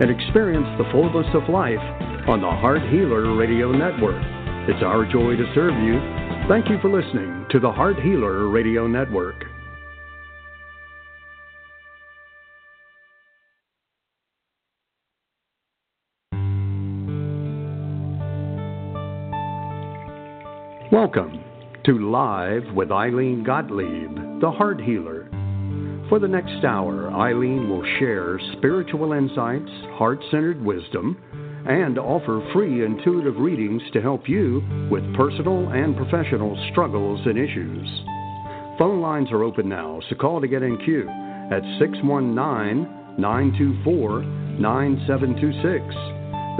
and 0.00 0.10
experience 0.10 0.66
the 0.76 0.90
fullness 0.90 1.26
of 1.34 1.48
life 1.48 1.78
on 2.26 2.40
the 2.40 2.50
Heart 2.50 2.82
Healer 2.90 3.36
Radio 3.36 3.70
Network. 3.70 4.20
It's 4.68 4.82
our 4.82 5.04
joy 5.04 5.36
to 5.36 5.44
serve 5.54 5.74
you. 5.84 6.00
Thank 6.48 6.68
you 6.68 6.78
for 6.82 6.90
listening 6.90 7.46
to 7.50 7.60
the 7.60 7.70
Heart 7.70 8.00
Healer 8.00 8.48
Radio 8.48 8.86
Network. 8.86 9.44
Welcome 20.90 21.42
to 21.84 21.98
Live 21.98 22.62
with 22.74 22.88
Ilene 22.88 23.44
Gottlieb, 23.44 24.40
the 24.40 24.50
Heart 24.50 24.80
Healer. 24.80 25.33
For 26.14 26.20
the 26.20 26.28
next 26.28 26.62
hour, 26.64 27.10
Ilene 27.10 27.68
will 27.68 27.82
share 27.98 28.38
spiritual 28.56 29.14
insights, 29.14 29.68
heart 29.98 30.20
centered 30.30 30.64
wisdom, 30.64 31.16
and 31.66 31.98
offer 31.98 32.40
free 32.52 32.84
intuitive 32.84 33.36
readings 33.36 33.82
to 33.94 34.00
help 34.00 34.28
you 34.28 34.62
with 34.92 35.02
personal 35.16 35.70
and 35.70 35.96
professional 35.96 36.56
struggles 36.70 37.18
and 37.26 37.36
issues. 37.36 37.88
Phone 38.78 39.00
lines 39.00 39.32
are 39.32 39.42
open 39.42 39.68
now, 39.68 39.98
so 40.08 40.14
call 40.14 40.40
to 40.40 40.46
get 40.46 40.62
in 40.62 40.78
queue 40.84 41.08
at 41.50 41.64
619 41.80 42.86
924 43.18 44.22
9726. 44.22 45.82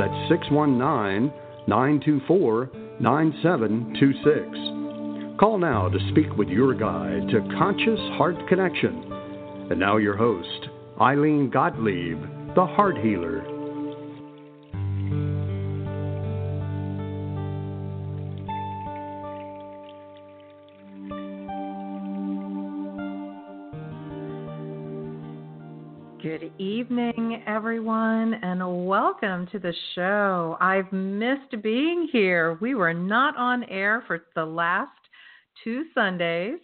That's 0.02 0.28
619 0.34 1.30
924 1.68 2.70
9726. 2.98 5.38
Call 5.38 5.58
now 5.58 5.88
to 5.88 5.98
speak 6.10 6.36
with 6.36 6.48
your 6.48 6.74
guide 6.74 7.28
to 7.30 7.40
conscious 7.56 8.00
heart 8.18 8.34
connection 8.48 9.13
and 9.70 9.80
now, 9.80 9.96
your 9.96 10.16
host, 10.16 10.68
Ilene 11.00 11.50
Gottlieb, 11.50 12.20
the 12.54 12.66
Heart 12.66 12.98
Healer. 12.98 13.42
Good 26.20 26.52
evening, 26.58 27.42
everyone, 27.46 28.34
and 28.42 28.86
welcome 28.86 29.46
to 29.50 29.58
the 29.58 29.72
show. 29.94 30.58
I've 30.60 30.92
missed 30.92 31.62
being 31.62 32.08
here. 32.12 32.58
We 32.60 32.74
were 32.74 32.92
not 32.92 33.34
on 33.38 33.64
air 33.64 34.04
for 34.06 34.24
the 34.34 34.44
last 34.44 34.90
two 35.62 35.84
Sundays. 35.94 36.58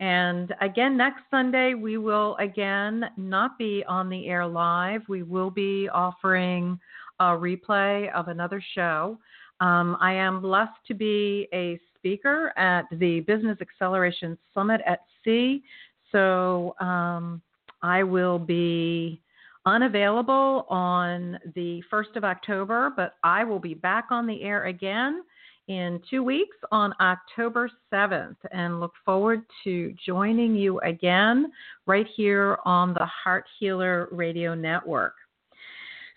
And 0.00 0.54
again, 0.60 0.96
next 0.96 1.22
Sunday, 1.30 1.74
we 1.74 1.98
will 1.98 2.36
again 2.36 3.04
not 3.16 3.58
be 3.58 3.84
on 3.88 4.08
the 4.08 4.28
air 4.28 4.46
live. 4.46 5.02
We 5.08 5.22
will 5.22 5.50
be 5.50 5.88
offering 5.88 6.78
a 7.18 7.24
replay 7.24 8.12
of 8.12 8.28
another 8.28 8.62
show. 8.74 9.18
Um, 9.60 9.96
I 10.00 10.12
am 10.12 10.40
blessed 10.40 10.78
to 10.86 10.94
be 10.94 11.48
a 11.52 11.80
speaker 11.96 12.52
at 12.56 12.84
the 12.92 13.20
Business 13.20 13.58
Acceleration 13.60 14.38
Summit 14.54 14.80
at 14.86 15.00
Sea. 15.24 15.64
So 16.12 16.76
um, 16.80 17.42
I 17.82 18.04
will 18.04 18.38
be 18.38 19.20
unavailable 19.66 20.64
on 20.68 21.38
the 21.56 21.82
1st 21.92 22.16
of 22.16 22.24
October, 22.24 22.92
but 22.96 23.16
I 23.24 23.42
will 23.42 23.58
be 23.58 23.74
back 23.74 24.06
on 24.10 24.26
the 24.26 24.42
air 24.42 24.66
again 24.66 25.22
in 25.68 26.00
two 26.10 26.22
weeks 26.22 26.56
on 26.72 26.94
October 27.00 27.70
7th 27.92 28.36
and 28.52 28.80
look 28.80 28.92
forward 29.04 29.42
to 29.64 29.94
joining 30.04 30.54
you 30.54 30.80
again 30.80 31.52
right 31.86 32.06
here 32.16 32.58
on 32.64 32.94
the 32.94 33.06
Heart 33.06 33.44
Healer 33.60 34.08
Radio 34.10 34.54
Network. 34.54 35.14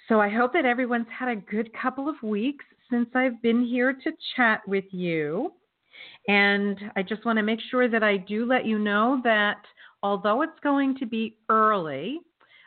So 0.08 0.20
I 0.20 0.30
hope 0.30 0.54
that 0.54 0.66
everyone's 0.66 1.08
had 1.18 1.30
a 1.30 1.36
good 1.36 1.70
couple 1.74 2.10
of 2.10 2.16
weeks 2.24 2.66
since 2.90 3.10
I've 3.14 3.42
been 3.42 3.64
here 3.66 3.94
to 3.94 4.12
chat 4.36 4.62
with 4.68 4.86
you. 4.92 5.54
And 6.28 6.78
I 6.96 7.04
just 7.04 7.26
want 7.26 7.38
to 7.38 7.44
make 7.44 7.60
sure 7.70 7.88
that 7.88 8.04
I 8.04 8.18
do 8.18 8.46
let 8.46 8.66
you 8.66 8.80
know 8.80 9.22
that 9.24 9.62
although 10.04 10.42
it's 10.42 10.60
going 10.64 10.98
to 10.98 11.06
be 11.06 11.38
early, 11.50 12.20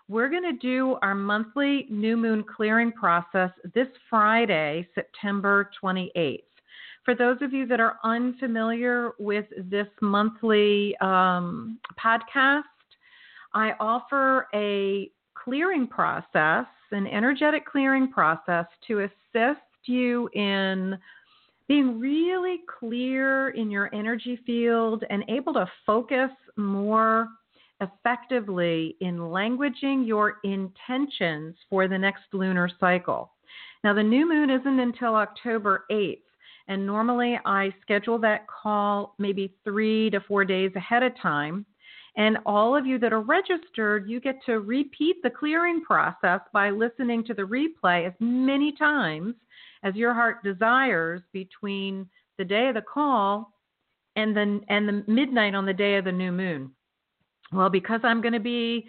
we're 0.09 0.29
going 0.29 0.43
to 0.43 0.59
do 0.59 0.97
our 1.03 1.15
monthly 1.15 1.87
new 1.89 2.17
moon 2.17 2.45
clearing 2.45 2.93
process 2.93 3.51
this 3.75 3.89
Friday, 4.11 4.87
September 4.95 5.71
28th. 5.83 6.41
For 7.05 7.15
those 7.15 7.37
of 7.43 7.53
you 7.53 7.67
that 7.67 7.81
are 7.81 7.99
unfamiliar 8.03 9.13
with 9.19 9.47
this 9.71 9.89
monthly 10.01 10.97
um, 11.01 11.79
podcast, 12.03 12.63
I 13.53 13.73
offer 13.79 14.49
a 14.55 15.11
clearing 15.35 15.87
process, 15.87 16.67
an 16.93 17.07
energetic 17.07 17.67
clearing 17.67 18.11
process 18.11 18.65
to 18.87 19.01
assist 19.01 19.61
you 19.85 20.29
in 20.35 20.99
being 21.69 22.01
really 22.01 22.61
clear 22.79 23.51
in 23.51 23.71
your 23.71 23.95
energy 23.95 24.39
field 24.47 25.05
and 25.11 25.25
able 25.29 25.53
to 25.55 25.67
focus 25.87 26.31
more 26.57 27.29
effectively 27.81 28.97
in 29.01 29.19
languaging 29.19 30.07
your 30.07 30.37
intentions 30.45 31.55
for 31.69 31.89
the 31.89 31.99
next 31.99 32.23
lunar 32.33 32.71
cycle. 32.81 33.31
Now, 33.83 33.93
the 33.93 34.03
new 34.03 34.29
moon 34.29 34.51
isn't 34.51 34.81
until 34.81 35.15
October 35.15 35.85
8th. 35.91 36.19
And 36.69 36.87
normally 36.87 37.39
I 37.45 37.75
schedule 37.83 38.19
that 38.21 38.47
call 38.47 39.15
maybe 39.19 39.55
three 39.65 40.11
to 40.11 40.21
four 40.21 40.45
days 40.45 40.73
ahead 40.77 41.03
of 41.03 41.13
time. 41.21 41.67
And 42.17 42.39
all 42.47 42.77
of 42.77 42.87
you 42.87 42.99
that 43.01 43.13
are 43.13 43.21
registered, 43.21 44.09
you 44.09 44.21
get 44.21 44.37
to 44.47 44.61
repeat 44.61 45.17
the 45.23 45.31
clearing 45.31 45.83
process 45.83 46.41
by 46.53 46.71
listening 46.71 47.25
to 47.25 47.35
the 47.35 47.43
replay 47.43 48.07
as 48.07 48.13
many 48.21 48.73
times 48.73 49.35
as 49.83 49.95
your 49.95 50.15
heart 50.15 50.43
desires 50.45 51.21
between 51.33 52.09
the 52.39 52.45
day 52.45 52.69
of 52.69 52.75
the 52.75 52.83
call 52.83 53.53
and 54.17 54.35
the, 54.37 54.61
and 54.69 54.89
the 54.89 55.05
midnight 55.09 55.55
on 55.55 55.67
the 55.67 55.73
day 55.73 55.97
of 55.97 56.05
the 56.05 56.13
new 56.13 56.31
moon. 56.31 56.71
Well, 57.53 57.69
because 57.69 58.01
I'm 58.05 58.23
going 58.23 58.33
to 58.33 58.41
be 58.41 58.87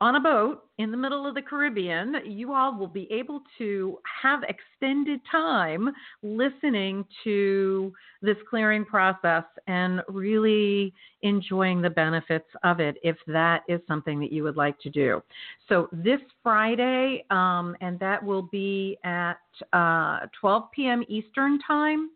on 0.00 0.16
a 0.16 0.20
boat 0.20 0.64
in 0.78 0.90
the 0.90 0.96
middle 0.96 1.26
of 1.26 1.34
the 1.34 1.42
Caribbean, 1.42 2.14
you 2.24 2.54
all 2.54 2.76
will 2.76 2.86
be 2.86 3.06
able 3.12 3.42
to 3.58 3.98
have 4.22 4.40
extended 4.44 5.20
time 5.30 5.90
listening 6.22 7.04
to 7.22 7.92
this 8.22 8.36
clearing 8.48 8.84
process 8.84 9.44
and 9.66 10.00
really 10.08 10.94
enjoying 11.22 11.82
the 11.82 11.90
benefits 11.90 12.48
of 12.64 12.80
it 12.80 12.96
if 13.02 13.16
that 13.26 13.62
is 13.68 13.80
something 13.86 14.18
that 14.20 14.32
you 14.32 14.42
would 14.42 14.56
like 14.56 14.78
to 14.80 14.88
do. 14.88 15.22
So, 15.68 15.88
this 15.92 16.20
Friday, 16.42 17.24
um, 17.30 17.76
and 17.82 17.98
that 18.00 18.24
will 18.24 18.42
be 18.42 18.98
at 19.04 19.38
uh, 19.72 20.20
12 20.40 20.70
p.m. 20.74 21.04
Eastern 21.08 21.58
Time. 21.66 22.10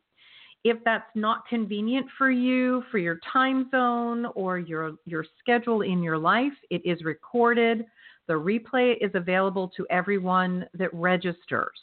If 0.65 0.83
that's 0.83 1.11
not 1.15 1.47
convenient 1.47 2.07
for 2.17 2.31
you, 2.31 2.83
for 2.91 2.97
your 2.97 3.21
time 3.31 3.69
zone 3.71 4.25
or 4.35 4.59
your, 4.59 4.93
your 5.05 5.27
schedule 5.39 5.83
in 5.83 6.03
your 6.03 6.17
life, 6.17 6.55
it 6.71 6.81
is 6.87 7.05
recorded. 7.05 7.85
The 8.29 8.35
replay 8.35 8.95
is 9.03 9.11
available 9.15 9.71
to 9.77 9.87
everyone 9.91 10.65
that 10.73 10.89
registers. 10.95 11.79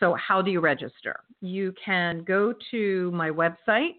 So, 0.00 0.14
how 0.14 0.40
do 0.40 0.50
you 0.50 0.60
register? 0.60 1.20
You 1.40 1.74
can 1.84 2.24
go 2.24 2.54
to 2.70 3.10
my 3.12 3.28
website 3.30 3.96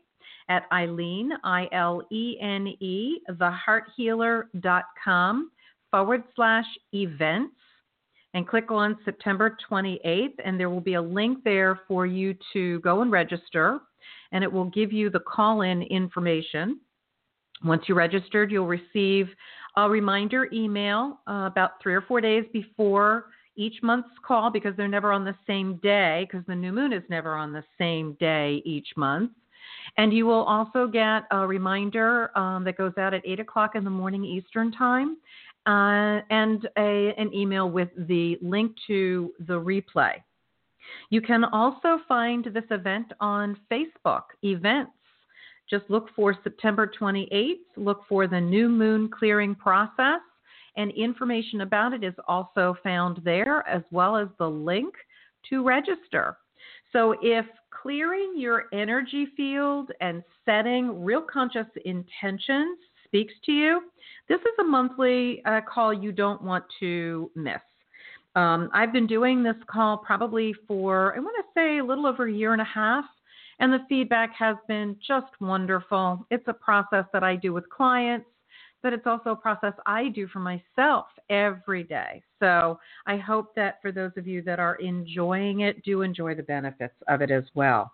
at 0.49 0.67
Ilene, 0.71 1.29
I 1.43 1.69
L 1.71 2.01
E 2.11 2.37
N 2.41 2.67
E, 2.79 3.19
thehearthealer.com 3.29 5.51
forward 5.91 6.23
slash 6.35 6.65
events 6.93 7.53
and 8.33 8.47
click 8.47 8.71
on 8.71 8.97
September 9.05 9.55
28th, 9.71 10.33
and 10.43 10.59
there 10.59 10.69
will 10.69 10.81
be 10.81 10.95
a 10.95 11.01
link 11.01 11.41
there 11.45 11.79
for 11.87 12.05
you 12.05 12.35
to 12.51 12.81
go 12.81 13.01
and 13.01 13.09
register 13.11 13.79
and 14.31 14.43
it 14.43 14.51
will 14.51 14.65
give 14.65 14.91
you 14.91 15.09
the 15.09 15.19
call 15.19 15.61
in 15.61 15.81
information. 15.83 16.79
Once 17.63 17.83
you're 17.87 17.97
registered, 17.97 18.51
you'll 18.51 18.67
receive 18.67 19.27
a 19.77 19.89
reminder 19.89 20.47
email 20.53 21.19
uh, 21.27 21.47
about 21.51 21.81
three 21.81 21.93
or 21.93 22.01
four 22.01 22.21
days 22.21 22.45
before 22.53 23.25
each 23.55 23.81
month's 23.81 24.09
call 24.25 24.49
because 24.49 24.75
they're 24.75 24.87
never 24.87 25.11
on 25.11 25.23
the 25.23 25.35
same 25.47 25.77
day, 25.77 26.27
because 26.29 26.45
the 26.47 26.55
new 26.55 26.73
moon 26.73 26.91
is 26.91 27.03
never 27.09 27.35
on 27.35 27.53
the 27.53 27.63
same 27.77 28.13
day 28.19 28.61
each 28.65 28.87
month. 28.97 29.31
And 29.97 30.11
you 30.11 30.25
will 30.25 30.43
also 30.43 30.87
get 30.87 31.23
a 31.31 31.47
reminder 31.47 32.37
um, 32.37 32.63
that 32.65 32.77
goes 32.77 32.93
out 32.97 33.13
at 33.13 33.21
8 33.25 33.39
o'clock 33.39 33.75
in 33.75 33.83
the 33.83 33.89
morning 33.89 34.25
Eastern 34.25 34.71
Time 34.71 35.17
uh, 35.65 36.21
and 36.29 36.67
a, 36.77 37.13
an 37.17 37.33
email 37.33 37.69
with 37.69 37.89
the 37.97 38.37
link 38.41 38.73
to 38.87 39.33
the 39.47 39.53
replay. 39.53 40.15
You 41.09 41.21
can 41.21 41.43
also 41.43 41.99
find 42.07 42.45
this 42.45 42.63
event 42.71 43.11
on 43.19 43.57
Facebook 43.71 44.23
events. 44.43 44.91
Just 45.69 45.85
look 45.89 46.09
for 46.15 46.35
September 46.43 46.91
28th, 46.99 47.55
look 47.75 48.01
for 48.07 48.27
the 48.27 48.39
new 48.39 48.69
moon 48.69 49.09
clearing 49.09 49.55
process, 49.55 50.21
and 50.77 50.91
information 50.91 51.61
about 51.61 51.93
it 51.93 52.03
is 52.03 52.13
also 52.27 52.77
found 52.83 53.21
there, 53.23 53.67
as 53.67 53.81
well 53.91 54.15
as 54.15 54.27
the 54.37 54.49
link 54.49 54.93
to 55.49 55.63
register. 55.63 56.37
So, 56.91 57.15
if 57.21 57.45
clearing 57.71 58.33
your 58.35 58.65
energy 58.73 59.27
field 59.37 59.91
and 60.01 60.23
setting 60.43 61.03
real 61.03 61.21
conscious 61.21 61.67
intentions 61.83 62.77
speaks 63.05 63.33
to 63.45 63.51
you, 63.51 63.81
this 64.27 64.39
is 64.39 64.59
a 64.59 64.63
monthly 64.63 65.41
uh, 65.45 65.61
call 65.61 65.93
you 65.93 66.11
don't 66.11 66.41
want 66.41 66.63
to 66.79 67.31
miss. 67.35 67.61
Um, 68.35 68.69
I've 68.73 68.91
been 68.91 69.07
doing 69.07 69.43
this 69.43 69.55
call 69.67 69.97
probably 69.97 70.53
for, 70.67 71.15
I 71.15 71.19
want 71.19 71.35
to 71.37 71.59
say, 71.59 71.77
a 71.77 71.83
little 71.83 72.05
over 72.05 72.27
a 72.27 72.31
year 72.31 72.53
and 72.53 72.61
a 72.61 72.65
half, 72.65 73.05
and 73.59 73.71
the 73.71 73.79
feedback 73.87 74.33
has 74.37 74.57
been 74.67 74.97
just 75.07 75.31
wonderful. 75.39 76.25
It's 76.29 76.47
a 76.47 76.53
process 76.53 77.05
that 77.13 77.23
I 77.23 77.37
do 77.37 77.53
with 77.53 77.69
clients, 77.69 78.27
but 78.83 78.91
it's 78.91 79.07
also 79.07 79.31
a 79.31 79.35
process 79.35 79.73
I 79.85 80.09
do 80.09 80.27
for 80.27 80.39
myself 80.39 81.05
every 81.29 81.83
day. 81.83 82.21
So 82.39 82.77
I 83.07 83.17
hope 83.17 83.55
that 83.55 83.81
for 83.81 83.91
those 83.91 84.11
of 84.17 84.27
you 84.27 84.41
that 84.43 84.59
are 84.59 84.75
enjoying 84.75 85.61
it, 85.61 85.81
do 85.83 86.01
enjoy 86.01 86.35
the 86.35 86.43
benefits 86.43 86.93
of 87.07 87.21
it 87.21 87.31
as 87.31 87.45
well. 87.55 87.93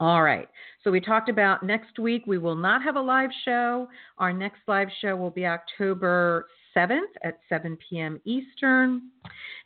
All 0.00 0.22
right. 0.22 0.48
So 0.82 0.90
we 0.90 1.00
talked 1.00 1.28
about 1.28 1.62
next 1.62 1.98
week 1.98 2.24
we 2.26 2.38
will 2.38 2.54
not 2.54 2.82
have 2.82 2.96
a 2.96 3.00
live 3.00 3.30
show. 3.44 3.88
Our 4.18 4.32
next 4.32 4.60
live 4.66 4.88
show 5.00 5.16
will 5.16 5.30
be 5.30 5.46
October 5.46 6.46
7th 6.76 7.00
at 7.22 7.38
7 7.48 7.78
p.m. 7.88 8.20
Eastern. 8.24 9.02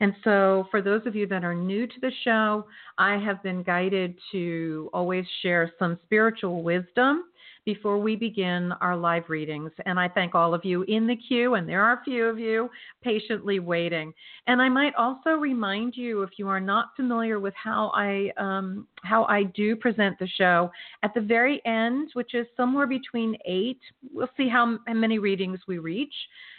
And 0.00 0.14
so, 0.24 0.66
for 0.70 0.80
those 0.82 1.02
of 1.06 1.16
you 1.16 1.26
that 1.26 1.44
are 1.44 1.54
new 1.54 1.86
to 1.86 2.00
the 2.00 2.12
show, 2.24 2.66
I 2.98 3.16
have 3.18 3.42
been 3.42 3.62
guided 3.62 4.18
to 4.32 4.90
always 4.92 5.24
share 5.42 5.72
some 5.78 5.98
spiritual 6.04 6.62
wisdom 6.62 7.24
before 7.68 7.98
we 7.98 8.16
begin 8.16 8.72
our 8.80 8.96
live 8.96 9.24
readings. 9.28 9.70
And 9.84 10.00
I 10.00 10.08
thank 10.08 10.34
all 10.34 10.54
of 10.54 10.64
you 10.64 10.84
in 10.84 11.06
the 11.06 11.14
queue, 11.14 11.52
and 11.52 11.68
there 11.68 11.84
are 11.84 12.00
a 12.00 12.02
few 12.02 12.24
of 12.24 12.38
you 12.38 12.70
patiently 13.02 13.58
waiting. 13.58 14.14
And 14.46 14.62
I 14.62 14.70
might 14.70 14.94
also 14.94 15.32
remind 15.32 15.94
you, 15.94 16.22
if 16.22 16.30
you 16.38 16.48
are 16.48 16.60
not 16.60 16.96
familiar 16.96 17.38
with 17.38 17.52
how 17.62 17.92
I 17.94 18.32
um, 18.38 18.86
how 19.02 19.24
I 19.24 19.42
do 19.42 19.76
present 19.76 20.18
the 20.18 20.26
show, 20.26 20.70
at 21.02 21.12
the 21.12 21.20
very 21.20 21.60
end, 21.66 22.08
which 22.14 22.32
is 22.32 22.46
somewhere 22.56 22.86
between 22.86 23.36
eight, 23.44 23.80
we'll 24.14 24.30
see 24.34 24.48
how, 24.48 24.78
how 24.86 24.94
many 24.94 25.18
readings 25.18 25.60
we 25.68 25.76
reach 25.76 26.14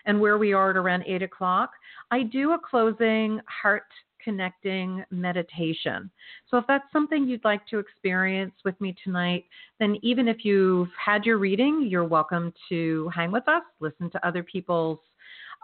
and 0.06 0.22
where 0.22 0.38
we 0.38 0.54
are 0.54 0.70
at 0.70 0.78
around 0.78 1.06
eight 1.08 1.24
o'clock. 1.24 1.72
I 2.12 2.22
do 2.22 2.52
a 2.52 2.60
closing 2.60 3.42
heart 3.48 3.90
connecting 4.24 5.04
meditation. 5.12 6.10
So, 6.50 6.57
if 6.57 6.66
that's 6.68 6.92
something 6.92 7.27
you'd 7.27 7.44
like 7.44 7.66
to 7.68 7.80
experience 7.80 8.54
with 8.63 8.80
me 8.81 8.95
tonight, 9.04 9.45
then 9.80 9.98
even 10.01 10.27
if 10.27 10.44
you've 10.44 10.89
had 11.04 11.25
your 11.25 11.38
reading, 11.38 11.88
you're 11.89 12.06
welcome 12.06 12.54
to 12.69 13.10
hang 13.16 13.31
with 13.31 13.48
us, 13.48 13.63
listen 13.80 14.10
to 14.12 14.27
other 14.27 14.44
people's 14.44 15.00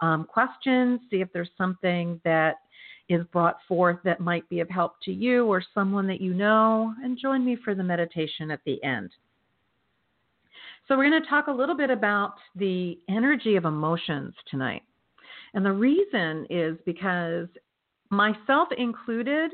um, 0.02 0.24
questions, 0.24 1.00
see 1.10 1.20
if 1.20 1.32
there's 1.32 1.50
something 1.56 2.20
that 2.24 2.56
is 3.08 3.24
brought 3.32 3.58
forth 3.68 3.98
that 4.04 4.20
might 4.20 4.48
be 4.48 4.60
of 4.60 4.68
help 4.68 4.94
to 5.02 5.12
you 5.12 5.46
or 5.46 5.62
someone 5.72 6.06
that 6.08 6.20
you 6.20 6.34
know, 6.34 6.92
and 7.02 7.18
join 7.18 7.44
me 7.44 7.56
for 7.64 7.74
the 7.74 7.82
meditation 7.82 8.50
at 8.50 8.60
the 8.66 8.82
end. 8.82 9.10
So, 10.88 10.96
we're 10.96 11.08
going 11.08 11.22
to 11.22 11.28
talk 11.28 11.48
a 11.48 11.52
little 11.52 11.76
bit 11.76 11.90
about 11.90 12.34
the 12.54 12.98
energy 13.08 13.56
of 13.56 13.64
emotions 13.64 14.34
tonight. 14.50 14.82
And 15.56 15.64
the 15.64 15.72
reason 15.72 16.46
is 16.50 16.76
because 16.84 17.48
myself 18.10 18.68
included, 18.76 19.52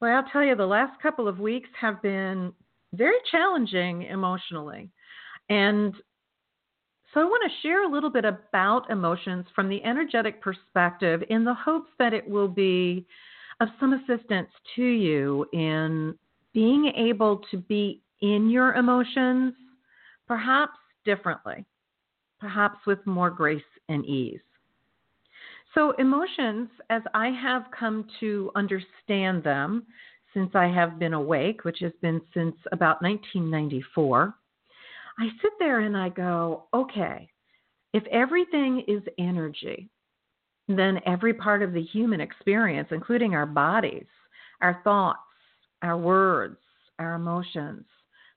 well, 0.00 0.16
I'll 0.16 0.30
tell 0.30 0.44
you, 0.44 0.54
the 0.54 0.66
last 0.66 1.00
couple 1.02 1.28
of 1.28 1.38
weeks 1.38 1.68
have 1.80 2.00
been 2.02 2.52
very 2.92 3.16
challenging 3.30 4.02
emotionally. 4.02 4.90
And 5.48 5.94
so 7.12 7.20
I 7.20 7.24
want 7.24 7.42
to 7.50 7.66
share 7.66 7.84
a 7.84 7.90
little 7.90 8.10
bit 8.10 8.24
about 8.24 8.90
emotions 8.90 9.46
from 9.54 9.68
the 9.68 9.82
energetic 9.82 10.42
perspective 10.42 11.22
in 11.30 11.44
the 11.44 11.54
hopes 11.54 11.90
that 11.98 12.12
it 12.12 12.28
will 12.28 12.48
be 12.48 13.06
of 13.60 13.68
some 13.80 13.94
assistance 13.94 14.50
to 14.76 14.82
you 14.82 15.46
in 15.52 16.14
being 16.52 16.92
able 16.96 17.42
to 17.50 17.56
be 17.56 18.02
in 18.20 18.50
your 18.50 18.74
emotions, 18.74 19.54
perhaps 20.26 20.78
differently, 21.04 21.64
perhaps 22.40 22.78
with 22.86 23.04
more 23.06 23.30
grace 23.30 23.62
and 23.88 24.04
ease. 24.04 24.40
So, 25.74 25.92
emotions, 25.92 26.68
as 26.90 27.02
I 27.14 27.28
have 27.28 27.64
come 27.78 28.08
to 28.20 28.50
understand 28.54 29.44
them 29.44 29.86
since 30.34 30.50
I 30.54 30.66
have 30.66 30.98
been 30.98 31.14
awake, 31.14 31.64
which 31.64 31.78
has 31.80 31.92
been 32.00 32.20
since 32.32 32.56
about 32.72 33.02
1994, 33.02 34.34
I 35.18 35.28
sit 35.42 35.52
there 35.58 35.80
and 35.80 35.96
I 35.96 36.08
go, 36.10 36.64
okay, 36.72 37.28
if 37.92 38.04
everything 38.06 38.84
is 38.86 39.02
energy, 39.18 39.88
then 40.68 41.00
every 41.06 41.34
part 41.34 41.62
of 41.62 41.72
the 41.72 41.82
human 41.82 42.20
experience, 42.20 42.88
including 42.90 43.34
our 43.34 43.46
bodies, 43.46 44.06
our 44.60 44.80
thoughts, 44.84 45.18
our 45.82 45.96
words, 45.96 46.58
our 46.98 47.14
emotions, 47.14 47.84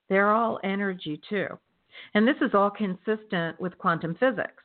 they're 0.10 0.32
all 0.32 0.60
energy 0.64 1.22
too. 1.30 1.48
And 2.14 2.28
this 2.28 2.36
is 2.42 2.52
all 2.54 2.70
consistent 2.70 3.60
with 3.60 3.78
quantum 3.78 4.16
physics. 4.20 4.64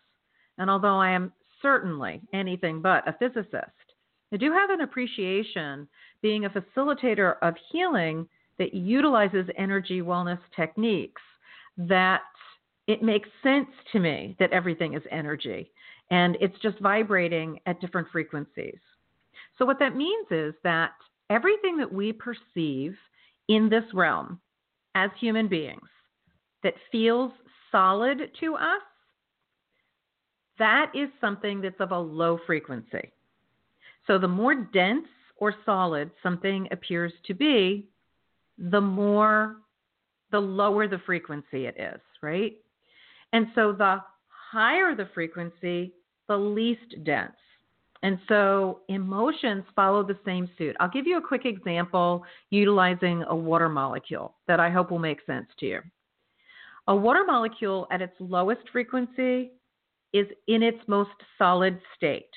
And 0.59 0.71
although 0.71 0.99
I 0.99 1.11
am 1.11 1.33
certainly 1.63 2.21
anything 2.33 2.81
but 2.81 3.07
a 3.09 3.15
physicist. 3.19 3.71
I 4.33 4.37
do 4.37 4.53
have 4.53 4.71
an 4.71 4.81
appreciation 4.81 5.89
being 6.23 6.45
a 6.45 6.51
facilitator 6.51 7.37
of 7.43 7.55
healing 7.71 8.29
that 8.59 8.75
utilizes 8.75 9.47
energy 9.57 10.01
wellness 10.01 10.41
techniques 10.55 11.23
that 11.77 12.23
it 12.87 13.03
makes 13.03 13.29
sense 13.43 13.69
to 13.93 14.01
me 14.01 14.37
that 14.39 14.53
everything 14.53 14.95
is 14.95 15.03
energy 15.11 15.71
and 16.11 16.37
it's 16.41 16.59
just 16.63 16.79
vibrating 16.81 17.59
at 17.67 17.81
different 17.81 18.09
frequencies. 18.11 18.79
So, 19.59 19.65
what 19.65 19.79
that 19.81 19.97
means 19.97 20.27
is 20.31 20.55
that 20.63 20.93
everything 21.31 21.77
that 21.79 21.93
we 21.93 22.13
perceive 22.13 22.95
in 23.49 23.69
this 23.69 23.85
realm 23.93 24.41
as 24.95 25.11
human 25.21 25.49
beings 25.49 25.89
that 26.63 26.75
feels 26.91 27.33
solid 27.71 28.31
to 28.41 28.55
us 28.55 28.83
that 30.59 30.93
is 30.95 31.09
something 31.21 31.61
that's 31.61 31.81
of 31.81 31.93
a 31.93 31.99
low 31.99 32.39
frequency. 32.47 33.13
So 34.07 34.19
the 34.19 34.29
more 34.29 34.55
dense 34.55 35.07
or 35.37 35.55
solid 35.65 36.11
something 36.23 36.69
appears 36.71 37.13
to 37.27 37.35
be, 37.35 37.89
the 38.59 38.81
more, 38.81 39.57
the 40.33 40.39
lower 40.41 40.89
the 40.89 41.01
frequency 41.05 41.67
it 41.67 41.77
is, 41.79 42.01
right? 42.23 42.55
And 43.33 43.49
so 43.55 43.73
the 43.73 43.99
higher 44.29 44.95
the 44.95 45.09
frequency, 45.15 45.93
the 46.29 46.37
least 46.37 47.05
dense. 47.05 47.33
And 48.03 48.19
so 48.29 48.81
emotions 48.89 49.65
follow 49.75 50.03
the 50.03 50.19
same 50.25 50.49
suit. 50.57 50.77
I'll 50.79 50.91
give 50.91 51.07
you 51.07 51.19
a 51.19 51.27
quick 51.27 51.45
example 51.45 52.25
utilizing 52.51 53.25
a 53.25 53.35
water 53.35 53.69
molecule 53.69 54.35
that 54.47 54.61
I 54.61 54.71
hope 54.71 54.91
will 54.91 54.99
make 54.99 55.25
sense 55.27 55.47
to 55.59 55.67
you. 55.67 55.81
A 56.89 56.95
water 56.95 57.25
molecule 57.27 57.89
at 57.91 58.01
its 58.01 58.15
lowest 58.21 58.61
frequency 58.71 59.51
is 60.13 60.27
in 60.49 60.63
its 60.63 60.79
most 60.87 61.11
solid 61.39 61.81
state. 61.97 62.31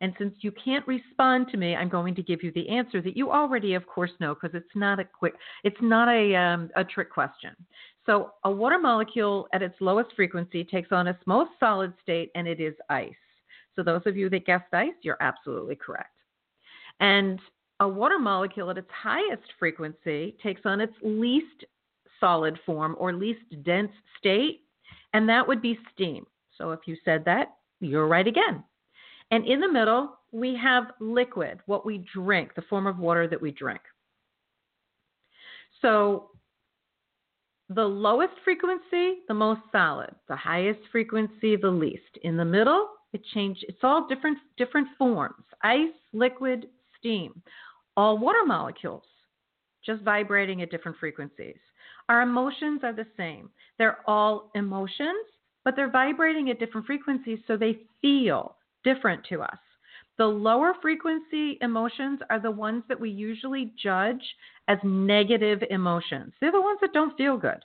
And 0.00 0.12
since 0.18 0.34
you 0.40 0.52
can't 0.52 0.86
respond 0.86 1.48
to 1.50 1.56
me, 1.56 1.74
I'm 1.74 1.88
going 1.88 2.14
to 2.16 2.22
give 2.22 2.42
you 2.42 2.52
the 2.52 2.68
answer 2.68 3.00
that 3.00 3.16
you 3.16 3.30
already, 3.30 3.74
of 3.74 3.86
course, 3.86 4.10
know 4.20 4.34
because 4.34 4.54
it's 4.54 4.74
not 4.74 4.98
a 5.00 5.04
quick, 5.04 5.34
it's 5.62 5.80
not 5.80 6.08
a 6.08 6.34
um, 6.34 6.70
a 6.76 6.84
trick 6.84 7.10
question. 7.10 7.54
So 8.04 8.32
a 8.44 8.50
water 8.50 8.78
molecule 8.78 9.48
at 9.52 9.62
its 9.62 9.74
lowest 9.80 10.10
frequency 10.14 10.64
takes 10.64 10.92
on 10.92 11.06
its 11.06 11.20
most 11.26 11.52
solid 11.58 11.94
state, 12.02 12.30
and 12.34 12.46
it 12.46 12.60
is 12.60 12.74
ice. 12.90 13.12
So 13.76 13.82
those 13.82 14.02
of 14.06 14.16
you 14.16 14.28
that 14.30 14.46
guessed 14.46 14.72
ice, 14.72 14.92
you're 15.02 15.16
absolutely 15.20 15.76
correct. 15.76 16.10
And 17.00 17.40
a 17.80 17.88
water 17.88 18.18
molecule 18.18 18.70
at 18.70 18.78
its 18.78 18.90
highest 18.90 19.42
frequency 19.58 20.36
takes 20.42 20.60
on 20.64 20.80
its 20.80 20.92
least 21.02 21.64
solid 22.20 22.58
form 22.64 22.94
or 22.98 23.12
least 23.12 23.40
dense 23.62 23.90
state, 24.18 24.60
and 25.12 25.28
that 25.28 25.46
would 25.46 25.62
be 25.62 25.78
steam. 25.92 26.26
So 26.58 26.72
if 26.72 26.80
you 26.86 26.96
said 27.04 27.24
that, 27.24 27.56
you're 27.80 28.06
right 28.06 28.26
again. 28.26 28.64
And 29.30 29.46
in 29.46 29.60
the 29.60 29.70
middle, 29.70 30.18
we 30.32 30.56
have 30.62 30.92
liquid, 31.00 31.60
what 31.66 31.86
we 31.86 32.04
drink, 32.12 32.54
the 32.54 32.62
form 32.62 32.86
of 32.86 32.98
water 32.98 33.26
that 33.28 33.40
we 33.40 33.50
drink. 33.50 33.80
So 35.82 36.30
the 37.68 37.84
lowest 37.84 38.34
frequency, 38.44 39.20
the 39.28 39.34
most 39.34 39.60
solid. 39.72 40.14
The 40.28 40.36
highest 40.36 40.80
frequency, 40.92 41.56
the 41.56 41.70
least. 41.70 42.18
In 42.22 42.36
the 42.36 42.44
middle, 42.44 42.88
it 43.12 43.22
changes. 43.32 43.64
It's 43.68 43.78
all 43.82 44.06
different 44.06 44.38
different 44.56 44.88
forms: 44.98 45.44
ice, 45.62 45.94
liquid, 46.12 46.66
steam. 46.98 47.42
All 47.96 48.18
water 48.18 48.44
molecules, 48.44 49.04
just 49.84 50.02
vibrating 50.02 50.62
at 50.62 50.70
different 50.70 50.98
frequencies. 50.98 51.56
Our 52.08 52.22
emotions 52.22 52.80
are 52.82 52.92
the 52.92 53.06
same. 53.16 53.50
They're 53.78 53.98
all 54.06 54.50
emotions, 54.54 55.26
but 55.64 55.74
they're 55.76 55.90
vibrating 55.90 56.50
at 56.50 56.58
different 56.58 56.86
frequencies, 56.86 57.38
so 57.46 57.56
they 57.56 57.78
feel 58.02 58.56
different 58.84 59.24
to 59.30 59.42
us. 59.42 59.58
The 60.16 60.26
lower 60.26 60.74
frequency 60.80 61.58
emotions 61.60 62.20
are 62.30 62.38
the 62.38 62.50
ones 62.50 62.84
that 62.88 63.00
we 63.00 63.10
usually 63.10 63.72
judge 63.82 64.22
as 64.68 64.78
negative 64.84 65.62
emotions. 65.70 66.32
They're 66.40 66.52
the 66.52 66.60
ones 66.60 66.78
that 66.82 66.92
don't 66.92 67.16
feel 67.16 67.36
good. 67.36 67.58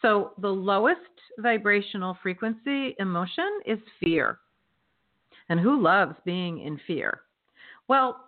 So 0.00 0.32
the 0.38 0.48
lowest 0.48 1.00
vibrational 1.38 2.16
frequency 2.22 2.94
emotion 2.98 3.60
is 3.66 3.78
fear. 3.98 4.38
And 5.48 5.58
who 5.58 5.82
loves 5.82 6.14
being 6.24 6.60
in 6.60 6.78
fear? 6.86 7.22
Well, 7.88 8.24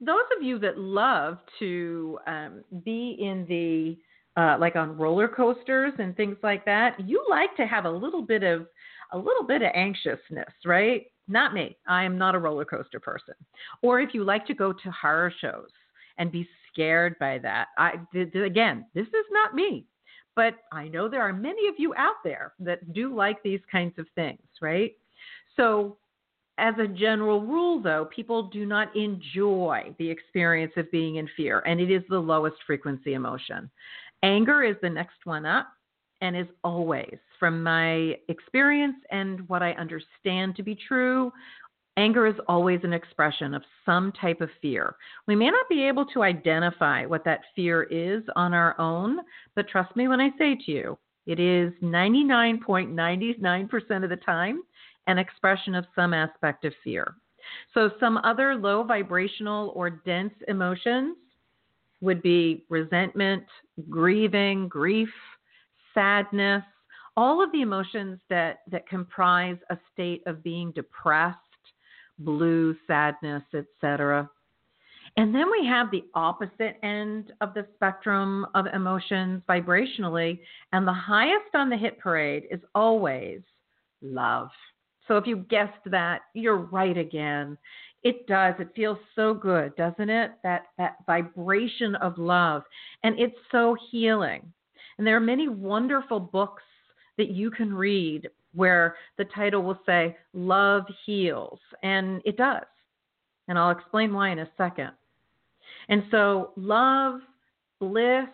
those 0.00 0.26
of 0.36 0.42
you 0.42 0.58
that 0.58 0.78
love 0.78 1.38
to 1.60 2.18
um, 2.26 2.64
be 2.84 3.16
in 3.18 3.46
the 3.48 3.96
uh, 4.36 4.56
like 4.60 4.76
on 4.76 4.96
roller 4.96 5.28
coasters 5.28 5.92
and 5.98 6.16
things 6.16 6.36
like 6.42 6.64
that, 6.64 6.98
you 7.00 7.24
like 7.28 7.54
to 7.56 7.66
have 7.66 7.84
a 7.84 7.90
little 7.90 8.22
bit 8.22 8.42
of 8.42 8.66
a 9.12 9.18
little 9.18 9.44
bit 9.44 9.62
of 9.62 9.70
anxiousness, 9.74 10.52
right? 10.64 11.06
Not 11.28 11.54
me. 11.54 11.76
I 11.86 12.04
am 12.04 12.18
not 12.18 12.34
a 12.34 12.38
roller 12.38 12.64
coaster 12.64 13.00
person. 13.00 13.34
Or 13.82 14.00
if 14.00 14.14
you 14.14 14.24
like 14.24 14.46
to 14.46 14.54
go 14.54 14.72
to 14.72 14.90
horror 14.90 15.32
shows 15.40 15.70
and 16.18 16.32
be 16.32 16.48
scared 16.72 17.16
by 17.18 17.38
that, 17.38 17.68
I 17.78 17.94
again, 18.14 18.86
this 18.94 19.06
is 19.06 19.26
not 19.30 19.54
me. 19.54 19.86
But 20.34 20.54
I 20.70 20.88
know 20.88 21.08
there 21.08 21.22
are 21.22 21.32
many 21.32 21.66
of 21.68 21.76
you 21.78 21.94
out 21.96 22.16
there 22.22 22.52
that 22.60 22.92
do 22.92 23.14
like 23.14 23.42
these 23.42 23.60
kinds 23.72 23.98
of 23.98 24.06
things, 24.14 24.42
right? 24.60 24.94
So 25.56 25.96
as 26.58 26.74
a 26.78 26.86
general 26.86 27.42
rule, 27.42 27.82
though, 27.82 28.08
people 28.14 28.44
do 28.44 28.64
not 28.64 28.94
enjoy 28.96 29.94
the 29.98 30.08
experience 30.08 30.72
of 30.76 30.90
being 30.90 31.16
in 31.16 31.28
fear, 31.36 31.60
and 31.60 31.80
it 31.80 31.90
is 31.90 32.02
the 32.08 32.18
lowest 32.18 32.56
frequency 32.66 33.14
emotion. 33.14 33.70
Anger 34.26 34.62
is 34.64 34.74
the 34.82 34.90
next 34.90 35.18
one 35.22 35.46
up 35.46 35.68
and 36.20 36.36
is 36.36 36.48
always, 36.64 37.16
from 37.38 37.62
my 37.62 38.16
experience 38.28 38.96
and 39.12 39.48
what 39.48 39.62
I 39.62 39.70
understand 39.74 40.56
to 40.56 40.64
be 40.64 40.74
true, 40.74 41.32
anger 41.96 42.26
is 42.26 42.34
always 42.48 42.80
an 42.82 42.92
expression 42.92 43.54
of 43.54 43.62
some 43.84 44.10
type 44.20 44.40
of 44.40 44.50
fear. 44.60 44.96
We 45.28 45.36
may 45.36 45.48
not 45.48 45.68
be 45.68 45.84
able 45.84 46.06
to 46.06 46.24
identify 46.24 47.06
what 47.06 47.22
that 47.24 47.42
fear 47.54 47.84
is 47.84 48.24
on 48.34 48.52
our 48.52 48.74
own, 48.80 49.20
but 49.54 49.68
trust 49.68 49.94
me 49.94 50.08
when 50.08 50.20
I 50.20 50.30
say 50.38 50.56
to 50.56 50.72
you, 50.72 50.98
it 51.26 51.38
is 51.38 51.72
99.99% 51.80 54.02
of 54.02 54.10
the 54.10 54.16
time 54.16 54.60
an 55.06 55.18
expression 55.18 55.76
of 55.76 55.86
some 55.94 56.12
aspect 56.12 56.64
of 56.64 56.72
fear. 56.82 57.14
So, 57.74 57.90
some 58.00 58.16
other 58.24 58.56
low 58.56 58.82
vibrational 58.82 59.72
or 59.76 59.88
dense 59.88 60.34
emotions 60.48 61.16
would 62.00 62.22
be 62.22 62.64
resentment, 62.68 63.44
grieving, 63.88 64.68
grief, 64.68 65.08
sadness, 65.94 66.62
all 67.16 67.42
of 67.42 67.50
the 67.52 67.62
emotions 67.62 68.20
that, 68.28 68.60
that 68.70 68.88
comprise 68.88 69.56
a 69.70 69.78
state 69.92 70.22
of 70.26 70.42
being 70.42 70.70
depressed, 70.72 71.38
blue, 72.18 72.76
sadness, 72.86 73.42
etc. 73.54 74.28
And 75.16 75.34
then 75.34 75.50
we 75.50 75.66
have 75.66 75.90
the 75.90 76.04
opposite 76.14 76.76
end 76.82 77.32
of 77.40 77.54
the 77.54 77.66
spectrum 77.74 78.46
of 78.54 78.66
emotions 78.66 79.42
vibrationally, 79.48 80.40
and 80.72 80.86
the 80.86 80.92
highest 80.92 81.54
on 81.54 81.70
the 81.70 81.76
hit 81.76 81.98
parade 81.98 82.44
is 82.50 82.60
always 82.74 83.40
love. 84.02 84.50
So 85.08 85.16
if 85.16 85.26
you 85.26 85.38
guessed 85.48 85.72
that, 85.86 86.22
you're 86.34 86.56
right 86.56 86.98
again. 86.98 87.56
It 88.06 88.28
does. 88.28 88.54
It 88.60 88.68
feels 88.76 88.98
so 89.16 89.34
good, 89.34 89.74
doesn't 89.74 90.08
it? 90.08 90.30
That 90.44 90.66
that 90.78 90.98
vibration 91.06 91.96
of 91.96 92.16
love. 92.18 92.62
And 93.02 93.18
it's 93.18 93.34
so 93.50 93.76
healing. 93.90 94.52
And 94.96 95.04
there 95.04 95.16
are 95.16 95.20
many 95.20 95.48
wonderful 95.48 96.20
books 96.20 96.62
that 97.18 97.30
you 97.30 97.50
can 97.50 97.74
read 97.74 98.28
where 98.54 98.94
the 99.18 99.24
title 99.24 99.64
will 99.64 99.80
say 99.84 100.16
Love 100.34 100.84
Heals. 101.04 101.58
And 101.82 102.22
it 102.24 102.36
does. 102.36 102.62
And 103.48 103.58
I'll 103.58 103.72
explain 103.72 104.14
why 104.14 104.30
in 104.30 104.38
a 104.38 104.48
second. 104.56 104.92
And 105.88 106.04
so, 106.12 106.52
love, 106.54 107.22
bliss, 107.80 108.28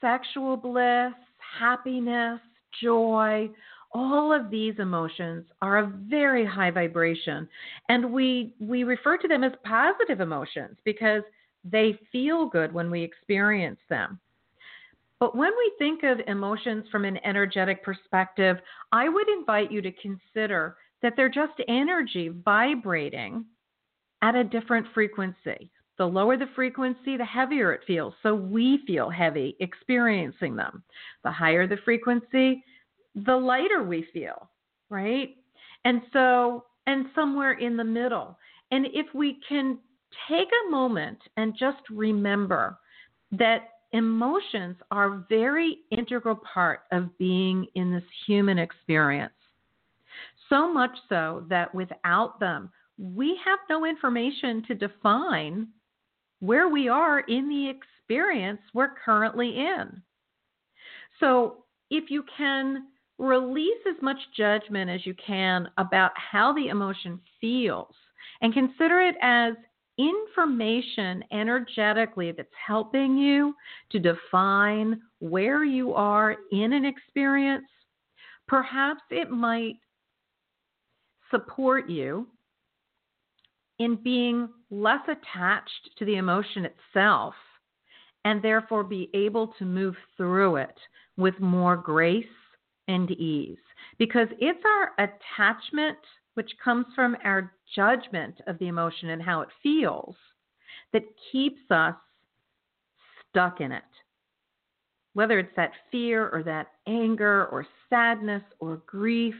sexual 0.00 0.56
bliss, 0.56 1.12
happiness, 1.60 2.40
joy, 2.82 3.48
all 3.96 4.30
of 4.30 4.50
these 4.50 4.74
emotions 4.78 5.46
are 5.62 5.78
a 5.78 5.92
very 6.06 6.44
high 6.44 6.70
vibration 6.70 7.48
and 7.88 8.12
we 8.12 8.54
we 8.60 8.84
refer 8.84 9.16
to 9.16 9.26
them 9.26 9.42
as 9.42 9.52
positive 9.64 10.20
emotions 10.20 10.76
because 10.84 11.22
they 11.64 11.98
feel 12.12 12.46
good 12.46 12.74
when 12.74 12.90
we 12.90 13.02
experience 13.02 13.80
them 13.88 14.20
but 15.18 15.34
when 15.34 15.50
we 15.56 15.72
think 15.78 16.02
of 16.02 16.20
emotions 16.26 16.84
from 16.92 17.06
an 17.06 17.18
energetic 17.24 17.82
perspective 17.82 18.58
i 18.92 19.08
would 19.08 19.28
invite 19.30 19.72
you 19.72 19.80
to 19.80 19.92
consider 19.92 20.76
that 21.00 21.14
they're 21.16 21.30
just 21.30 21.54
energy 21.66 22.28
vibrating 22.44 23.46
at 24.20 24.34
a 24.34 24.44
different 24.44 24.86
frequency 24.92 25.70
the 25.98 26.04
lower 26.04 26.36
the 26.36 26.44
frequency, 26.54 27.16
the 27.16 27.24
heavier 27.24 27.72
it 27.72 27.80
feels. 27.86 28.12
So 28.22 28.34
we 28.34 28.80
feel 28.86 29.08
heavy 29.08 29.56
experiencing 29.60 30.54
them. 30.54 30.82
The 31.24 31.30
higher 31.30 31.66
the 31.66 31.78
frequency, 31.86 32.62
the 33.24 33.36
lighter 33.36 33.82
we 33.82 34.06
feel, 34.12 34.50
right? 34.90 35.36
And 35.84 36.02
so, 36.12 36.64
and 36.86 37.06
somewhere 37.14 37.54
in 37.54 37.76
the 37.76 37.84
middle. 37.84 38.38
And 38.70 38.86
if 38.92 39.06
we 39.14 39.38
can 39.48 39.78
take 40.28 40.48
a 40.66 40.70
moment 40.70 41.18
and 41.36 41.54
just 41.58 41.78
remember 41.90 42.78
that 43.32 43.70
emotions 43.92 44.76
are 44.90 45.24
very 45.28 45.78
integral 45.90 46.38
part 46.52 46.80
of 46.92 47.16
being 47.18 47.66
in 47.74 47.92
this 47.92 48.04
human 48.26 48.58
experience. 48.58 49.32
So 50.48 50.72
much 50.72 50.96
so 51.08 51.44
that 51.48 51.74
without 51.74 52.38
them, 52.38 52.70
we 52.98 53.38
have 53.44 53.58
no 53.68 53.84
information 53.84 54.62
to 54.68 54.74
define 54.74 55.68
where 56.40 56.68
we 56.68 56.88
are 56.88 57.20
in 57.20 57.48
the 57.48 57.68
experience 57.68 58.60
we're 58.74 58.94
currently 59.04 59.56
in. 59.58 60.02
So 61.20 61.64
if 61.90 62.10
you 62.10 62.24
can 62.36 62.84
release 63.18 63.78
as 63.88 64.00
much 64.02 64.18
judgment 64.36 64.90
as 64.90 65.06
you 65.06 65.14
can 65.14 65.68
about 65.78 66.12
how 66.14 66.52
the 66.52 66.68
emotion 66.68 67.20
feels 67.40 67.94
and 68.42 68.52
consider 68.52 69.00
it 69.00 69.14
as 69.22 69.54
information 69.98 71.24
energetically 71.32 72.30
that's 72.32 72.48
helping 72.66 73.16
you 73.16 73.54
to 73.90 73.98
define 73.98 75.00
where 75.20 75.64
you 75.64 75.94
are 75.94 76.36
in 76.52 76.74
an 76.74 76.84
experience. 76.84 77.66
Perhaps 78.46 79.00
it 79.10 79.30
might 79.30 79.76
support 81.30 81.88
you 81.88 82.26
in 83.78 83.96
being 83.96 84.48
less 84.70 85.00
attached 85.08 85.90
to 85.98 86.04
the 86.04 86.16
emotion 86.16 86.66
itself 86.66 87.34
and 88.24 88.42
therefore 88.42 88.84
be 88.84 89.10
able 89.14 89.48
to 89.58 89.64
move 89.64 89.94
through 90.16 90.56
it 90.56 90.78
with 91.16 91.38
more 91.40 91.76
grace 91.76 92.26
and 92.88 93.10
ease 93.12 93.58
because 93.98 94.28
it's 94.38 94.62
our 94.64 94.92
attachment, 94.98 95.98
which 96.34 96.50
comes 96.62 96.86
from 96.94 97.16
our 97.24 97.52
judgment 97.74 98.40
of 98.46 98.58
the 98.58 98.68
emotion 98.68 99.10
and 99.10 99.22
how 99.22 99.40
it 99.40 99.48
feels, 99.62 100.14
that 100.92 101.02
keeps 101.32 101.60
us 101.70 101.94
stuck 103.28 103.60
in 103.60 103.72
it. 103.72 103.82
Whether 105.14 105.38
it's 105.38 105.56
that 105.56 105.72
fear 105.90 106.28
or 106.28 106.42
that 106.42 106.68
anger 106.86 107.46
or 107.46 107.66
sadness 107.88 108.42
or 108.60 108.82
grief, 108.86 109.34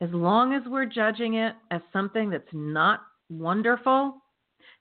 as 0.00 0.10
long 0.12 0.54
as 0.54 0.62
we're 0.66 0.86
judging 0.86 1.34
it 1.34 1.54
as 1.70 1.80
something 1.92 2.30
that's 2.30 2.44
not 2.52 3.00
wonderful, 3.30 4.16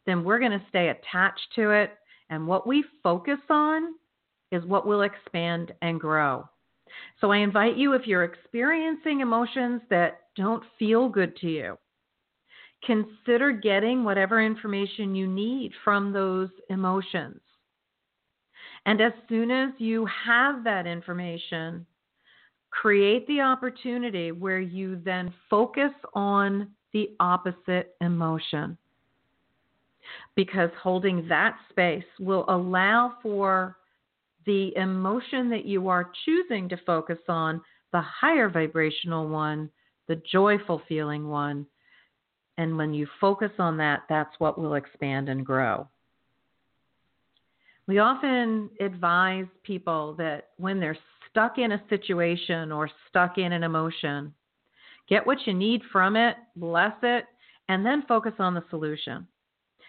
then 0.06 0.24
we're 0.24 0.40
going 0.40 0.52
to 0.52 0.66
stay 0.70 0.90
attached 0.90 1.48
to 1.56 1.72
it. 1.72 1.92
And 2.30 2.48
what 2.48 2.68
we 2.68 2.84
focus 3.04 3.40
on 3.50 3.94
is 4.52 4.64
what 4.66 4.88
will 4.88 5.02
expand 5.02 5.74
and 5.82 6.00
grow. 6.00 6.48
So 7.20 7.32
I 7.32 7.38
invite 7.38 7.78
you, 7.78 7.94
if 7.94 8.06
you're 8.06 8.24
experiencing 8.24 9.22
emotions 9.22 9.82
that 9.90 10.22
don't 10.36 10.64
feel 10.78 11.10
good 11.10 11.36
to 11.38 11.48
you, 11.48 11.78
consider 12.86 13.52
getting 13.52 14.04
whatever 14.04 14.42
information 14.42 15.16
you 15.16 15.28
need 15.28 15.72
from 15.84 16.14
those 16.14 16.50
emotions. 16.70 17.42
And 18.86 19.02
as 19.02 19.12
soon 19.28 19.52
as 19.52 19.72
you 19.80 20.08
have 20.26 20.64
that 20.64 20.88
information, 20.88 21.86
create 22.70 23.28
the 23.28 23.42
opportunity 23.42 24.32
where 24.32 24.60
you 24.60 25.02
then 25.04 25.34
focus 25.50 25.92
on 26.14 26.70
the 26.94 27.10
opposite 27.20 27.96
emotion. 28.02 28.78
Because 30.36 30.70
holding 30.82 31.28
that 31.28 31.58
space 31.70 32.06
will 32.20 32.46
allow 32.48 33.16
for 33.22 33.78
the 34.48 34.74
emotion 34.78 35.50
that 35.50 35.66
you 35.66 35.90
are 35.90 36.10
choosing 36.26 36.68
to 36.70 36.78
focus 36.86 37.20
on, 37.28 37.62
the 37.92 38.02
higher 38.02 38.50
vibrational 38.50 39.28
one, 39.28 39.70
the 40.08 40.20
joyful 40.32 40.82
feeling 40.88 41.28
one. 41.28 41.68
And 42.58 42.78
when 42.78 42.94
you 42.94 43.08
focus 43.22 43.52
on 43.60 43.78
that, 43.78 44.04
that's 44.10 44.34
what 44.40 44.58
will 44.58 44.74
expand 44.74 45.30
and 45.30 45.46
grow. 45.46 45.88
We 47.88 48.00
often 48.00 48.70
advise 48.80 49.46
people 49.64 50.16
that 50.18 50.50
when 50.58 50.80
they're 50.80 50.98
stuck 51.30 51.58
in 51.58 51.74
a 51.74 51.84
situation 51.90 52.72
or 52.72 52.90
stuck 53.10 53.38
in 53.38 53.52
an 53.52 53.64
emotion, 53.64 54.34
get 55.10 55.28
what 55.28 55.46
you 55.46 55.54
need 55.54 55.82
from 55.92 56.16
it, 56.16 56.36
bless 56.56 56.96
it, 57.04 57.26
and 57.70 57.86
then 57.86 58.04
focus 58.08 58.34
on 58.40 58.54
the 58.54 58.64
solution. 58.70 59.28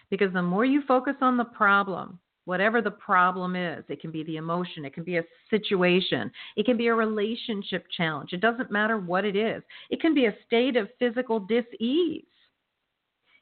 Because 0.09 0.33
the 0.33 0.41
more 0.41 0.65
you 0.65 0.81
focus 0.87 1.15
on 1.21 1.37
the 1.37 1.45
problem, 1.45 2.19
whatever 2.49 2.81
the 2.81 2.89
problem 2.89 3.55
is, 3.55 3.83
it 3.89 4.01
can 4.01 4.09
be 4.09 4.23
the 4.23 4.37
emotion, 4.37 4.83
it 4.83 4.91
can 4.91 5.03
be 5.03 5.17
a 5.17 5.23
situation, 5.51 6.31
it 6.57 6.65
can 6.65 6.77
be 6.77 6.87
a 6.87 6.93
relationship 6.95 7.85
challenge. 7.95 8.33
It 8.33 8.41
doesn't 8.41 8.71
matter 8.71 8.97
what 8.97 9.23
it 9.23 9.35
is, 9.35 9.61
it 9.91 10.01
can 10.01 10.15
be 10.15 10.25
a 10.25 10.35
state 10.47 10.75
of 10.75 10.89
physical 10.97 11.39
dis 11.39 11.65
ease. 11.79 12.23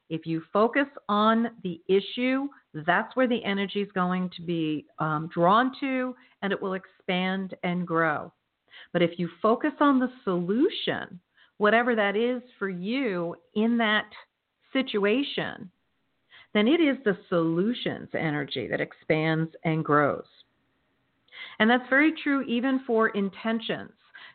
If 0.09 0.25
you 0.25 0.41
focus 0.51 0.87
on 1.07 1.51
the 1.63 1.79
issue, 1.87 2.49
that's 2.85 3.15
where 3.15 3.29
the 3.29 3.43
energy 3.45 3.81
is 3.81 3.91
going 3.93 4.29
to 4.35 4.41
be 4.41 4.85
um, 4.99 5.29
drawn 5.33 5.71
to 5.79 6.13
and 6.41 6.51
it 6.51 6.61
will 6.61 6.73
expand 6.73 7.55
and 7.63 7.87
grow. 7.87 8.33
But 8.91 9.01
if 9.01 9.11
you 9.17 9.29
focus 9.41 9.71
on 9.79 9.99
the 9.99 10.11
solution, 10.25 11.17
whatever 11.59 11.95
that 11.95 12.17
is 12.17 12.41
for 12.59 12.67
you 12.67 13.35
in 13.55 13.77
that 13.77 14.09
situation, 14.73 15.71
then 16.53 16.67
it 16.67 16.79
is 16.79 16.97
the 17.03 17.17
solutions 17.29 18.09
energy 18.13 18.67
that 18.67 18.81
expands 18.81 19.51
and 19.63 19.83
grows. 19.83 20.25
And 21.59 21.69
that's 21.69 21.87
very 21.89 22.13
true 22.23 22.41
even 22.43 22.81
for 22.85 23.09
intentions. 23.09 23.91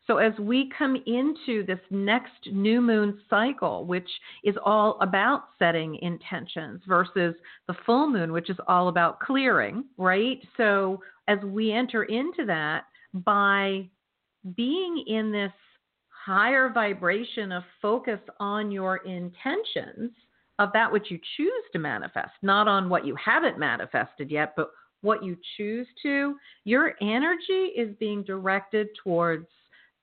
So, 0.07 0.19
as 0.19 0.37
we 0.38 0.71
come 0.76 0.97
into 1.07 1.64
this 1.64 1.78
next 1.90 2.49
new 2.50 2.81
moon 2.81 3.21
cycle, 3.31 3.85
which 3.85 4.09
is 4.42 4.57
all 4.64 4.99
about 5.00 5.45
setting 5.59 5.97
intentions 6.02 6.83
versus 6.88 7.35
the 7.69 7.75
full 7.87 8.09
moon, 8.09 8.33
which 8.33 8.50
is 8.50 8.57
all 8.66 8.88
about 8.88 9.21
clearing, 9.21 9.85
right? 9.99 10.40
So, 10.57 11.00
as 11.28 11.38
we 11.45 11.73
enter 11.73 12.02
into 12.04 12.45
that 12.47 12.85
by 13.14 13.88
being 14.57 15.04
in 15.07 15.31
this 15.31 15.52
higher 16.09 16.71
vibration 16.71 17.52
of 17.52 17.62
focus 17.81 18.21
on 18.40 18.71
your 18.71 18.99
intentions 18.99 20.11
of 20.62 20.73
that 20.73 20.90
which 20.90 21.11
you 21.11 21.19
choose 21.37 21.64
to 21.73 21.78
manifest, 21.78 22.33
not 22.42 22.69
on 22.69 22.88
what 22.88 23.07
you 23.07 23.16
haven't 23.16 23.59
manifested 23.59 24.31
yet, 24.31 24.54
but 24.57 24.71
what 25.02 25.25
you 25.25 25.37
choose 25.57 25.87
to, 26.02 26.37
your 26.64 26.95
energy 27.00 27.73
is 27.76 27.95
being 27.99 28.23
directed 28.23 28.88
towards 29.02 29.47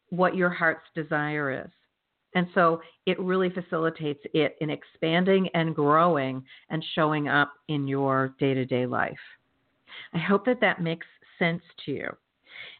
what 0.10 0.36
your 0.36 0.50
heart's 0.50 0.86
desire 0.94 1.63
is. 1.66 1.72
And 2.36 2.48
so 2.54 2.82
it 3.06 3.20
really 3.20 3.50
facilitates 3.50 4.20
it 4.34 4.56
in 4.62 4.70
expanding 4.70 5.50
and 5.54 5.75
growing 5.75 6.44
and 6.70 6.84
showing 6.94 7.28
up 7.28 7.54
in 7.70 7.88
your 7.88 8.36
day 8.39 8.54
to 8.54 8.66
day 8.66 8.86
life. 8.86 9.18
I 10.13 10.20
hope 10.20 10.46
that 10.46 10.62
that 10.62 10.82
makes 10.82 11.08
sense 11.39 11.63
to 11.86 11.92
you. 11.92 12.10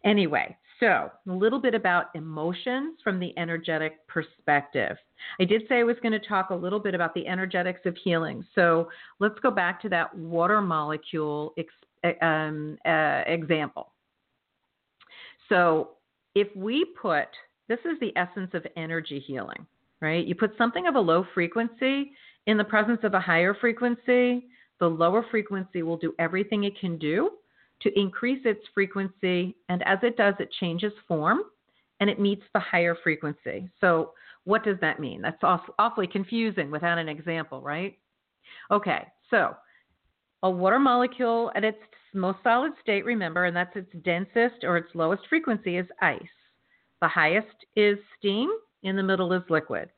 Anyway, 0.04 0.56
so 0.80 1.12
a 1.28 1.32
little 1.32 1.60
bit 1.60 1.76
about 1.76 2.06
emotions 2.16 3.00
from 3.04 3.20
the 3.20 3.38
energetic 3.38 4.06
perspective. 4.08 4.98
I 5.40 5.46
did 5.46 5.64
say 5.68 5.80
I 5.80 5.84
was 5.84 5.98
going 6.02 6.14
to 6.14 6.28
talk 6.28 6.50
a 6.50 6.56
little 6.56 6.80
bit 6.80 6.96
about 6.96 7.14
the 7.14 7.28
energetics 7.28 7.82
of 7.86 7.96
healing. 8.04 8.46
So 8.56 8.90
let's 9.20 9.38
go 9.40 9.52
back 9.52 9.82
to 9.82 9.90
that 9.90 10.16
water 10.18 10.62
molecule 10.62 11.54
ex- 11.58 12.18
um, 12.22 12.78
uh, 12.86 13.24
example. 13.28 13.92
So 15.50 15.92
if 16.36 16.48
we 16.56 16.86
put 17.02 17.28
this 17.68 17.80
is 17.86 18.00
the 18.02 18.12
essence 18.18 18.50
of 18.54 18.66
energy 18.76 19.24
healing, 19.26 19.66
right? 20.02 20.26
You 20.26 20.34
put 20.34 20.58
something 20.58 20.88
of 20.88 20.96
a 20.96 21.00
low 21.00 21.26
frequency 21.34 22.12
in 22.48 22.58
the 22.58 22.64
presence 22.64 23.00
of 23.04 23.14
a 23.14 23.20
higher 23.20 23.54
frequency, 23.54 24.48
the 24.80 24.88
lower 24.88 25.24
frequency 25.30 25.84
will 25.84 25.98
do 25.98 26.14
everything 26.18 26.64
it 26.64 26.80
can 26.80 26.98
do 26.98 27.30
to 27.82 28.00
increase 28.00 28.42
its 28.46 28.62
frequency. 28.74 29.56
And 29.70 29.84
as 29.86 30.00
it 30.04 30.18
does, 30.18 30.36
it 30.40 30.52
changes 30.60 30.94
form 31.08 31.40
and 32.00 32.10
it 32.10 32.20
meets 32.20 32.44
the 32.54 32.60
higher 32.60 32.96
frequency. 33.04 33.70
So, 33.82 34.14
what 34.46 34.64
does 34.64 34.78
that 34.82 35.00
mean? 35.00 35.22
That's 35.22 35.44
awfully 35.44 36.08
confusing 36.08 36.72
without 36.72 36.98
an 36.98 37.10
example, 37.10 37.62
right? 37.62 37.98
Okay, 38.72 39.06
so 39.30 39.56
a 40.44 40.50
water 40.50 40.80
molecule 40.80 41.52
at 41.56 41.64
its 41.64 41.78
most 42.14 42.40
solid 42.42 42.72
state, 42.82 43.06
remember, 43.06 43.46
and 43.46 43.56
that's 43.56 43.76
its 43.76 43.92
densest 44.04 44.64
or 44.64 44.78
its 44.78 44.90
lowest 44.96 45.24
frequency, 45.28 45.78
is 45.78 45.86
ice. 46.02 46.22
The 47.02 47.08
highest 47.08 47.48
is 47.76 47.98
steam, 48.18 48.50
in 48.84 48.96
the 48.96 49.04
middle 49.04 49.34
is 49.34 49.44
liquid. 49.50 49.90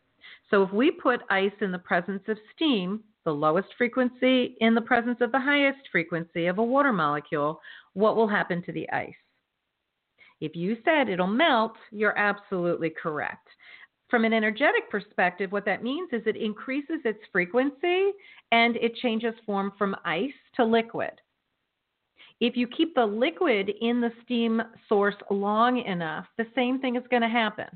So 0.49 0.63
if 0.63 0.73
we 0.73 0.91
put 0.91 1.21
ice 1.29 1.51
in 1.61 1.71
the 1.71 1.79
presence 1.79 2.23
of 2.27 2.37
steam, 2.55 3.01
the 3.25 3.31
lowest 3.31 3.69
frequency 3.77 4.55
in 4.59 4.73
the 4.73 4.81
presence 4.81 5.17
of 5.21 5.31
the 5.31 5.39
highest 5.39 5.79
frequency 5.91 6.47
of 6.47 6.57
a 6.57 6.63
water 6.63 6.93
molecule, 6.93 7.61
what 7.93 8.15
will 8.15 8.27
happen 8.27 8.63
to 8.63 8.71
the 8.71 8.89
ice? 8.91 9.13
If 10.39 10.55
you 10.55 10.77
said 10.83 11.07
it'll 11.07 11.27
melt, 11.27 11.73
you're 11.91 12.17
absolutely 12.17 12.89
correct. 12.89 13.47
From 14.09 14.25
an 14.25 14.33
energetic 14.33 14.89
perspective, 14.89 15.53
what 15.53 15.63
that 15.65 15.83
means 15.83 16.09
is 16.11 16.23
it 16.25 16.35
increases 16.35 16.99
its 17.05 17.19
frequency 17.31 18.11
and 18.51 18.75
it 18.75 18.95
changes 18.95 19.33
form 19.45 19.71
from 19.77 19.95
ice 20.03 20.33
to 20.57 20.65
liquid. 20.65 21.13
If 22.41 22.57
you 22.57 22.67
keep 22.67 22.93
the 22.93 23.05
liquid 23.05 23.71
in 23.81 24.01
the 24.01 24.11
steam 24.25 24.61
source 24.89 25.15
long 25.29 25.77
enough, 25.85 26.25
the 26.37 26.47
same 26.55 26.79
thing 26.81 26.97
is 26.97 27.03
going 27.09 27.21
to 27.21 27.29
happen. 27.29 27.67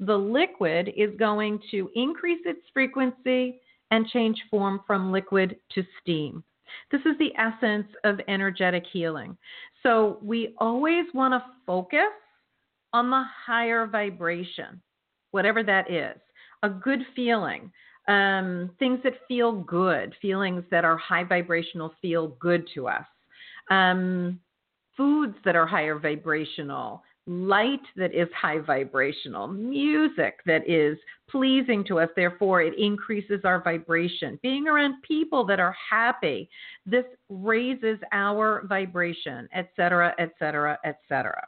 The 0.00 0.16
liquid 0.16 0.92
is 0.94 1.10
going 1.18 1.60
to 1.70 1.88
increase 1.94 2.40
its 2.44 2.60
frequency 2.74 3.61
and 3.92 4.08
change 4.08 4.42
form 4.50 4.80
from 4.84 5.12
liquid 5.12 5.56
to 5.74 5.84
steam. 6.00 6.42
This 6.90 7.02
is 7.02 7.16
the 7.20 7.32
essence 7.38 7.86
of 8.02 8.18
energetic 8.26 8.84
healing. 8.92 9.36
So 9.84 10.18
we 10.20 10.54
always 10.58 11.04
want 11.14 11.34
to 11.34 11.44
focus 11.64 12.10
on 12.92 13.10
the 13.10 13.22
higher 13.46 13.86
vibration, 13.86 14.82
whatever 15.30 15.62
that 15.62 15.88
is. 15.88 16.18
A 16.64 16.68
good 16.68 17.00
feeling, 17.14 17.70
um, 18.08 18.70
things 18.80 18.98
that 19.04 19.14
feel 19.28 19.52
good, 19.52 20.14
feelings 20.20 20.64
that 20.72 20.84
are 20.84 20.96
high 20.96 21.24
vibrational 21.24 21.92
feel 22.02 22.28
good 22.40 22.68
to 22.74 22.88
us 22.88 23.04
um, 23.70 24.40
foods 24.96 25.36
that 25.44 25.56
are 25.56 25.66
higher 25.66 25.98
vibrational, 25.98 27.02
light 27.26 27.80
that 27.96 28.14
is 28.14 28.28
high 28.34 28.58
vibrational, 28.58 29.46
music 29.46 30.40
that 30.44 30.68
is 30.68 30.98
pleasing 31.30 31.84
to 31.84 31.98
us, 32.00 32.08
therefore 32.16 32.62
it 32.62 32.78
increases 32.78 33.40
our 33.44 33.62
vibration. 33.62 34.38
Being 34.42 34.66
around 34.66 35.02
people 35.02 35.46
that 35.46 35.60
are 35.60 35.74
happy, 35.90 36.50
this 36.84 37.04
raises 37.28 37.98
our 38.12 38.64
vibration, 38.66 39.48
etc., 39.54 40.14
etc., 40.18 40.78
etc. 40.84 41.46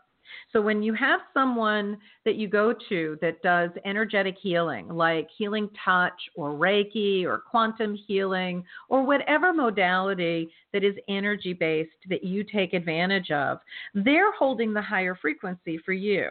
So 0.52 0.60
when 0.60 0.82
you 0.82 0.94
have 0.94 1.20
someone 1.32 1.98
that 2.24 2.36
you 2.36 2.48
go 2.48 2.74
to 2.88 3.18
that 3.20 3.42
does 3.42 3.70
energetic 3.84 4.36
healing, 4.40 4.88
like 4.88 5.28
healing 5.36 5.68
touch 5.84 6.20
or 6.36 6.50
Reiki 6.50 7.24
or 7.24 7.38
quantum 7.38 7.94
healing 8.06 8.64
or 8.88 9.04
whatever 9.04 9.52
modality 9.52 10.50
that 10.72 10.84
is 10.84 10.94
energy 11.08 11.52
based 11.52 11.90
that 12.08 12.24
you 12.24 12.44
take 12.44 12.72
advantage 12.72 13.30
of, 13.30 13.58
they're 13.94 14.32
holding 14.32 14.72
the 14.72 14.82
higher 14.82 15.14
frequency 15.14 15.78
for 15.78 15.92
you. 15.92 16.30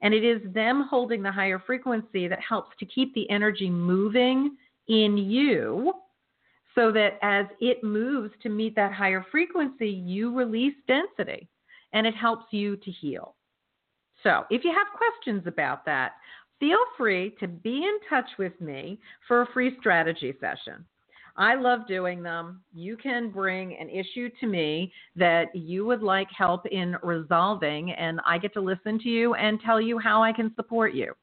And 0.00 0.14
it 0.14 0.24
is 0.24 0.40
them 0.52 0.86
holding 0.88 1.22
the 1.22 1.32
higher 1.32 1.62
frequency 1.64 2.28
that 2.28 2.40
helps 2.40 2.76
to 2.78 2.86
keep 2.86 3.14
the 3.14 3.28
energy 3.30 3.70
moving 3.70 4.56
in 4.88 5.16
you 5.16 5.92
so 6.74 6.90
that 6.92 7.18
as 7.22 7.46
it 7.60 7.84
moves 7.84 8.32
to 8.42 8.48
meet 8.48 8.74
that 8.76 8.92
higher 8.92 9.24
frequency, 9.30 9.90
you 9.90 10.34
release 10.34 10.74
density 10.88 11.48
and 11.92 12.06
it 12.06 12.14
helps 12.14 12.46
you 12.52 12.76
to 12.76 12.90
heal. 12.90 13.34
So, 14.22 14.44
if 14.50 14.64
you 14.64 14.70
have 14.70 14.86
questions 14.96 15.46
about 15.46 15.84
that, 15.86 16.12
feel 16.60 16.78
free 16.96 17.34
to 17.40 17.48
be 17.48 17.78
in 17.78 17.98
touch 18.08 18.28
with 18.38 18.58
me 18.60 19.00
for 19.26 19.42
a 19.42 19.52
free 19.52 19.76
strategy 19.80 20.34
session. 20.40 20.84
I 21.36 21.54
love 21.54 21.88
doing 21.88 22.22
them. 22.22 22.62
You 22.74 22.96
can 22.96 23.30
bring 23.30 23.76
an 23.78 23.88
issue 23.88 24.28
to 24.40 24.46
me 24.46 24.92
that 25.16 25.54
you 25.54 25.84
would 25.86 26.02
like 26.02 26.28
help 26.36 26.66
in 26.66 26.96
resolving, 27.02 27.92
and 27.92 28.20
I 28.26 28.38
get 28.38 28.52
to 28.54 28.60
listen 28.60 28.98
to 29.00 29.08
you 29.08 29.34
and 29.34 29.58
tell 29.64 29.80
you 29.80 29.98
how 29.98 30.22
I 30.22 30.32
can 30.32 30.54
support 30.54 30.94
you. 30.94 31.14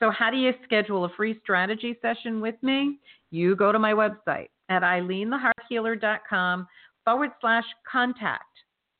So, 0.00 0.10
how 0.10 0.30
do 0.30 0.36
you 0.36 0.52
schedule 0.64 1.04
a 1.04 1.14
free 1.16 1.38
strategy 1.42 1.96
session 2.02 2.40
with 2.40 2.56
me? 2.62 2.98
You 3.30 3.56
go 3.56 3.72
to 3.72 3.78
my 3.78 3.92
website 3.92 4.48
at 4.68 4.82
ilenethehearthealer.com 4.82 6.66
forward 7.04 7.30
slash 7.40 7.64
contact 7.90 8.44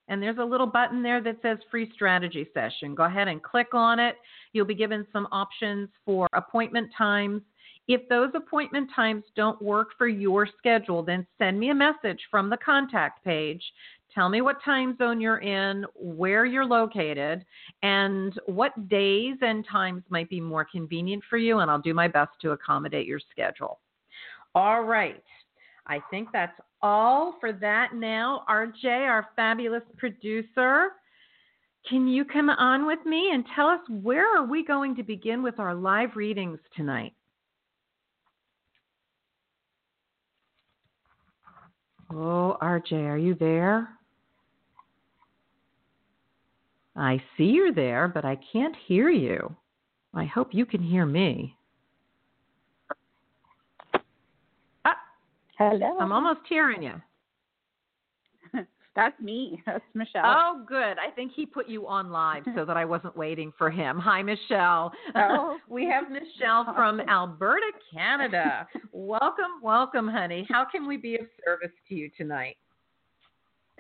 and 0.09 0.23
there's 0.23 0.39
a 0.39 0.45
little 0.45 0.67
button 0.67 1.03
there 1.03 1.23
that 1.23 1.37
says 1.43 1.59
free 1.71 1.91
strategy 1.95 2.47
session. 2.53 2.95
Go 2.95 3.05
ahead 3.05 3.29
and 3.29 3.43
click 3.43 3.75
on 3.75 3.99
it. 3.99 4.17
You'll 4.53 4.67
be 4.67 4.75
given 4.75 5.07
some 5.13 5.29
options 5.33 5.89
for 6.05 6.29
appointment 6.35 6.91
times. 6.97 7.43
If 7.87 8.09
those 8.09 8.31
appointment 8.35 8.91
times 8.95 9.25
don't 9.37 9.61
work 9.61 9.89
for 9.99 10.09
your 10.09 10.49
schedule, 10.59 11.03
then 11.03 11.27
send 11.39 11.59
me 11.59 11.71
a 11.71 11.75
message 11.75 12.21
from 12.31 12.49
the 12.49 12.57
contact 12.57 13.25
page. 13.25 13.63
Tell 14.15 14.29
me 14.29 14.43
what 14.43 14.63
time 14.65 14.97
zone 14.97 15.21
you're 15.21 15.39
in, 15.39 15.85
where 15.95 16.47
you're 16.47 16.65
located, 16.65 17.45
and 17.83 18.39
what 18.47 18.89
days 18.89 19.37
and 19.43 19.67
times 19.71 20.05
might 20.09 20.31
be 20.31 20.41
more 20.41 20.65
convenient 20.65 21.25
for 21.29 21.37
you, 21.37 21.59
and 21.59 21.71
I'll 21.71 21.81
do 21.81 21.95
my 21.95 22.07
best 22.07 22.31
to 22.43 22.53
accommodate 22.53 23.07
your 23.07 23.21
schedule. 23.31 23.81
All 24.55 24.85
right. 24.85 25.23
I 25.87 26.01
think 26.11 26.29
that's 26.33 26.59
all 26.83 27.37
for 27.41 27.53
that 27.53 27.95
now. 27.95 28.45
RJ, 28.49 28.85
our 28.85 29.29
fabulous 29.37 29.83
producer, 29.97 30.93
can 31.89 32.09
you 32.09 32.25
come 32.25 32.49
on 32.49 32.87
with 32.87 33.05
me 33.05 33.31
and 33.33 33.45
tell 33.55 33.67
us 33.67 33.81
where 33.89 34.27
are 34.27 34.47
we 34.47 34.65
going 34.65 34.97
to 34.97 35.03
begin 35.03 35.43
with 35.43 35.59
our 35.59 35.75
live 35.75 36.17
readings 36.17 36.59
tonight? 36.75 37.13
Oh, 42.11 42.57
RJ, 42.63 42.93
are 42.93 43.19
you 43.19 43.35
there? 43.35 43.89
I 46.97 47.23
see 47.37 47.45
you're 47.45 47.73
there, 47.73 48.09
but 48.09 48.25
I 48.25 48.39
can't 48.53 48.75
hear 48.87 49.11
you. 49.11 49.55
I 50.15 50.25
hope 50.25 50.55
you 50.55 50.65
can 50.65 50.81
hear 50.81 51.05
me. 51.05 51.57
Ah, 54.85 54.97
Hello. 55.71 55.97
I'm 55.99 56.13
almost 56.13 56.41
hearing 56.47 56.83
you. 56.83 56.93
That's 58.97 59.19
me. 59.19 59.63
That's 59.65 59.85
Michelle. 59.95 60.23
Oh, 60.25 60.65
good. 60.69 60.99
I 60.99 61.11
think 61.15 61.33
he 61.35 61.47
put 61.47 61.69
you 61.71 61.87
on 61.87 62.11
live 62.11 62.43
so 62.55 62.67
that 62.67 62.77
I 62.77 62.85
wasn't 62.85 63.17
waiting 63.17 63.51
for 63.57 63.71
him. 63.71 63.99
Hi, 63.99 64.23
Michelle. 64.23 64.93
Oh. 65.15 65.57
we 65.69 65.87
have 65.87 66.11
Michelle 66.11 66.67
from 66.75 67.01
Alberta, 67.09 67.73
Canada. 67.93 68.69
welcome, 68.93 69.63
welcome, 69.63 70.07
honey. 70.07 70.47
How 70.51 70.67
can 70.71 70.87
we 70.87 70.99
be 70.99 71.15
of 71.15 71.27
service 71.43 71.75
to 71.89 71.95
you 71.95 72.11
tonight? 72.15 72.57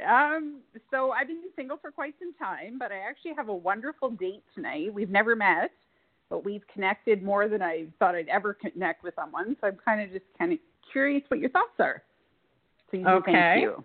Um, 0.08 0.60
so 0.90 1.10
I've 1.10 1.28
been 1.28 1.42
single 1.54 1.76
for 1.76 1.90
quite 1.90 2.14
some 2.18 2.32
time, 2.34 2.78
but 2.78 2.92
I 2.92 2.98
actually 3.08 3.34
have 3.36 3.48
a 3.50 3.54
wonderful 3.54 4.08
date 4.08 4.42
tonight. 4.54 4.92
We've 4.92 5.10
never 5.10 5.36
met, 5.36 5.70
but 6.30 6.46
we've 6.46 6.66
connected 6.72 7.22
more 7.22 7.46
than 7.46 7.60
I 7.60 7.88
thought 7.98 8.14
I'd 8.14 8.28
ever 8.28 8.54
connect 8.54 9.04
with 9.04 9.14
someone. 9.14 9.54
So 9.60 9.66
I'm 9.66 9.76
kind 9.84 10.00
of 10.00 10.10
just 10.10 10.24
kind 10.38 10.52
of 10.54 10.58
curious 10.92 11.22
what 11.28 11.40
your 11.40 11.50
thoughts 11.50 11.74
are. 11.78 12.02
Please 12.90 13.04
okay. 13.06 13.32
thank 13.32 13.62
you. 13.62 13.84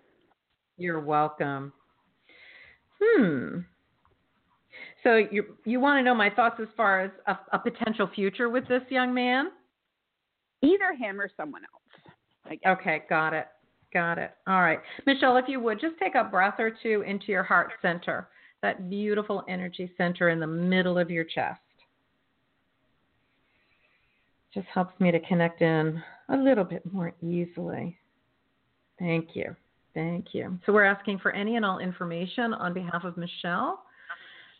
You're 0.77 0.99
welcome. 0.99 1.73
Hmm. 3.01 3.59
So 5.03 5.15
you 5.15 5.57
you 5.65 5.79
want 5.79 5.99
to 5.99 6.03
know 6.03 6.15
my 6.15 6.29
thoughts 6.29 6.55
as 6.61 6.67
far 6.75 7.01
as 7.01 7.11
a, 7.27 7.37
a 7.53 7.59
potential 7.59 8.09
future 8.13 8.49
with 8.49 8.67
this 8.67 8.83
young 8.89 9.13
man? 9.13 9.49
Either 10.61 10.93
him 10.97 11.21
or 11.21 11.29
someone 11.37 11.61
else. 11.63 12.59
Okay, 12.65 13.03
got 13.09 13.33
it. 13.33 13.47
Got 13.93 14.17
it. 14.17 14.31
All 14.47 14.61
right. 14.61 14.79
Michelle, 15.05 15.37
if 15.37 15.45
you 15.47 15.59
would, 15.59 15.79
just 15.79 15.95
take 15.99 16.15
a 16.15 16.23
breath 16.23 16.59
or 16.59 16.71
two 16.83 17.03
into 17.07 17.27
your 17.27 17.43
heart 17.43 17.71
center, 17.81 18.27
that 18.61 18.89
beautiful 18.89 19.43
energy 19.47 19.91
center 19.97 20.29
in 20.29 20.39
the 20.39 20.47
middle 20.47 20.97
of 20.97 21.09
your 21.09 21.23
chest. 21.23 21.61
Just 24.53 24.67
helps 24.73 24.99
me 24.99 25.11
to 25.11 25.19
connect 25.21 25.61
in 25.61 26.01
a 26.29 26.37
little 26.37 26.63
bit 26.63 26.81
more 26.91 27.13
easily. 27.21 27.97
Thank 28.97 29.29
you. 29.35 29.55
Thank 29.93 30.33
you. 30.33 30.57
So, 30.65 30.73
we're 30.73 30.85
asking 30.85 31.19
for 31.19 31.31
any 31.31 31.55
and 31.55 31.65
all 31.65 31.79
information 31.79 32.53
on 32.53 32.73
behalf 32.73 33.03
of 33.03 33.17
Michelle 33.17 33.83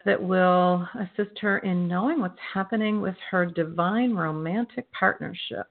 that 0.06 0.21
will 0.21 0.88
assist 0.95 1.38
her 1.39 1.60
in 1.60 1.88
knowing 1.88 2.19
what's 2.19 2.39
happening 2.54 3.02
with 3.02 3.15
her 3.32 3.45
divine 3.45 4.13
romantic 4.13 4.91
partnerships. 4.91 5.69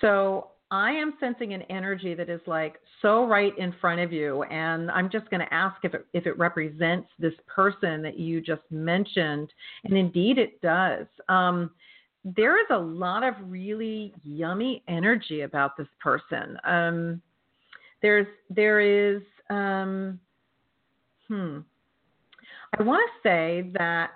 So, 0.00 0.50
I 0.70 0.90
am 0.90 1.14
sensing 1.20 1.54
an 1.54 1.62
energy 1.62 2.14
that 2.14 2.28
is 2.28 2.40
like 2.46 2.80
so 3.00 3.24
right 3.26 3.56
in 3.56 3.72
front 3.80 4.00
of 4.00 4.12
you, 4.12 4.42
and 4.44 4.90
I'm 4.90 5.08
just 5.08 5.30
going 5.30 5.40
to 5.40 5.54
ask 5.54 5.76
if 5.84 5.94
it, 5.94 6.06
if 6.12 6.26
it 6.26 6.36
represents 6.38 7.08
this 7.18 7.34
person 7.46 8.02
that 8.02 8.18
you 8.18 8.40
just 8.40 8.62
mentioned, 8.70 9.52
and 9.84 9.96
indeed 9.96 10.38
it 10.38 10.60
does. 10.62 11.06
Um, 11.28 11.70
there 12.24 12.58
is 12.60 12.66
a 12.70 12.78
lot 12.78 13.22
of 13.22 13.34
really 13.42 14.12
yummy 14.24 14.82
energy 14.88 15.42
about 15.42 15.76
this 15.76 15.86
person. 16.00 16.58
Um, 16.64 17.22
there's 18.02 18.26
there 18.50 18.80
is 18.80 19.22
um, 19.50 20.18
hmm. 21.28 21.58
I 22.78 22.82
want 22.82 23.08
to 23.08 23.28
say 23.28 23.70
that 23.74 24.10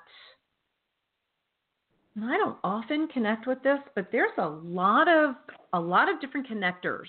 I 2.18 2.36
don't 2.36 2.58
often 2.64 3.08
connect 3.08 3.46
with 3.46 3.62
this, 3.62 3.78
but 3.94 4.08
there's 4.10 4.36
a 4.38 4.48
lot 4.48 5.08
of 5.08 5.36
a 5.72 5.80
lot 5.80 6.08
of 6.08 6.20
different 6.20 6.48
connectors 6.48 7.06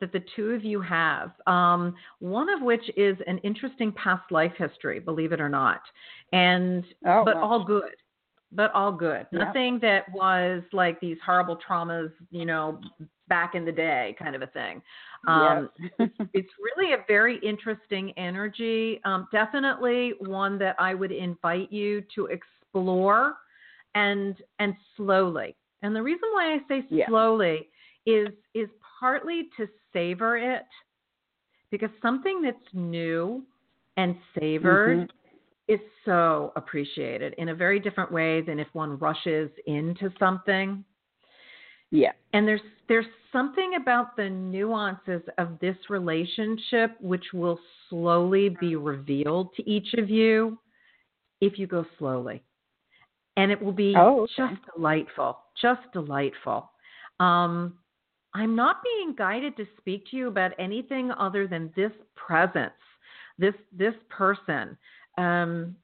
that 0.00 0.12
the 0.12 0.22
two 0.34 0.50
of 0.50 0.64
you 0.64 0.80
have. 0.80 1.32
Um, 1.46 1.94
one 2.20 2.48
of 2.48 2.62
which 2.62 2.90
is 2.96 3.16
an 3.26 3.38
interesting 3.38 3.92
past 3.92 4.30
life 4.30 4.52
history, 4.56 4.98
believe 4.98 5.32
it 5.32 5.40
or 5.40 5.48
not, 5.50 5.82
and 6.32 6.84
oh, 7.06 7.24
but 7.24 7.36
wow. 7.36 7.42
all 7.42 7.64
good, 7.64 7.94
but 8.52 8.72
all 8.72 8.92
good. 8.92 9.26
Yeah. 9.30 9.44
Nothing 9.44 9.78
that 9.82 10.10
was 10.12 10.62
like 10.72 11.00
these 11.00 11.18
horrible 11.24 11.58
traumas, 11.68 12.10
you 12.30 12.46
know, 12.46 12.80
back 13.28 13.54
in 13.54 13.64
the 13.64 13.72
day, 13.72 14.16
kind 14.18 14.34
of 14.34 14.42
a 14.42 14.46
thing. 14.48 14.82
Um, 15.28 15.68
Yes. 15.98 16.10
it's 16.32 16.50
really 16.58 16.94
a 16.94 17.04
very 17.06 17.38
interesting 17.38 18.12
energy. 18.16 19.00
Um, 19.04 19.28
definitely 19.30 20.14
one 20.20 20.58
that 20.58 20.76
I 20.78 20.94
would 20.94 21.12
invite 21.12 21.70
you 21.70 22.02
to 22.14 22.26
explore 22.26 23.34
and 23.94 24.36
and 24.58 24.74
slowly. 24.96 25.56
And 25.82 25.94
the 25.94 26.02
reason 26.02 26.28
why 26.32 26.54
I 26.54 26.58
say 26.68 26.86
Yeah. 26.90 27.06
slowly 27.08 27.70
is 28.06 28.28
is 28.54 28.68
partly 28.98 29.48
to 29.56 29.68
savor 29.92 30.36
it 30.36 30.66
because 31.70 31.90
something 32.02 32.42
that's 32.42 32.74
new 32.74 33.44
and 33.96 34.16
savored 34.38 34.98
Mhm. 34.98 35.10
is 35.68 35.80
so 36.04 36.52
appreciated 36.56 37.34
in 37.34 37.50
a 37.50 37.54
very 37.54 37.78
different 37.78 38.10
way 38.10 38.40
than 38.40 38.58
if 38.58 38.72
one 38.74 38.98
rushes 38.98 39.50
into 39.66 40.10
something. 40.18 40.84
yeah. 41.90 42.12
And 42.32 42.46
there's 42.46 42.62
there's 42.88 43.06
something 43.32 43.74
about 43.74 44.16
the 44.16 44.28
nuances 44.30 45.22
of 45.38 45.58
this 45.60 45.76
relationship 45.90 46.96
which 47.00 47.32
will 47.32 47.58
slowly 47.88 48.48
be 48.48 48.76
revealed 48.76 49.52
to 49.54 49.68
each 49.68 49.94
of 49.94 50.08
you 50.10 50.58
if 51.40 51.58
you 51.58 51.66
go 51.66 51.84
slowly. 51.98 52.42
And 53.40 53.50
it 53.50 53.60
will 53.60 53.72
be 53.72 53.94
Oh, 53.96 54.22
okay. 54.22 54.32
just 54.36 54.60
delightful, 54.74 55.38
just 55.60 55.80
delightful. 55.92 56.70
Um, 57.20 57.74
I'm 58.34 58.54
not 58.54 58.82
being 58.84 59.14
guided 59.16 59.56
to 59.56 59.66
speak 59.78 60.06
to 60.10 60.16
you 60.16 60.28
about 60.28 60.52
anything 60.58 61.10
other 61.12 61.46
than 61.46 61.72
this 61.74 61.92
presence, 62.14 62.72
this 63.38 63.54
this 63.72 63.94
person, 64.08 64.76
um, 65.16 65.74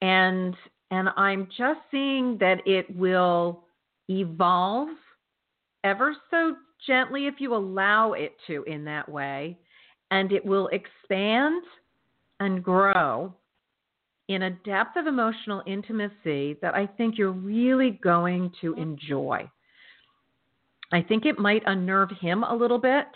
and 0.00 0.56
and 0.90 1.10
I'm 1.16 1.46
just 1.56 1.80
seeing 1.90 2.38
that 2.38 2.66
it 2.66 2.86
will 2.96 3.64
evolve 4.08 4.88
ever 5.84 6.16
so 6.30 6.56
gently 6.86 7.26
if 7.26 7.34
you 7.38 7.54
allow 7.54 8.12
it 8.12 8.34
to 8.46 8.64
in 8.64 8.84
that 8.86 9.08
way, 9.08 9.58
and 10.10 10.32
it 10.32 10.44
will 10.44 10.68
expand 10.68 11.62
and 12.40 12.64
grow 12.64 13.32
in 14.28 14.42
a 14.42 14.50
depth 14.50 14.96
of 14.96 15.06
emotional 15.06 15.62
intimacy 15.66 16.56
that 16.62 16.74
I 16.74 16.86
think 16.86 17.18
you're 17.18 17.32
really 17.32 17.98
going 18.02 18.52
to 18.60 18.74
enjoy. 18.74 19.50
I 20.92 21.02
think 21.02 21.26
it 21.26 21.38
might 21.38 21.62
unnerve 21.66 22.10
him 22.20 22.42
a 22.44 22.54
little 22.54 22.78
bit 22.78 23.06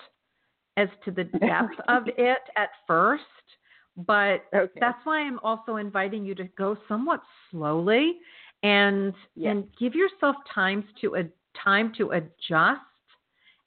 as 0.76 0.88
to 1.04 1.10
the 1.10 1.24
depth 1.46 1.78
of 1.88 2.04
it 2.06 2.38
at 2.56 2.70
first, 2.86 3.22
but 4.06 4.44
Okay. 4.54 4.80
that's 4.80 4.98
why 5.04 5.20
I'm 5.20 5.38
also 5.40 5.76
inviting 5.76 6.24
you 6.24 6.34
to 6.36 6.44
go 6.56 6.76
somewhat 6.88 7.22
slowly 7.50 8.18
and 8.62 9.14
Yeah. 9.34 9.50
and 9.50 9.64
give 9.78 9.94
yourself 9.94 10.36
times 10.52 10.84
to 11.00 11.16
a 11.16 11.24
time 11.62 11.92
to 11.98 12.10
adjust 12.10 12.80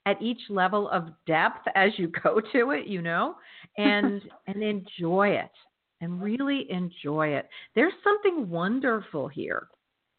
at 0.06 0.20
each 0.20 0.40
level 0.48 0.88
of 0.90 1.08
depth 1.26 1.66
as 1.74 1.92
you 1.96 2.08
go 2.22 2.40
to 2.52 2.70
it, 2.70 2.86
you 2.86 3.02
know, 3.02 3.36
and 3.78 4.22
and 4.46 4.62
enjoy 4.62 5.28
it 5.28 5.50
and 6.02 6.20
really 6.20 6.66
enjoy 6.70 7.28
it. 7.28 7.48
There's 7.74 7.92
something 8.04 8.50
wonderful 8.50 9.28
here. 9.28 9.68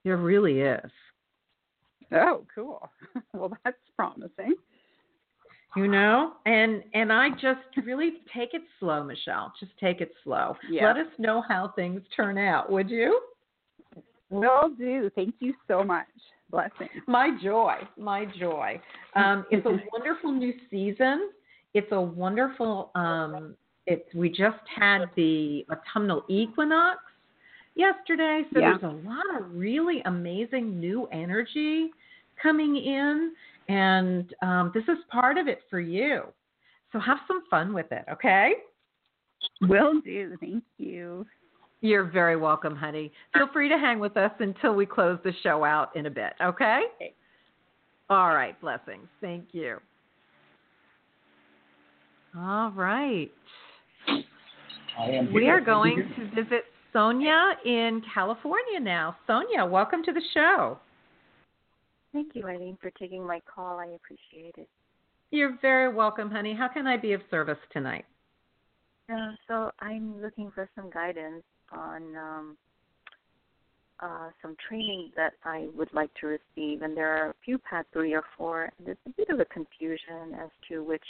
There 0.03 0.17
really 0.17 0.61
is. 0.61 0.91
Oh, 2.11 2.45
cool. 2.53 2.89
Well, 3.33 3.51
that's 3.63 3.77
promising. 3.95 4.55
You 5.75 5.87
know, 5.87 6.33
and 6.45 6.83
and 6.93 7.11
I 7.11 7.29
just 7.31 7.61
really 7.83 8.13
take 8.33 8.53
it 8.53 8.61
slow, 8.79 9.03
Michelle. 9.03 9.51
Just 9.59 9.71
take 9.79 10.01
it 10.01 10.11
slow. 10.23 10.55
Yeah. 10.69 10.85
Let 10.85 10.97
us 10.97 11.11
know 11.17 11.43
how 11.47 11.73
things 11.75 12.01
turn 12.15 12.37
out, 12.37 12.71
would 12.71 12.91
you? 12.91 13.19
Will 14.29 14.69
do. 14.77 15.09
Thank 15.15 15.35
you 15.39 15.53
so 15.67 15.83
much. 15.83 16.05
Blessing. 16.51 16.89
My 17.07 17.31
joy, 17.41 17.75
my 17.97 18.25
joy. 18.39 18.79
Um, 19.15 19.45
it's 19.49 19.65
a 19.65 19.69
wonderful 19.91 20.31
new 20.31 20.53
season. 20.69 21.31
It's 21.73 21.91
a 21.91 21.99
wonderful. 22.01 22.91
Um, 22.93 23.55
it's 23.85 24.13
we 24.13 24.29
just 24.29 24.59
had 24.73 25.05
the 25.15 25.65
autumnal 25.71 26.23
equinox 26.29 26.99
yesterday, 27.75 28.43
so 28.53 28.59
Yeah. 28.59 28.77
there's 28.77 28.83
a 28.83 29.07
lot 29.07 29.23
of 29.37 29.53
really 29.55 30.01
amazing 30.05 30.79
new 30.79 31.07
energy 31.07 31.91
coming 32.41 32.77
in, 32.77 33.35
and 33.67 34.33
um, 34.41 34.71
this 34.73 34.83
is 34.87 34.97
part 35.09 35.37
of 35.37 35.47
it 35.47 35.63
for 35.69 35.79
you. 35.79 36.23
So 36.91 36.99
have 36.99 37.19
some 37.27 37.43
fun 37.49 37.73
with 37.73 37.91
it, 37.91 38.05
okay? 38.11 38.53
Will 39.61 39.99
do. 40.01 40.37
Thank 40.39 40.63
you. 40.77 41.25
You're 41.81 42.05
very 42.05 42.37
welcome, 42.37 42.75
honey. 42.75 43.11
Feel 43.33 43.47
free 43.51 43.67
to 43.67 43.77
hang 43.77 43.99
with 43.99 44.15
us 44.15 44.31
until 44.39 44.73
we 44.73 44.85
close 44.85 45.19
the 45.23 45.33
show 45.41 45.63
out 45.65 45.93
in 45.95 46.05
a 46.05 46.09
bit, 46.09 46.33
okay? 46.41 46.83
Okay. 46.95 47.13
All 48.09 48.33
right, 48.33 48.59
blessings. 48.61 49.07
Thank 49.19 49.47
you. 49.53 49.79
All 52.37 52.71
right. 52.71 53.31
We 55.33 55.49
are 55.49 55.59
going 55.59 56.07
to 56.15 56.43
visit 56.43 56.65
Sonia 56.91 57.53
in 57.65 58.01
California 58.13 58.79
now. 58.79 59.15
Sonia, 59.25 59.65
welcome 59.65 60.03
to 60.03 60.13
the 60.13 60.21
show. 60.33 60.77
Thank 62.13 62.35
you, 62.35 62.43
Ilene, 62.43 62.79
for 62.79 62.91
taking 62.91 63.25
my 63.25 63.41
call. 63.53 63.79
I 63.79 63.87
appreciate 63.87 64.55
it. 64.57 64.69
You're 65.31 65.57
very 65.61 65.91
welcome, 65.91 66.29
honey. 66.29 66.53
How 66.53 66.67
can 66.67 66.85
I 66.85 66.97
be 66.97 67.13
of 67.13 67.21
service 67.31 67.57
tonight? 67.71 68.05
Uh, 69.11 69.31
so 69.47 69.71
I'm 69.79 70.21
looking 70.21 70.51
for 70.53 70.69
some 70.75 70.91
guidance 70.91 71.43
on 71.71 72.15
um, 72.15 72.57
uh, 73.99 74.29
some 74.43 74.55
training 74.67 75.11
that 75.15 75.33
I 75.43 75.69
would 75.75 75.91
like 75.91 76.11
to 76.21 76.27
receive, 76.27 76.83
and 76.83 76.95
there 76.95 77.17
are 77.17 77.29
a 77.31 77.35
few 77.43 77.57
paths, 77.57 77.87
three 77.93 78.13
or 78.13 78.23
four. 78.37 78.69
And 78.77 78.87
There's 78.87 78.97
a 79.07 79.11
bit 79.11 79.29
of 79.29 79.39
a 79.39 79.45
confusion 79.45 80.35
as 80.39 80.49
to 80.69 80.83
which 80.83 81.01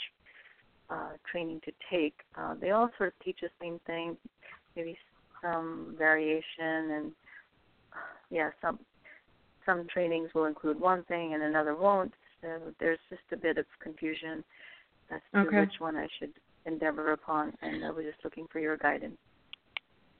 uh, 0.90 1.10
training 1.30 1.60
to 1.64 1.72
take. 1.90 2.14
Uh, 2.36 2.54
they 2.60 2.70
all 2.70 2.90
sort 2.98 3.08
of 3.08 3.24
teach 3.24 3.38
the 3.42 3.48
same 3.60 3.80
thing, 3.86 4.16
maybe 4.76 4.96
some 5.42 5.94
variation, 5.98 6.90
and 6.90 7.12
yeah, 8.30 8.50
some 8.60 8.78
some 9.66 9.86
trainings 9.92 10.30
will 10.34 10.44
include 10.44 10.78
one 10.78 11.04
thing 11.04 11.34
and 11.34 11.42
another 11.42 11.74
won't. 11.74 12.12
So 12.42 12.48
there's 12.78 12.98
just 13.08 13.22
a 13.32 13.36
bit 13.36 13.56
of 13.56 13.64
confusion 13.80 14.44
as 15.10 15.20
to 15.32 15.40
okay. 15.40 15.60
which 15.60 15.74
one 15.78 15.96
I 15.96 16.06
should 16.18 16.32
endeavor 16.66 17.12
upon, 17.12 17.52
and 17.62 17.84
I 17.84 17.90
was 17.90 18.04
just 18.04 18.18
looking 18.24 18.46
for 18.52 18.58
your 18.58 18.76
guidance. 18.76 19.16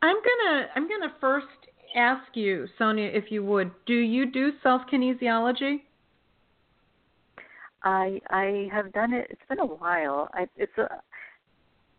I'm 0.03 0.16
gonna 0.16 0.66
I'm 0.74 0.88
gonna 0.88 1.14
first 1.20 1.46
ask 1.96 2.24
you, 2.35 2.66
Sonia, 2.79 3.07
if 3.07 3.31
you 3.31 3.44
would, 3.44 3.70
do 3.87 3.94
you 3.94 4.31
do 4.31 4.53
self 4.62 4.83
kinesiology? 4.92 5.83
I 7.85 8.20
I 8.31 8.68
have 8.73 8.92
done 8.92 9.12
it. 9.12 9.29
It's 9.31 9.42
been 9.49 9.61
a 9.61 9.66
while. 9.66 10.29
I 10.33 10.49
it's 10.57 10.77
a. 10.79 10.88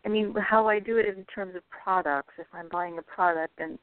I 0.04 0.08
mean, 0.08 0.34
how 0.38 0.68
I 0.68 0.78
do 0.78 0.98
it 0.98 1.06
in 1.06 1.24
terms 1.24 1.56
of 1.56 1.62
products. 1.70 2.34
If 2.38 2.46
I'm 2.52 2.68
buying 2.68 2.98
a 2.98 3.02
product 3.02 3.54
and 3.58 3.78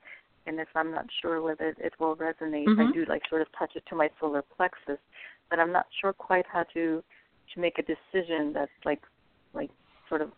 and 0.45 0.59
if 0.59 0.67
I'm 0.75 0.91
not 0.91 1.05
sure 1.21 1.41
whether 1.41 1.73
it 1.77 1.93
will 1.99 2.15
resonate, 2.15 2.67
mm-hmm. 2.67 2.81
I 2.81 2.91
do 2.93 3.05
like 3.07 3.21
sort 3.29 3.41
of 3.41 3.47
touch 3.57 3.71
it 3.75 3.83
to 3.89 3.95
my 3.95 4.09
solar 4.19 4.43
plexus, 4.55 4.99
but 5.49 5.59
I'm 5.59 5.71
not 5.71 5.85
sure 6.01 6.13
quite 6.13 6.45
how 6.51 6.63
to 6.73 7.03
to 7.53 7.59
make 7.59 7.77
a 7.79 7.81
decision 7.81 8.53
that's 8.53 8.71
like 8.85 9.01
like 9.53 9.69
sort 10.09 10.21
of 10.21 10.29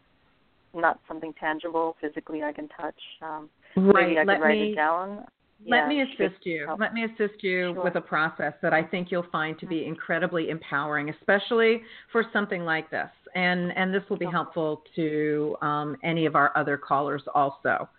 not 0.74 1.00
something 1.08 1.34
tangible 1.40 1.96
physically 2.02 2.44
I 2.44 2.52
can 2.52 2.68
touch. 2.70 3.00
Um, 3.22 3.50
right. 3.76 4.08
Maybe 4.08 4.20
I 4.20 4.24
Let 4.24 4.38
could 4.38 4.44
write 4.44 4.60
me, 4.60 4.72
it 4.72 4.76
down. 4.76 5.26
Let 5.68 5.78
yeah, 5.78 5.88
me 5.88 6.02
assist 6.02 6.46
you. 6.46 6.66
help. 6.68 6.80
Let 6.80 6.94
me 6.94 7.06
assist 7.06 7.42
you 7.44 7.74
Sure. 7.74 7.84
with 7.84 7.96
a 7.96 8.02
process 8.02 8.54
that 8.62 8.74
I 8.74 8.84
think 8.84 9.10
you'll 9.10 9.30
find 9.32 9.58
to 9.60 9.66
be 9.66 9.86
incredibly 9.86 10.50
empowering, 10.50 11.10
especially 11.10 11.82
for 12.12 12.24
something 12.34 12.66
like 12.66 12.90
this. 12.92 13.10
And 13.36 13.72
and 13.76 13.94
this 13.94 14.04
will 14.10 14.18
be 14.18 14.26
helpful 14.26 14.84
to 14.96 15.56
um, 15.62 15.98
any 16.04 16.26
of 16.26 16.36
our 16.36 16.52
other 16.56 16.78
callers 16.78 17.24
also. 17.34 17.90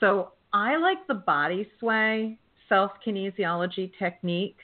So 0.00 0.32
I 0.52 0.76
like 0.76 1.06
the 1.06 1.14
body 1.14 1.68
sway 1.78 2.38
self 2.68 2.92
kinesiology 3.06 3.92
technique. 3.98 4.58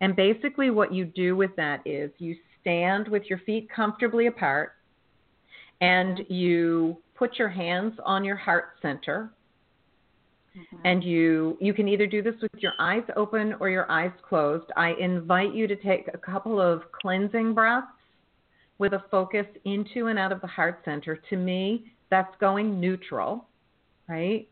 And 0.00 0.16
basically, 0.16 0.70
what 0.70 0.92
you 0.92 1.04
do 1.04 1.36
with 1.36 1.54
that 1.56 1.86
is 1.86 2.10
you 2.18 2.36
stand 2.60 3.08
with 3.08 3.24
your 3.28 3.38
feet 3.40 3.68
comfortably 3.74 4.26
apart 4.26 4.72
and 5.80 6.20
you 6.28 6.98
put 7.14 7.38
your 7.38 7.48
hands 7.48 7.94
on 8.04 8.24
your 8.24 8.36
heart 8.36 8.76
center 8.82 9.30
Mhm. 10.56 10.80
and 10.84 11.04
you 11.04 11.56
you 11.60 11.72
can 11.72 11.88
either 11.88 12.06
do 12.06 12.22
this 12.22 12.34
with 12.40 12.54
your 12.58 12.72
eyes 12.78 13.04
open 13.16 13.54
or 13.60 13.68
your 13.70 13.90
eyes 13.90 14.12
closed. 14.28 14.70
I 14.76 14.92
invite 14.94 15.54
you 15.54 15.66
to 15.66 15.76
take 15.76 16.08
a 16.12 16.18
couple 16.18 16.60
of 16.60 16.90
cleansing 16.92 17.54
breaths 17.54 17.86
with 18.78 18.94
a 18.94 19.04
focus 19.10 19.46
into 19.64 20.06
and 20.06 20.18
out 20.18 20.32
of 20.32 20.40
the 20.40 20.46
heart 20.46 20.82
center. 20.84 21.16
To 21.16 21.36
me, 21.36 21.92
that's 22.10 22.34
going 22.40 22.80
neutral, 22.80 23.48
right? 24.08 24.48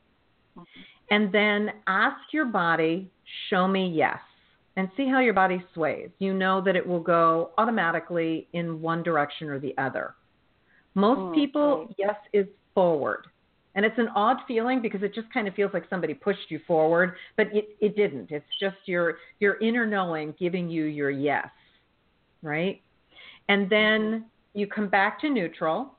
Mhm. 0.57 0.67
And 1.11 1.33
then 1.33 1.73
ask 1.87 2.33
your 2.33 2.45
body, 2.45 3.11
show 3.49 3.67
me 3.67 3.89
yes, 3.89 4.21
and 4.77 4.91
see 4.97 5.09
how 5.09 5.21
your 5.21 5.35
body 5.35 5.65
sways. 5.73 6.11
You 6.19 6.35
know 6.35 6.61
that 6.61 6.77
it 6.77 6.87
will 6.87 7.01
go 7.01 7.53
automatically 7.59 8.49
in 8.53 8.81
one 8.81 9.03
direction 9.03 9.49
or 9.49 9.59
the 9.59 9.77
other. 9.79 10.15
Most 10.95 11.21
Mm, 11.21 11.35
people, 11.35 11.95
yes 11.97 12.17
is 12.33 12.47
forward. 12.75 13.27
And 13.79 13.87
it's 13.87 13.97
an 13.97 14.09
odd 14.17 14.39
feeling 14.49 14.83
because 14.83 15.05
it 15.05 15.15
just 15.15 15.33
kind 15.33 15.47
of 15.47 15.55
feels 15.55 15.73
like 15.73 15.85
somebody 15.89 16.13
pushed 16.13 16.51
you 16.51 16.59
forward, 16.67 17.15
but 17.37 17.47
it, 17.55 17.77
it 17.81 17.95
didn't. 17.95 18.33
It's 18.33 18.45
just 18.61 18.75
your 18.87 19.19
your 19.39 19.57
inner 19.61 19.87
knowing 19.87 20.35
giving 20.37 20.69
you 20.69 20.87
your 20.87 21.11
yes, 21.11 21.47
right? 22.43 22.83
And 23.49 23.71
then 23.71 24.25
you 24.53 24.67
come 24.67 24.89
back 24.89 25.21
to 25.21 25.31
neutral 25.31 25.95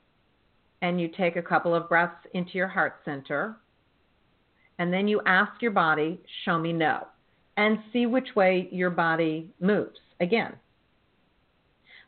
and 0.82 1.00
you 1.00 1.08
take 1.08 1.38
a 1.38 1.42
couple 1.42 1.74
of 1.74 1.88
breaths 1.88 2.20
into 2.34 2.52
your 2.56 2.68
heart 2.68 2.96
center. 3.06 3.56
And 4.78 4.92
then 4.92 5.08
you 5.08 5.22
ask 5.26 5.62
your 5.62 5.72
body, 5.72 6.20
show 6.44 6.60
me 6.60 6.74
no, 6.74 7.08
and 7.56 7.80
see 7.94 8.08
which 8.08 8.36
way 8.36 8.68
your 8.74 8.90
body 8.90 9.54
moves. 9.62 10.00
Again, 10.20 10.52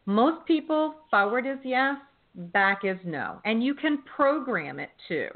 most 0.05 0.45
people, 0.45 0.95
forward 1.09 1.45
is 1.45 1.59
yes, 1.63 1.95
back 2.35 2.81
is 2.83 2.97
no. 3.05 3.39
And 3.45 3.63
you 3.63 3.73
can 3.73 4.03
program 4.17 4.77
it 4.77 4.89
too. 5.07 5.29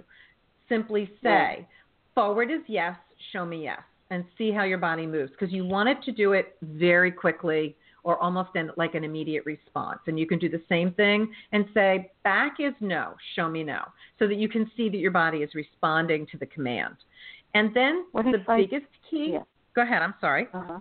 Simply 0.70 1.10
say, 1.22 1.30
Right. 1.30 1.68
forward 2.14 2.52
is 2.52 2.62
yes, 2.68 2.96
show 3.32 3.46
me 3.46 3.64
yes, 3.64 3.82
and 4.10 4.24
see 4.38 4.52
how 4.52 4.64
your 4.64 4.78
body 4.78 5.06
moves 5.06 5.32
because 5.32 5.52
you 5.52 5.66
want 5.66 5.90
it 5.90 6.02
to 6.04 6.12
do 6.12 6.34
it 6.34 6.56
very 6.62 7.12
quickly 7.12 7.76
or 8.04 8.18
almost 8.22 8.56
in 8.56 8.70
like 8.78 8.94
an 8.94 9.04
immediate 9.04 9.44
response. 9.46 10.00
And 10.06 10.20
you 10.20 10.28
can 10.28 10.38
do 10.38 10.48
the 10.48 10.62
same 10.70 10.92
thing 10.94 11.34
and 11.52 11.66
say, 11.74 12.12
back 12.24 12.58
is 12.60 12.74
no, 12.80 13.16
show 13.36 13.50
me 13.50 13.64
no, 13.64 13.82
so 14.20 14.28
that 14.28 14.36
you 14.36 14.48
can 14.48 14.70
see 14.78 14.90
that 14.90 14.98
your 14.98 15.10
body 15.12 15.40
is 15.40 15.56
responding 15.56 16.28
to 16.28 16.38
the 16.38 16.46
command. 16.46 16.96
And 17.56 17.74
then 17.74 18.06
What 18.12 18.26
the 18.26 18.44
I- 18.48 18.58
biggest 18.62 18.86
key, 19.10 19.32
Yeah. 19.34 19.44
go 19.76 19.82
ahead, 19.82 20.02
I'm 20.04 20.14
sorry. 20.22 20.48
Uh-huh. 20.54 20.80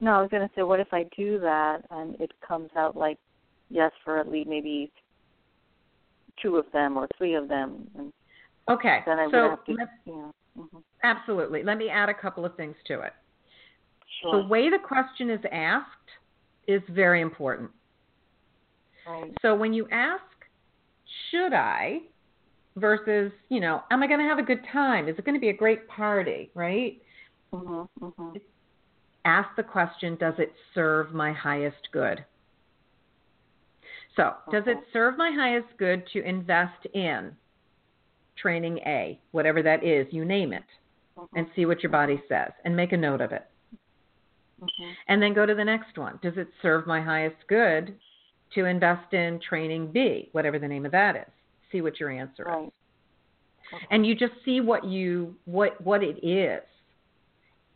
No, 0.00 0.18
I 0.18 0.20
was 0.20 0.30
going 0.30 0.46
to 0.46 0.54
say, 0.54 0.62
what 0.62 0.78
if 0.78 0.92
I 0.92 1.04
do 1.16 1.38
that 1.38 1.86
and 1.90 2.20
it 2.20 2.30
comes 2.46 2.70
out 2.76 2.96
like 2.96 3.18
yes 3.70 3.92
for 4.04 4.18
at 4.18 4.30
least 4.30 4.48
maybe 4.48 4.92
two 6.42 6.58
of 6.58 6.70
them 6.72 6.98
or 6.98 7.08
three 7.16 7.34
of 7.34 7.48
them, 7.48 7.88
and 7.96 8.12
Okay, 8.70 9.00
then 9.06 9.18
I 9.18 9.26
so 9.30 9.56
to, 9.66 9.72
let- 9.72 9.88
you 10.06 10.12
know. 10.16 10.32
hmm 10.56 10.78
absolutely. 11.04 11.62
Let 11.62 11.78
me 11.78 11.88
add 11.88 12.08
a 12.08 12.14
couple 12.14 12.44
of 12.44 12.56
things 12.56 12.76
to 12.86 13.00
it. 13.00 13.12
Sure. 14.22 14.42
The 14.42 14.48
way 14.48 14.70
the 14.70 14.78
question 14.78 15.30
is 15.30 15.40
asked 15.52 15.86
is 16.66 16.82
very 16.90 17.20
important. 17.20 17.70
right. 19.06 19.32
So 19.42 19.54
when 19.54 19.72
you 19.72 19.86
ask, 19.90 20.22
should 21.30 21.52
I, 21.52 22.00
versus, 22.76 23.32
you 23.48 23.60
know, 23.60 23.82
am 23.90 24.02
I 24.02 24.06
going 24.06 24.20
to 24.20 24.26
have 24.26 24.38
a 24.38 24.42
good 24.42 24.64
time? 24.72 25.08
Is 25.08 25.18
it 25.18 25.24
going 25.24 25.34
to 25.34 25.40
be 25.40 25.50
a 25.50 25.56
great 25.56 25.86
party, 25.88 26.50
right? 26.54 27.00
Mhm. 27.54 27.88
Mhm. 28.00 28.40
Ask 29.24 29.54
the 29.56 29.62
question, 29.64 30.16
does 30.16 30.34
it 30.38 30.54
serve 30.74 31.12
my 31.12 31.32
highest 31.32 31.88
good? 31.92 32.24
So, 34.16 34.34
does 34.50 34.64
it 34.66 34.78
serve 34.92 35.16
my 35.18 35.30
highest 35.30 35.76
good 35.78 36.06
to 36.08 36.22
invest 36.22 36.86
in 36.94 37.36
training 38.36 38.78
A, 38.86 39.18
whatever 39.32 39.62
that 39.62 39.82
is, 39.82 40.06
you 40.12 40.24
name 40.24 40.52
it, 40.52 40.64
Mhm. 41.16 41.28
and 41.34 41.46
see 41.54 41.66
what 41.66 41.82
your 41.82 41.90
body 41.90 42.22
says 42.28 42.52
and 42.64 42.76
make 42.76 42.92
a 42.92 42.96
note 42.96 43.20
of 43.20 43.32
it? 43.32 43.46
Mhm. 44.60 44.96
And 45.08 45.22
then 45.22 45.34
go 45.34 45.46
to 45.46 45.54
the 45.54 45.64
next 45.64 45.98
one. 45.98 46.18
Does 46.22 46.36
it 46.36 46.48
serve 46.62 46.86
my 46.86 47.00
highest 47.00 47.46
good 47.46 47.98
to 48.50 48.64
invest 48.64 49.12
in 49.12 49.38
training 49.40 49.92
B, 49.92 50.28
whatever 50.32 50.58
the 50.58 50.68
name 50.68 50.86
of 50.86 50.92
that 50.92 51.16
is? 51.16 51.32
See 51.70 51.80
what 51.80 51.98
your 51.98 52.10
answer 52.10 52.42
is. 52.42 52.48
Right. 52.48 52.72
Okay. 53.72 53.86
And 53.90 54.06
you 54.06 54.14
just 54.14 54.34
see 54.44 54.60
what 54.60 54.84
you 54.84 55.36
what 55.44 55.80
what 55.80 56.02
it 56.02 56.24
is. 56.24 56.62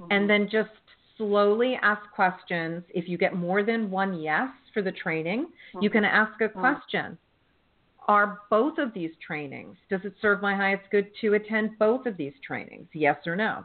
Mhm. 0.00 0.06
And 0.10 0.30
then 0.30 0.48
just 0.48 0.70
slowly 1.16 1.74
ask 1.82 2.08
questions. 2.12 2.84
If 2.94 3.08
you 3.08 3.18
get 3.18 3.34
more 3.34 3.62
than 3.62 3.90
one 3.90 4.20
yes 4.20 4.50
for 4.72 4.80
the 4.82 4.92
training, 4.92 5.52
you 5.80 5.90
can 5.90 6.04
ask 6.04 6.40
a 6.40 6.48
question. 6.48 7.18
Are 8.10 8.40
both 8.50 8.78
of 8.78 8.92
these 8.92 9.12
trainings, 9.24 9.76
does 9.88 10.00
it 10.02 10.14
serve 10.20 10.42
my 10.42 10.52
highest 10.52 10.82
good 10.90 11.12
to 11.20 11.34
attend 11.34 11.78
both 11.78 12.06
of 12.06 12.16
these 12.16 12.32
trainings? 12.44 12.88
Yes 12.92 13.18
or 13.24 13.36
no? 13.36 13.64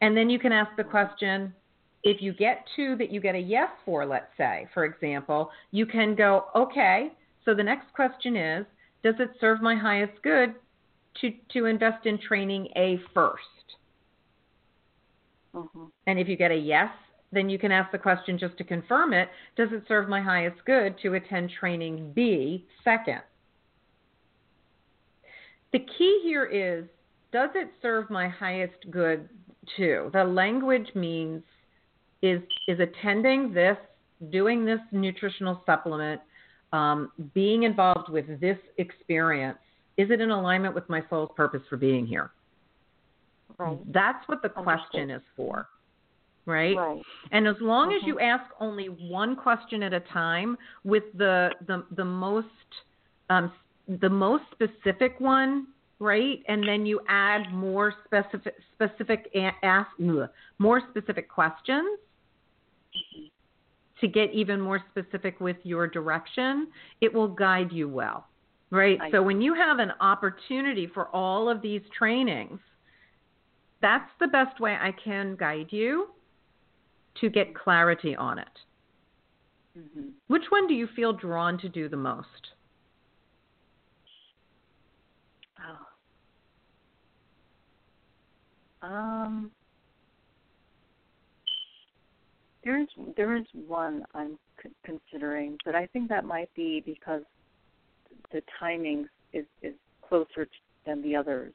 And 0.00 0.16
then 0.16 0.28
you 0.28 0.40
can 0.40 0.50
ask 0.50 0.76
the 0.76 0.82
question 0.82 1.54
if 2.02 2.20
you 2.20 2.32
get 2.32 2.66
two 2.74 2.96
that 2.96 3.12
you 3.12 3.20
get 3.20 3.36
a 3.36 3.38
yes 3.38 3.68
for, 3.84 4.04
let's 4.04 4.36
say, 4.36 4.66
for 4.74 4.84
example, 4.84 5.52
you 5.70 5.86
can 5.86 6.16
go, 6.16 6.46
okay, 6.56 7.12
so 7.44 7.54
the 7.54 7.62
next 7.62 7.92
question 7.92 8.34
is, 8.34 8.66
does 9.04 9.14
it 9.20 9.30
serve 9.40 9.62
my 9.62 9.76
highest 9.76 10.20
good 10.24 10.56
to, 11.20 11.32
to 11.52 11.66
invest 11.66 12.06
in 12.06 12.18
training 12.18 12.66
A 12.74 12.98
first? 13.14 13.76
Mhm. 15.54 15.90
And 16.08 16.18
if 16.18 16.26
you 16.26 16.36
get 16.36 16.50
a 16.50 16.56
yes, 16.56 16.90
then 17.32 17.48
you 17.48 17.58
can 17.58 17.70
ask 17.70 17.92
the 17.92 17.98
question 17.98 18.38
just 18.38 18.56
to 18.58 18.64
confirm 18.64 19.12
it 19.12 19.28
Does 19.56 19.68
it 19.72 19.84
serve 19.88 20.08
my 20.08 20.20
highest 20.20 20.64
good 20.64 20.96
to 21.02 21.14
attend 21.14 21.50
training 21.58 22.12
B 22.14 22.66
second? 22.84 23.22
The 25.72 25.80
key 25.98 26.20
here 26.22 26.46
is 26.46 26.84
Does 27.32 27.50
it 27.54 27.70
serve 27.80 28.10
my 28.10 28.28
highest 28.28 28.90
good 28.90 29.28
to? 29.76 30.10
The 30.12 30.24
language 30.24 30.88
means 30.94 31.42
is, 32.22 32.42
is 32.68 32.78
attending 32.80 33.52
this, 33.54 33.76
doing 34.30 34.64
this 34.64 34.80
nutritional 34.92 35.62
supplement, 35.64 36.20
um, 36.72 37.10
being 37.34 37.64
involved 37.64 38.10
with 38.10 38.40
this 38.40 38.58
experience, 38.78 39.58
is 39.96 40.10
it 40.10 40.20
in 40.20 40.30
alignment 40.30 40.74
with 40.74 40.88
my 40.88 41.02
soul's 41.10 41.30
purpose 41.36 41.62
for 41.68 41.76
being 41.76 42.06
here? 42.06 42.30
Right. 43.58 43.78
That's 43.92 44.26
what 44.28 44.42
the 44.42 44.48
Understood. 44.56 44.64
question 44.64 45.10
is 45.10 45.22
for. 45.36 45.68
Right? 46.46 46.76
Right. 46.76 47.02
And 47.32 47.46
as 47.46 47.56
long 47.60 47.92
as 47.92 48.02
Mhm. 48.02 48.06
you 48.06 48.18
ask 48.20 48.44
only 48.60 48.86
one 48.88 49.36
question 49.36 49.82
at 49.82 49.92
a 49.92 50.00
time 50.00 50.56
with 50.84 51.04
the 51.14 51.54
the 51.66 51.84
the 51.92 52.04
most 52.04 52.48
um, 53.28 53.52
the 53.86 54.08
most 54.10 54.44
specific 54.52 55.20
one, 55.20 55.68
right? 55.98 56.42
And 56.48 56.66
then 56.66 56.86
you 56.86 57.00
add 57.08 57.52
more 57.52 57.92
specific 58.04 58.54
specific 58.74 59.30
ask 59.62 59.90
more 60.58 60.80
specific 60.90 61.28
questions 61.28 61.98
to 64.00 64.08
get 64.08 64.32
even 64.32 64.60
more 64.60 64.80
specific 64.90 65.40
with 65.40 65.56
your 65.62 65.86
direction, 65.86 66.68
it 67.00 67.12
will 67.12 67.28
guide 67.28 67.70
you 67.72 67.88
well. 67.88 68.26
Right? 68.70 68.98
I 69.00 69.10
so 69.10 69.22
when 69.22 69.40
you 69.40 69.54
have 69.54 69.78
an 69.78 69.92
opportunity 70.00 70.86
for 70.86 71.08
all 71.14 71.48
of 71.48 71.60
these 71.60 71.82
trainings, 71.96 72.60
that's 73.82 74.10
the 74.20 74.28
best 74.28 74.60
way 74.60 74.76
I 74.80 74.92
can 74.92 75.36
guide 75.36 75.68
you 75.70 76.08
to 77.20 77.28
get 77.30 77.54
clarity 77.54 78.16
on 78.16 78.38
it. 78.38 78.58
hmm 79.76 80.10
Which 80.28 80.44
one 80.50 80.66
do 80.66 80.74
you 80.74 80.86
feel 80.94 81.12
drawn 81.12 81.58
to 81.58 81.68
do 81.68 81.88
the 81.88 81.96
most? 81.96 82.52
Oh. 88.82 88.86
Um, 88.86 89.52
there 92.64 92.80
is 92.80 92.88
there 93.16 93.36
is 93.36 93.46
one 93.52 94.04
I'm 94.14 94.38
considering, 94.84 95.56
but 95.64 95.74
I 95.74 95.86
think 95.88 96.08
that 96.08 96.24
might 96.24 96.52
be 96.54 96.82
because 96.84 97.22
the 98.32 98.42
timing 98.58 99.06
is 99.32 99.46
is 99.62 99.74
closer 100.06 100.44
t- 100.46 100.50
than 100.86 101.02
the 101.02 101.16
others. 101.16 101.52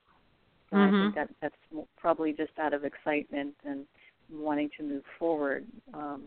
So 0.70 0.78
I 0.78 0.92
Mhm. 0.92 1.02
think 1.02 1.16
that 1.16 1.30
that's 1.42 1.56
probably 1.98 2.34
just 2.34 2.58
out 2.60 2.74
of 2.74 2.86
excitement 2.86 3.56
and 3.64 3.86
wanting 4.32 4.70
to 4.78 4.84
move 4.84 5.04
forward. 5.20 5.66
Um, 5.94 6.24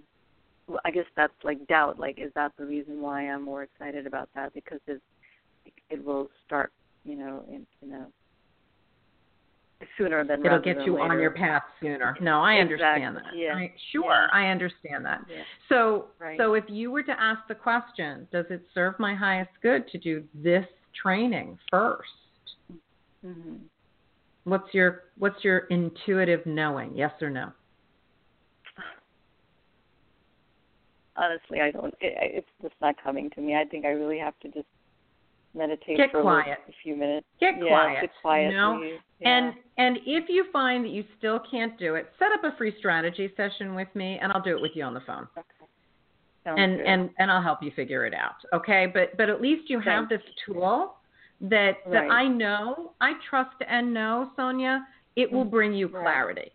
well, 0.66 0.80
I 0.84 0.90
guess 0.90 1.06
that's 1.16 1.32
like 1.44 1.66
doubt. 1.66 1.98
Like, 1.98 2.18
is 2.18 2.32
that 2.34 2.52
the 2.58 2.66
reason 2.66 3.00
why 3.00 3.28
I'm 3.28 3.42
more 3.42 3.62
excited 3.62 4.06
about 4.06 4.28
that? 4.34 4.52
Because 4.54 4.80
it 4.86 5.00
it 5.90 6.04
will 6.04 6.28
start, 6.46 6.72
you 7.04 7.16
know, 7.16 7.44
in, 7.48 7.66
in 7.82 7.94
a 7.94 8.06
sooner 9.96 10.24
than 10.24 10.44
It'll 10.44 10.58
get 10.58 10.84
you 10.84 10.94
later. 10.94 11.12
on 11.12 11.20
your 11.20 11.30
path 11.30 11.62
sooner. 11.80 12.16
No, 12.20 12.40
I 12.42 12.56
understand 12.56 13.16
that. 13.16 13.36
Yeah. 13.36 13.54
I, 13.54 13.72
sure, 13.92 14.04
Yeah. 14.04 14.26
I 14.32 14.48
understand 14.48 15.04
that. 15.04 15.20
Yeah. 15.30 15.42
So, 15.68 16.08
Right. 16.18 16.38
so 16.38 16.54
if 16.54 16.64
you 16.68 16.90
were 16.90 17.02
to 17.04 17.20
ask 17.20 17.46
the 17.48 17.54
question, 17.54 18.26
does 18.32 18.46
it 18.50 18.62
serve 18.74 18.98
my 18.98 19.14
highest 19.14 19.50
good 19.62 19.88
to 19.88 19.98
do 19.98 20.24
this 20.34 20.66
training 21.00 21.58
first? 21.70 22.08
hmm 23.22 23.56
What's 24.44 24.72
your 24.72 25.04
what's 25.18 25.44
your 25.44 25.58
intuitive 25.70 26.46
knowing? 26.46 26.96
Yes 26.96 27.12
or 27.20 27.28
no? 27.28 27.52
Honestly, 31.18 31.60
I 31.60 31.70
don't. 31.72 31.94
It, 32.00 32.14
it's 32.36 32.48
just 32.62 32.74
not 32.80 32.94
coming 33.02 33.28
to 33.30 33.40
me. 33.40 33.56
I 33.56 33.64
think 33.64 33.84
I 33.84 33.88
really 33.88 34.18
have 34.18 34.38
to 34.40 34.48
just 34.48 34.66
meditate 35.54 35.96
Get 35.96 36.12
for 36.12 36.20
a, 36.20 36.22
quiet. 36.22 36.58
a 36.68 36.72
few 36.82 36.94
minutes. 36.94 37.26
Get 37.40 37.54
yeah, 37.58 37.66
quiet. 37.68 38.00
Get 38.02 38.10
quiet. 38.22 38.50
You 38.52 38.56
know? 38.56 38.78
please. 38.80 38.98
And 39.22 39.54
and 39.78 39.98
if 40.06 40.28
you 40.28 40.44
find 40.52 40.84
that 40.84 40.90
you 40.90 41.04
still 41.18 41.40
can't 41.50 41.76
do 41.78 41.96
it, 41.96 42.08
set 42.18 42.28
up 42.32 42.44
a 42.44 42.56
free 42.56 42.72
strategy 42.78 43.32
session 43.36 43.74
with 43.74 43.88
me, 43.94 44.18
and 44.22 44.32
I'll 44.32 44.42
do 44.42 44.56
it 44.56 44.62
with 44.62 44.72
you 44.74 44.84
on 44.84 44.94
the 44.94 45.00
phone. 45.00 45.26
okay. 45.36 45.46
Sounds 46.44 46.60
and 46.60 46.76
good. 46.76 46.86
and 46.86 47.10
and 47.18 47.30
I'll 47.32 47.42
help 47.42 47.62
you 47.62 47.72
figure 47.74 48.06
it 48.06 48.14
out. 48.14 48.36
Okay, 48.54 48.86
but 48.92 49.16
but 49.16 49.28
at 49.28 49.40
least 49.42 49.68
you 49.68 49.80
have 49.80 50.08
this 50.08 50.22
tool 50.46 50.94
that 51.40 51.78
that 51.90 52.06
Right. 52.06 52.10
I 52.10 52.28
know, 52.28 52.92
I 53.00 53.14
trust 53.28 53.56
and 53.68 53.92
know, 53.92 54.30
Sonia, 54.36 54.86
it 55.16 55.30
will 55.32 55.44
bring 55.44 55.72
you 55.72 55.88
Right. 55.88 56.04
clarity. 56.04 56.52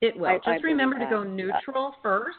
It 0.00 0.16
will. 0.16 0.26
I- 0.26 0.36
Just 0.38 0.48
I 0.48 0.56
remember 0.56 0.98
to 0.98 1.06
go 1.06 1.22
neutral 1.22 1.94
first 2.02 2.36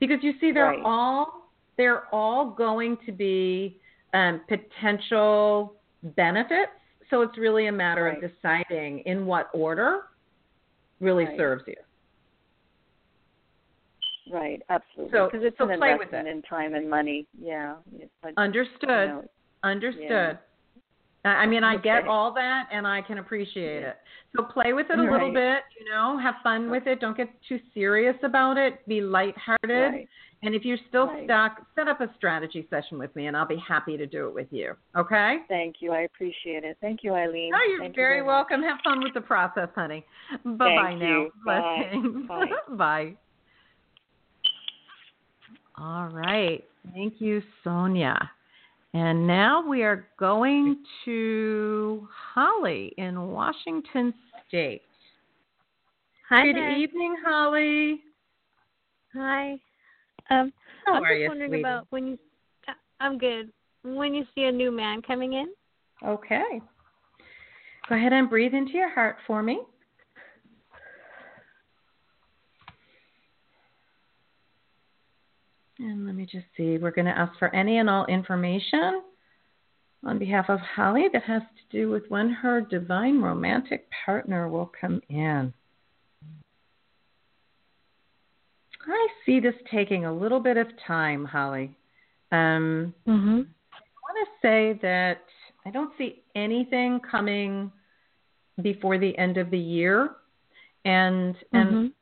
because 0.00 0.18
you 0.22 0.32
see 0.40 0.50
they're 0.52 0.64
Right. 0.66 0.82
all 0.84 1.50
they're 1.76 2.12
all 2.14 2.50
going 2.50 2.98
to 3.06 3.12
be 3.12 3.80
um, 4.12 4.40
potential 4.48 5.76
benefits. 6.02 6.72
So 7.08 7.22
it's 7.22 7.38
really 7.38 7.66
a 7.68 7.72
matter 7.72 8.04
Right. 8.04 8.22
of 8.22 8.30
deciding 8.32 8.98
in 9.00 9.24
what 9.24 9.48
order 9.54 10.02
really 11.00 11.24
Right. 11.24 11.36
serves 11.38 11.64
you. 11.66 11.76
right, 14.30 14.62
absolutely. 14.68 15.10
So- 15.12 15.26
because 15.26 15.42
it's 15.44 15.58
so 15.58 15.68
an 15.68 15.78
play 15.78 15.92
with 15.94 16.02
investment 16.02 16.28
it. 16.28 16.30
in 16.32 16.42
time 16.42 16.74
and 16.74 16.88
money. 16.88 17.26
Yeah. 17.40 17.76
Understood. 18.36 18.82
you 18.82 19.14
know, 19.14 19.24
Understood. 19.64 20.38
I 20.38 20.38
I 21.24 21.46
mean, 21.46 21.62
I 21.62 21.76
get 21.76 22.06
all 22.08 22.32
that, 22.32 22.68
and 22.72 22.86
I 22.86 23.02
can 23.02 23.18
appreciate 23.18 23.82
it. 23.82 23.96
So 24.34 24.42
play 24.42 24.72
with 24.72 24.86
it 24.90 24.98
a 24.98 25.02
little 25.02 25.18
Right. 25.32 25.34
bit, 25.34 25.62
you 25.78 25.90
know, 25.90 26.16
have 26.16 26.36
fun 26.42 26.70
with 26.70 26.86
it. 26.86 26.98
Don't 27.00 27.16
get 27.16 27.28
too 27.42 27.60
serious 27.74 28.16
about 28.22 28.56
it. 28.56 28.86
Be 28.86 29.02
lighthearted. 29.02 29.92
Right. 29.92 30.08
And 30.42 30.54
if 30.54 30.64
you're 30.64 30.78
still 30.88 31.08
Right. 31.08 31.24
stuck, 31.24 31.60
set 31.74 31.88
up 31.88 32.00
a 32.00 32.08
strategy 32.14 32.66
session 32.70 32.98
with 32.98 33.14
me, 33.14 33.26
and 33.26 33.36
I'll 33.36 33.44
be 33.44 33.56
happy 33.58 33.98
to 33.98 34.06
do 34.06 34.28
it 34.28 34.34
with 34.34 34.50
you. 34.50 34.74
Okay? 34.96 35.40
Thank 35.48 35.82
you. 35.82 35.92
I 35.92 36.00
appreciate 36.02 36.64
it. 36.64 36.78
Thank 36.80 37.04
you, 37.04 37.12
Ilene. 37.12 37.50
Oh, 37.54 37.66
you're 37.68 37.80
Thank 37.80 37.94
you 37.96 38.00
very 38.02 38.20
much. 38.20 38.26
welcome. 38.28 38.62
Have 38.62 38.80
fun 38.82 39.02
with 39.02 39.12
the 39.12 39.20
process, 39.20 39.68
honey. 39.74 40.06
Bye 40.44 40.74
bye 40.74 40.96
Thank 40.98 41.00
now. 41.00 41.28
Bye. 41.44 42.00
Bye. 42.26 42.52
Bye. 42.70 43.16
All 45.76 46.08
right. 46.08 46.64
Thank 46.94 47.20
you, 47.20 47.42
Sonia. 47.62 48.30
And 48.92 49.26
now 49.26 49.66
we 49.66 49.82
are 49.82 50.08
going 50.18 50.78
to 51.04 52.08
Holly 52.34 52.92
in 52.98 53.28
Washington 53.28 54.12
State. 54.48 54.82
Hi 56.28 56.46
Good 56.46 56.56
there. 56.56 56.76
evening, 56.76 57.16
Holly. 57.24 58.00
Hi. 59.14 59.52
Um, 60.30 60.52
How 60.86 60.94
I'm 60.94 61.02
are 61.04 61.08
just 61.08 61.20
you, 61.20 61.28
wondering 61.28 61.50
sweetie? 61.50 61.62
about 61.62 61.86
when 61.90 62.06
you. 62.08 62.18
uh, 62.68 62.72
I'm 63.00 63.18
good. 63.18 63.52
When 63.82 64.12
you 64.12 64.24
see 64.34 64.44
a 64.44 64.52
new 64.52 64.70
man 64.70 65.02
coming 65.02 65.34
in. 65.34 65.46
Okay. 66.04 66.60
Go 67.88 67.94
ahead 67.94 68.12
and 68.12 68.28
breathe 68.28 68.54
into 68.54 68.72
your 68.72 68.92
heart 68.92 69.16
for 69.26 69.42
me. 69.42 69.60
And 75.80 76.04
let 76.04 76.14
me 76.14 76.26
just 76.26 76.44
see. 76.56 76.76
We're 76.76 76.90
going 76.90 77.06
to 77.06 77.18
ask 77.18 77.38
for 77.38 77.54
any 77.54 77.78
and 77.78 77.88
all 77.88 78.04
information 78.06 79.02
on 80.04 80.18
behalf 80.18 80.50
of 80.50 80.60
Holly 80.60 81.06
that 81.12 81.22
has 81.22 81.40
to 81.42 81.78
do 81.78 81.90
with 81.90 82.02
when 82.08 82.28
her 82.28 82.60
divine 82.60 83.20
romantic 83.20 83.88
partner 84.04 84.46
will 84.48 84.70
come 84.78 85.00
in. 85.08 85.54
I 88.86 89.08
see 89.24 89.40
this 89.40 89.54
taking 89.70 90.04
a 90.04 90.12
little 90.12 90.40
bit 90.40 90.56
of 90.56 90.66
time, 90.86 91.24
Holly. 91.24 91.76
Um, 92.32 92.94
Mm-hmm. 93.06 93.40
I 93.72 94.12
want 94.12 94.28
to 94.28 94.46
say 94.46 94.78
that 94.82 95.22
I 95.64 95.70
don't 95.70 95.92
see 95.96 96.22
anything 96.34 97.00
coming 97.10 97.72
before 98.62 98.98
the 98.98 99.16
end 99.16 99.36
of 99.36 99.50
the 99.50 99.58
year, 99.58 100.10
and 100.84 101.36
and 101.52 101.92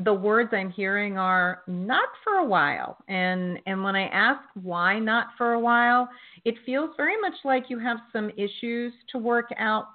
the 0.00 0.12
words 0.12 0.50
I'm 0.52 0.70
hearing 0.70 1.18
are 1.18 1.62
not 1.66 2.08
for 2.24 2.34
a 2.34 2.44
while. 2.44 2.98
And 3.08 3.60
and 3.66 3.82
when 3.82 3.94
I 3.94 4.08
ask 4.08 4.40
why 4.54 4.98
not 4.98 5.28
for 5.38 5.52
a 5.52 5.60
while, 5.60 6.08
it 6.44 6.54
feels 6.66 6.90
very 6.96 7.20
much 7.20 7.34
like 7.44 7.70
you 7.70 7.78
have 7.78 7.98
some 8.12 8.30
issues 8.36 8.92
to 9.12 9.18
work 9.18 9.50
out 9.58 9.94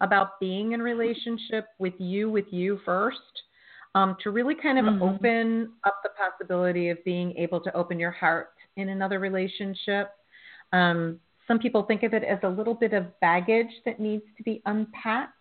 about 0.00 0.38
being 0.38 0.72
in 0.72 0.82
relationship 0.82 1.68
with 1.78 1.94
you 1.98 2.30
with 2.30 2.46
you 2.52 2.78
first. 2.84 3.18
Um, 3.94 4.14
to 4.22 4.30
really 4.30 4.54
kind 4.54 4.78
of 4.78 4.84
Mhm. 4.84 5.00
open 5.00 5.72
up 5.84 6.02
the 6.02 6.10
possibility 6.10 6.90
of 6.90 7.02
being 7.02 7.34
able 7.38 7.60
to 7.60 7.74
open 7.74 7.98
your 7.98 8.10
heart 8.10 8.52
in 8.76 8.90
another 8.90 9.18
relationship. 9.18 10.12
Um, 10.74 11.18
some 11.48 11.58
people 11.58 11.82
think 11.84 12.02
of 12.02 12.12
it 12.12 12.22
as 12.22 12.38
a 12.42 12.48
little 12.48 12.74
bit 12.74 12.92
of 12.92 13.18
baggage 13.20 13.72
that 13.86 13.98
needs 13.98 14.24
to 14.36 14.42
be 14.42 14.60
unpacked, 14.66 15.32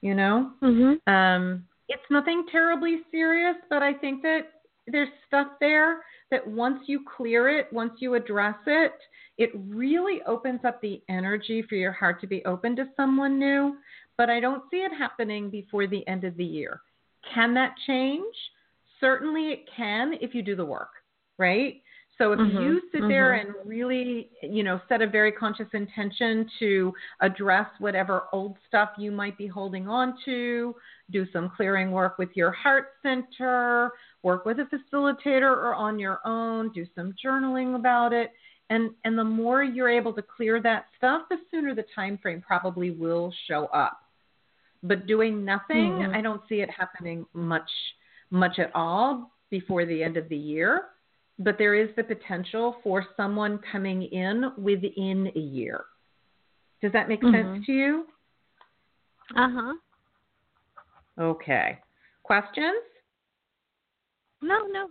you 0.00 0.16
know? 0.16 0.52
Mm-hmm. 0.62 1.12
Um, 1.12 1.64
it's 1.90 2.10
nothing 2.10 2.46
terribly 2.50 3.00
serious, 3.10 3.56
but 3.68 3.82
I 3.82 3.92
think 3.92 4.22
that 4.22 4.42
there's 4.86 5.08
stuff 5.26 5.48
there 5.60 6.02
that 6.30 6.46
once 6.46 6.80
you 6.86 7.04
clear 7.16 7.48
it, 7.58 7.66
once 7.72 7.94
you 7.98 8.14
address 8.14 8.56
it, 8.66 8.92
it 9.38 9.50
really 9.54 10.20
opens 10.26 10.60
up 10.64 10.80
the 10.80 11.02
energy 11.08 11.62
for 11.68 11.74
your 11.74 11.92
heart 11.92 12.20
to 12.20 12.26
be 12.26 12.44
open 12.44 12.76
to 12.76 12.86
someone 12.96 13.38
new. 13.38 13.76
But 14.16 14.30
I 14.30 14.40
don't 14.40 14.64
see 14.70 14.78
it 14.78 14.92
happening 14.96 15.50
before 15.50 15.86
the 15.86 16.06
end 16.06 16.24
of 16.24 16.36
the 16.36 16.44
year. 16.44 16.80
Can 17.34 17.54
that 17.54 17.74
change? 17.86 18.34
Certainly 19.00 19.52
it 19.52 19.68
can 19.76 20.14
if 20.20 20.34
you 20.34 20.42
do 20.42 20.54
the 20.56 20.64
work, 20.64 20.90
right? 21.38 21.82
So 22.18 22.32
if 22.32 22.38
Mhm, 22.40 22.60
you 22.60 22.82
sit 22.92 23.00
there 23.08 23.32
mhm. 23.32 23.40
and 23.40 23.54
really, 23.64 24.30
you 24.42 24.62
know, 24.62 24.78
set 24.90 25.00
a 25.00 25.06
very 25.06 25.32
conscious 25.32 25.68
intention 25.72 26.50
to 26.58 26.92
address 27.22 27.66
whatever 27.78 28.24
old 28.32 28.58
stuff 28.68 28.90
you 28.98 29.10
might 29.10 29.38
be 29.38 29.46
holding 29.46 29.88
on 29.88 30.18
to, 30.26 30.76
do 31.10 31.26
some 31.32 31.50
clearing 31.56 31.90
work 31.90 32.18
with 32.18 32.30
your 32.34 32.50
heart 32.50 32.92
center, 33.02 33.90
work 34.22 34.44
with 34.44 34.58
a 34.60 34.66
facilitator 34.66 35.50
or 35.50 35.74
on 35.74 35.98
your 35.98 36.20
own, 36.24 36.70
do 36.72 36.86
some 36.94 37.14
journaling 37.24 37.74
about 37.76 38.12
it. 38.12 38.32
And 38.70 38.90
and 39.04 39.18
the 39.18 39.24
more 39.24 39.62
you're 39.64 39.88
able 39.88 40.12
to 40.12 40.22
clear 40.22 40.60
that 40.62 40.86
stuff, 40.96 41.22
the 41.28 41.38
sooner 41.50 41.74
the 41.74 41.84
time 41.94 42.18
frame 42.18 42.40
probably 42.40 42.90
will 42.90 43.32
show 43.46 43.66
up. 43.66 44.00
But 44.82 45.06
doing 45.06 45.44
nothing, 45.44 45.98
Mhm. 45.98 46.14
I 46.14 46.20
don't 46.22 46.46
see 46.48 46.60
it 46.60 46.70
happening 46.70 47.26
much 47.32 47.70
much 48.30 48.60
at 48.60 48.70
all 48.76 49.32
before 49.50 49.84
the 49.84 50.02
end 50.02 50.16
of 50.16 50.28
the 50.28 50.36
year, 50.36 50.90
but 51.40 51.58
there 51.58 51.74
is 51.74 51.92
the 51.96 52.04
potential 52.04 52.74
for 52.84 53.04
someone 53.16 53.58
coming 53.58 54.04
in 54.04 54.52
within 54.56 55.32
a 55.34 55.38
year. 55.40 55.84
Does 56.80 56.92
that 56.92 57.08
make 57.08 57.20
Mm-hmm. 57.20 57.54
sense 57.54 57.66
to 57.66 57.72
you? 57.72 58.06
Uh 59.34 59.48
huh. 59.50 59.74
Okay. 61.20 61.78
Questions? 62.22 62.82
No, 64.42 64.66
no. 64.66 64.88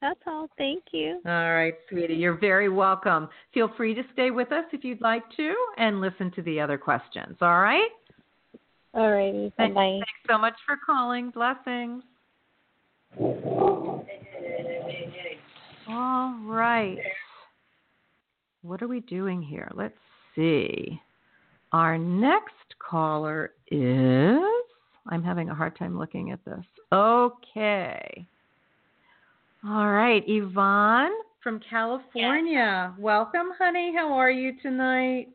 That's 0.00 0.20
all. 0.26 0.48
Thank 0.58 0.84
you. 0.92 1.20
All 1.26 1.54
right, 1.54 1.74
sweetie. 1.88 2.14
You're 2.14 2.38
very 2.38 2.68
welcome. 2.68 3.28
Feel 3.54 3.70
free 3.76 3.94
to 3.94 4.02
stay 4.12 4.30
with 4.32 4.50
us 4.50 4.64
if 4.72 4.82
you'd 4.84 5.00
like 5.00 5.22
to 5.36 5.54
and 5.78 6.00
listen 6.00 6.30
to 6.32 6.42
the 6.42 6.60
other 6.60 6.76
questions. 6.76 7.36
All 7.40 7.60
right? 7.60 7.88
Bye 8.92 9.50
Thanks, 9.56 9.74
bye. 9.74 10.00
thanks 10.00 10.20
so 10.28 10.38
much 10.38 10.54
for 10.66 10.76
calling. 10.84 11.30
Blessings. 11.30 12.02
All 15.88 16.36
right. 16.44 16.98
What 18.62 18.82
are 18.82 18.88
we 18.88 19.00
doing 19.00 19.40
here? 19.40 19.70
Let's 19.74 19.94
see. 20.34 21.00
Our 21.72 21.96
next 21.96 22.74
caller 22.78 23.52
is. 23.70 24.42
I'm 25.08 25.22
having 25.22 25.50
a 25.50 25.54
hard 25.54 25.76
time 25.76 25.98
looking 25.98 26.30
at 26.30 26.44
this. 26.44 26.64
Okay. 26.92 28.26
All 29.66 29.90
right. 29.90 30.22
Yvonne 30.26 31.12
from 31.42 31.60
California. 31.68 32.94
Welcome, 32.98 33.50
honey. 33.58 33.92
How 33.94 34.12
are 34.12 34.30
you 34.30 34.52
tonight? 34.62 35.28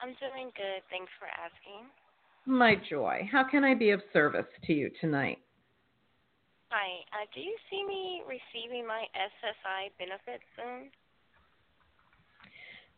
I'm 0.00 0.14
doing 0.20 0.50
good. 0.56 0.82
Thanks 0.90 1.10
for 1.18 1.26
asking. 1.28 1.88
My 2.46 2.76
joy. 2.88 3.28
How 3.30 3.44
can 3.48 3.64
I 3.64 3.74
be 3.74 3.90
of 3.90 4.00
service 4.12 4.46
to 4.64 4.72
you 4.72 4.90
tonight? 5.00 5.38
Hi. 6.70 7.00
Uh, 7.12 7.26
do 7.34 7.40
you 7.40 7.56
see 7.70 7.84
me 7.86 8.22
receiving 8.26 8.86
my 8.86 9.04
SSI 9.14 9.90
benefits 9.98 10.44
soon? 10.56 10.90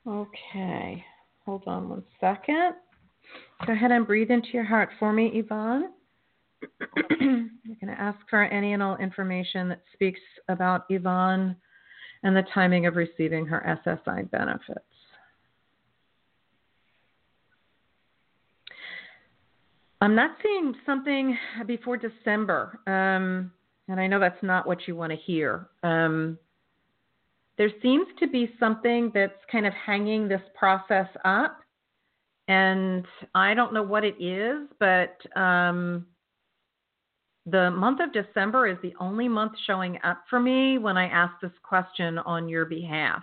Okay. 0.06 1.04
Hold 1.44 1.62
on 1.66 1.88
one 1.88 2.04
second. 2.20 2.74
Go 3.66 3.72
ahead 3.72 3.90
and 3.90 4.06
breathe 4.06 4.30
into 4.30 4.48
your 4.52 4.64
heart 4.64 4.90
for 4.98 5.12
me, 5.12 5.30
Yvonne. 5.34 5.90
You're 7.20 7.76
going 7.80 7.94
to 7.94 8.00
ask 8.00 8.18
for 8.30 8.44
any 8.44 8.72
and 8.72 8.82
all 8.82 8.96
information 8.96 9.68
that 9.68 9.82
speaks 9.92 10.20
about 10.48 10.84
Yvonne 10.88 11.56
and 12.22 12.36
the 12.36 12.44
timing 12.54 12.86
of 12.86 12.96
receiving 12.96 13.46
her 13.46 13.78
SSI 13.86 14.30
benefits. 14.30 14.80
I'm 20.00 20.14
not 20.14 20.36
seeing 20.42 20.74
something 20.86 21.36
before 21.66 21.96
December, 21.96 22.78
um, 22.86 23.50
and 23.88 23.98
I 23.98 24.06
know 24.06 24.20
that's 24.20 24.42
not 24.42 24.66
what 24.66 24.86
you 24.86 24.94
want 24.94 25.10
to 25.10 25.18
hear. 25.18 25.68
Um, 25.82 26.38
there 27.56 27.70
seems 27.82 28.06
to 28.20 28.28
be 28.28 28.54
something 28.60 29.10
that's 29.12 29.32
kind 29.50 29.66
of 29.66 29.72
hanging 29.72 30.28
this 30.28 30.40
process 30.56 31.08
up, 31.24 31.58
and 32.48 33.06
I 33.34 33.54
don't 33.54 33.74
know 33.74 33.82
what 33.82 34.04
it 34.04 34.20
is, 34.20 34.66
but 34.80 35.16
um, 35.38 36.06
the 37.46 37.70
month 37.70 38.00
of 38.00 38.12
December 38.12 38.66
is 38.66 38.78
the 38.82 38.94
only 38.98 39.28
month 39.28 39.52
showing 39.66 39.98
up 40.02 40.24
for 40.28 40.40
me 40.40 40.78
when 40.78 40.96
I 40.96 41.08
ask 41.08 41.34
this 41.40 41.52
question 41.62 42.18
on 42.18 42.48
your 42.48 42.64
behalf. 42.64 43.22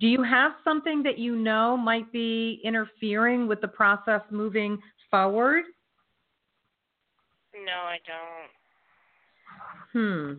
Do 0.00 0.08
you 0.08 0.22
have 0.22 0.52
something 0.62 1.02
that 1.04 1.16
you 1.18 1.36
know 1.36 1.76
might 1.76 2.10
be 2.12 2.60
interfering 2.64 3.46
with 3.48 3.60
the 3.60 3.68
process 3.68 4.20
moving 4.30 4.78
forward? 5.10 5.64
No, 7.54 7.72
I 7.72 7.98
don't. 8.06 8.50
Hmm. 9.92 10.38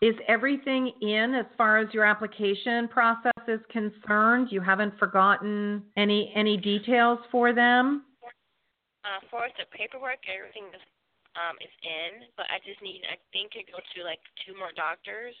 Is 0.00 0.14
everything 0.28 0.92
in 1.02 1.34
as 1.34 1.46
far 1.56 1.78
as 1.78 1.92
your 1.92 2.04
application 2.04 2.86
process 2.86 3.32
is 3.48 3.60
concerned? 3.70 4.48
You 4.50 4.60
haven't 4.60 4.96
forgotten 4.96 5.82
any 5.96 6.32
any 6.36 6.56
details 6.56 7.18
for 7.32 7.52
them? 7.52 8.04
Uh, 9.02 9.18
for 9.30 9.48
the 9.58 9.66
paperwork, 9.76 10.22
everything 10.30 10.70
is 10.70 10.82
um 11.34 11.56
is 11.60 11.74
in, 11.82 12.30
but 12.36 12.46
I 12.46 12.62
just 12.64 12.80
need 12.80 13.02
I 13.10 13.18
think 13.32 13.52
to 13.52 13.62
go 13.66 13.78
to 13.78 14.04
like 14.04 14.20
two 14.46 14.54
more 14.56 14.70
doctors, 14.76 15.34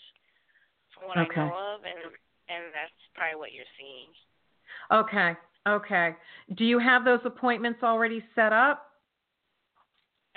from 0.90 1.06
what 1.08 1.18
Okay. 1.18 1.38
I 1.40 1.46
know 1.46 1.54
of, 1.78 1.84
and 1.86 2.10
and 2.50 2.64
that's 2.74 2.98
probably 3.14 3.38
what 3.38 3.52
you're 3.52 3.70
seeing. 3.78 4.10
Okay. 4.90 5.38
Okay. 5.68 6.16
Do 6.56 6.64
you 6.64 6.78
have 6.78 7.04
those 7.04 7.20
appointments 7.24 7.82
already 7.82 8.24
set 8.34 8.52
up? 8.52 8.87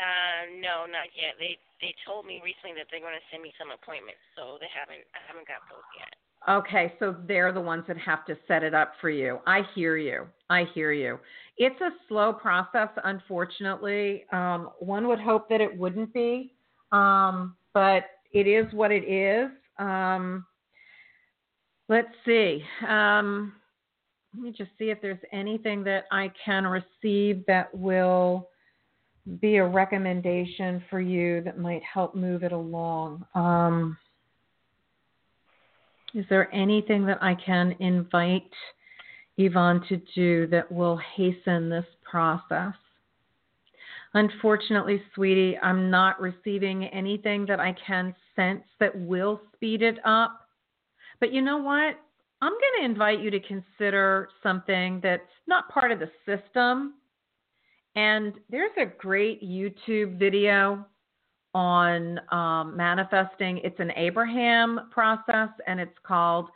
Uh, 0.02 0.50
no, 0.58 0.90
not 0.90 1.14
yet. 1.14 1.38
They 1.38 1.62
they 1.78 1.94
told 2.06 2.26
me 2.26 2.42
recently 2.42 2.74
that 2.82 2.90
they're 2.90 3.06
going 3.06 3.14
to 3.14 3.28
send 3.30 3.46
me 3.46 3.54
some 3.62 3.70
appointments, 3.70 4.22
so 4.34 4.58
they 4.58 4.72
haven't 4.74 5.06
I 5.14 5.22
haven't 5.30 5.46
got 5.46 5.62
those 5.70 5.86
yet. 5.94 6.18
Okay, 6.50 6.94
so 6.98 7.16
they're 7.28 7.54
the 7.54 7.62
ones 7.62 7.84
that 7.88 7.98
have 8.00 8.26
to 8.26 8.36
set 8.48 8.64
it 8.64 8.74
up 8.74 8.94
for 9.00 9.12
you. 9.12 9.40
I 9.46 9.62
hear 9.76 9.98
you. 9.98 10.26
I 10.50 10.66
hear 10.74 10.92
you. 10.92 11.20
It's 11.58 11.80
a 11.82 11.92
slow 12.08 12.34
process, 12.34 12.90
unfortunately. 13.04 14.26
Um, 14.34 14.72
one 14.80 15.08
would 15.08 15.20
hope 15.20 15.50
that 15.50 15.62
it 15.62 15.78
wouldn't 15.78 16.12
be, 16.14 16.54
um, 16.92 17.56
but 17.76 18.06
it 18.32 18.48
is 18.48 18.66
what 18.74 18.92
it 18.92 19.04
is. 19.04 19.52
Um, 19.78 20.46
let's 21.90 22.08
see. 22.26 22.64
Um, 22.88 23.54
let 24.34 24.44
me 24.44 24.52
just 24.52 24.72
see 24.80 24.90
if 24.90 25.00
there's 25.00 25.20
anything 25.32 25.84
that 25.84 26.06
I 26.12 26.32
can 26.44 26.66
receive 26.66 27.46
that 27.48 27.74
will 27.78 28.48
be 29.40 29.58
a 29.58 29.66
recommendation 29.66 30.84
for 30.90 31.00
you 31.00 31.42
that 31.42 31.58
might 31.58 31.84
help 31.84 32.16
move 32.16 32.44
it 32.44 32.52
along. 32.52 33.26
Um, 33.36 33.98
is 36.14 36.26
there 36.30 36.54
anything 36.54 37.06
that 37.06 37.22
I 37.22 37.36
can 37.36 37.76
invite 37.80 38.52
Yvonne 39.38 39.84
to 39.90 39.98
do 40.16 40.48
that 40.48 40.72
will 40.72 41.00
hasten 41.16 41.70
this 41.70 41.86
process? 42.04 42.74
Unfortunately, 44.14 45.02
sweetie, 45.16 45.58
I'm 45.60 45.90
not 45.90 46.20
receiving 46.20 46.86
anything 46.86 47.46
that 47.46 47.62
I 47.62 47.74
can 47.86 48.14
sense 48.36 48.64
that 48.80 48.98
will 49.00 49.40
speed 49.54 49.82
it 49.82 50.00
up. 50.04 50.48
But 51.22 51.32
you 51.32 51.42
know 51.42 51.58
what? 51.58 51.96
I'm 52.42 52.52
going 52.52 52.80
to 52.80 52.86
invite 52.86 53.22
you 53.22 53.30
to 53.32 53.40
consider 53.40 54.28
something 54.44 55.00
that's 55.02 55.22
not 55.48 55.70
part 55.70 55.92
of 55.92 56.00
the 56.00 56.10
system. 56.26 56.96
And 57.96 58.34
there's 58.50 58.72
a 58.78 58.86
great 58.86 59.44
YouTube 59.44 60.18
video 60.18 60.86
on 61.54 62.20
um, 62.32 62.76
manifesting. 62.78 63.60
It's 63.64 63.80
an 63.80 63.92
Abraham 63.98 64.90
process, 64.92 65.50
and 65.68 65.80
it's 65.80 65.98
called 66.04 66.50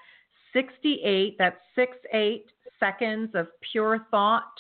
68. 0.53 1.35
That's 1.37 1.57
six 1.75 1.97
eight 2.13 2.45
seconds 2.79 3.31
of 3.33 3.47
pure 3.71 4.05
thought. 4.09 4.53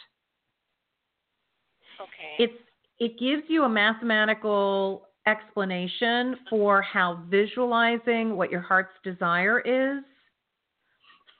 Okay. 2.01 2.43
It's 2.43 2.61
it 2.99 3.19
gives 3.19 3.43
you 3.47 3.63
a 3.63 3.69
mathematical 3.69 5.07
explanation 5.27 6.35
for 6.49 6.81
how 6.81 7.23
visualizing 7.29 8.35
what 8.35 8.51
your 8.51 8.61
heart's 8.61 8.93
desire 9.03 9.59
is 9.61 10.03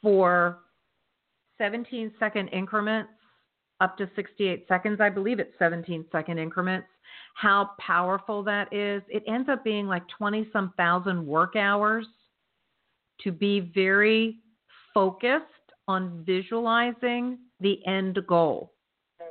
for 0.01 0.59
17 1.57 2.11
second 2.19 2.47
increments 2.49 3.11
up 3.86 3.97
to 3.99 4.09
68 4.15 4.65
seconds. 4.67 4.99
I 4.99 5.09
believe 5.09 5.39
it's 5.39 5.53
17 5.59 6.05
second 6.11 6.39
increments. 6.39 6.88
How 7.36 7.69
powerful 7.79 8.41
that 8.43 8.73
is. 8.73 9.03
It 9.09 9.23
ends 9.27 9.47
up 9.47 9.63
being 9.63 9.88
like 9.88 10.03
20 10.17 10.49
some 10.51 10.73
thousand 10.75 11.25
work 11.25 11.55
hours 11.55 12.07
to 13.21 13.31
be 13.31 13.71
very 13.75 14.39
focused 14.91 15.43
on 15.88 16.23
visualizing 16.25 17.38
the 17.59 17.86
end 17.86 18.17
goal 18.27 18.73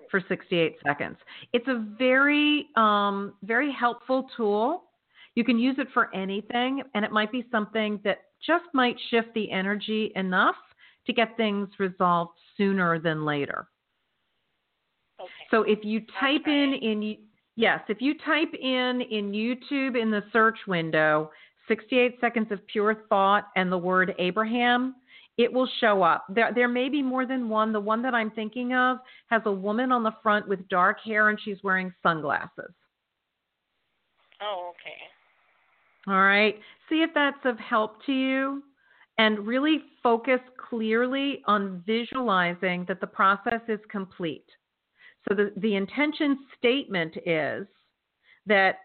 for 0.09 0.23
68 0.29 0.77
seconds. 0.87 1.17
It's 1.53 1.67
a 1.67 1.85
very, 1.99 2.69
um, 2.77 3.35
very 3.43 3.73
helpful 3.73 4.29
tool. 4.37 4.85
You 5.35 5.43
can 5.43 5.59
use 5.59 5.77
it 5.79 5.89
for 5.93 6.15
anything, 6.15 6.83
and 6.95 7.05
it 7.05 7.11
might 7.11 7.33
be 7.33 7.45
something 7.51 7.99
that 8.05 8.19
just 8.47 8.67
might 8.73 8.97
shift 9.11 9.35
the 9.35 9.51
energy 9.51 10.13
enough 10.15 10.55
to 11.07 11.13
get 11.13 11.37
things 11.37 11.69
resolved 11.81 12.39
sooner 12.57 13.01
than 13.01 13.25
later. 13.25 13.67
Okay. 15.25 15.33
So 15.51 15.63
if 15.63 15.81
you 15.83 16.01
type 16.21 16.47
in 16.47 16.75
in 16.81 17.17
yes, 17.57 17.81
if 17.89 18.01
you 18.01 18.15
type 18.25 18.53
in 18.55 19.03
in 19.11 19.33
YouTube 19.33 20.01
in 20.01 20.11
the 20.11 20.23
search 20.33 20.59
window 20.67 21.31
68 21.69 22.17
seconds 22.21 22.49
of 22.51 22.67
pure 22.67 23.05
thought 23.09 23.49
and 23.57 23.73
the 23.73 23.79
word 23.79 24.15
Abraham, 24.19 24.97
it 25.37 25.53
will 25.53 25.69
show 25.81 26.03
up. 26.03 26.27
There 26.29 26.53
there 26.55 26.69
may 26.69 26.89
be 26.89 27.03
more 27.03 27.27
than 27.27 27.49
one. 27.49 27.73
The 27.73 27.81
one 27.81 28.03
that 28.03 28.15
I'm 28.15 28.31
thinking 28.31 28.75
of 28.75 28.99
has 29.29 29.43
a 29.47 29.53
woman 29.53 29.93
on 29.93 30.03
the 30.03 30.15
front 30.23 30.49
with 30.49 30.69
dark 30.69 30.99
hair 31.05 31.29
and 31.29 31.39
she's 31.45 31.59
wearing 31.63 31.93
sunglasses. 32.03 32.73
Oh, 34.43 34.71
okay. 34.71 34.99
All 36.07 36.23
right. 36.23 36.59
See 36.89 37.03
if 37.03 37.11
that's 37.15 37.45
of 37.45 37.59
help 37.59 38.05
to 38.07 38.13
you 38.13 38.63
and 39.19 39.47
really 39.47 39.83
focus 40.03 40.41
clearly 40.69 41.43
on 41.47 41.83
visualizing 41.87 42.85
that 42.89 43.01
the 43.01 43.07
process 43.07 43.61
is 43.69 43.81
complete. 43.91 44.45
So 45.29 45.35
the, 45.35 45.53
the 45.57 45.75
intention 45.77 46.39
statement 46.59 47.17
is 47.25 47.67
that 48.47 48.79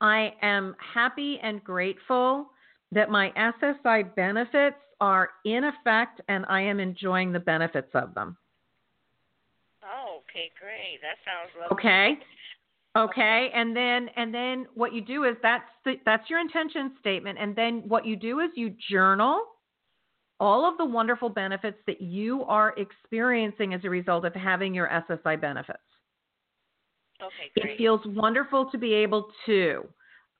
I 0.00 0.34
am 0.42 0.74
happy 0.94 1.38
and 1.42 1.62
grateful 1.62 2.50
that 2.92 3.10
my 3.10 3.32
SSI 3.36 4.14
benefits 4.14 4.76
are 5.00 5.30
in 5.44 5.64
effect 5.64 6.20
and 6.28 6.44
I 6.48 6.62
am 6.62 6.80
enjoying 6.80 7.32
the 7.32 7.40
benefits 7.40 7.90
of 7.94 8.14
them. 8.14 8.36
Oh, 9.84 10.20
okay, 10.30 10.50
great. 10.60 11.00
That 11.02 11.16
sounds 11.24 11.50
lovely. 11.58 11.76
Okay. 11.76 12.18
Okay, 12.96 13.50
and 13.54 13.76
then 13.76 14.08
and 14.16 14.32
then 14.32 14.66
what 14.74 14.94
you 14.94 15.02
do 15.02 15.24
is 15.24 15.36
that's 15.42 15.68
the, 15.84 15.96
that's 16.06 16.30
your 16.30 16.40
intention 16.40 16.92
statement, 16.98 17.36
and 17.38 17.54
then 17.54 17.82
what 17.86 18.06
you 18.06 18.16
do 18.16 18.40
is 18.40 18.48
you 18.54 18.74
journal 18.90 19.42
all 20.38 20.68
of 20.68 20.76
the 20.78 20.84
wonderful 20.84 21.28
benefits 21.28 21.78
that 21.86 22.00
you 22.00 22.44
are 22.44 22.74
experiencing 22.76 23.74
as 23.74 23.80
a 23.84 23.90
result 23.90 24.24
of 24.24 24.34
having 24.34 24.74
your 24.74 24.88
SSI 24.88 25.40
benefits. 25.40 25.78
Okay, 27.20 27.50
great. 27.58 27.74
It 27.74 27.78
feels 27.78 28.00
wonderful 28.04 28.70
to 28.70 28.78
be 28.78 28.92
able 28.92 29.28
to 29.46 29.86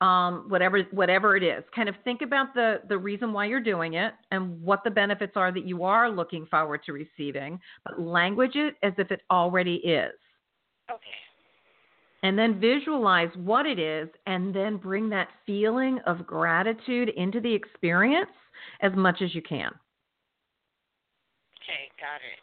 um, 0.01 0.45
whatever 0.47 0.83
whatever 0.91 1.35
it 1.35 1.43
is. 1.43 1.63
Kind 1.75 1.89
of 1.89 1.95
think 2.03 2.21
about 2.21 2.53
the 2.53 2.81
the 2.87 2.97
reason 2.97 3.33
why 3.33 3.45
you're 3.45 3.59
doing 3.59 3.95
it 3.95 4.13
and 4.31 4.61
what 4.61 4.83
the 4.83 4.91
benefits 4.91 5.33
are 5.35 5.51
that 5.51 5.65
you 5.65 5.83
are 5.83 6.09
looking 6.09 6.45
forward 6.45 6.81
to 6.85 6.93
receiving, 6.93 7.59
but 7.83 7.99
language 7.99 8.55
it 8.55 8.75
as 8.83 8.93
if 8.97 9.11
it 9.11 9.21
already 9.31 9.75
is. 9.75 10.13
Okay. 10.91 11.01
And 12.23 12.37
then 12.37 12.59
visualize 12.59 13.29
what 13.35 13.65
it 13.65 13.79
is 13.79 14.09
and 14.25 14.53
then 14.53 14.77
bring 14.77 15.09
that 15.09 15.29
feeling 15.45 15.99
of 16.05 16.25
gratitude 16.25 17.09
into 17.09 17.39
the 17.39 17.53
experience 17.53 18.29
as 18.81 18.91
much 18.95 19.21
as 19.21 19.33
you 19.35 19.41
can. 19.41 19.71
Okay, 21.67 21.89
got 21.99 22.21
it. 22.23 22.39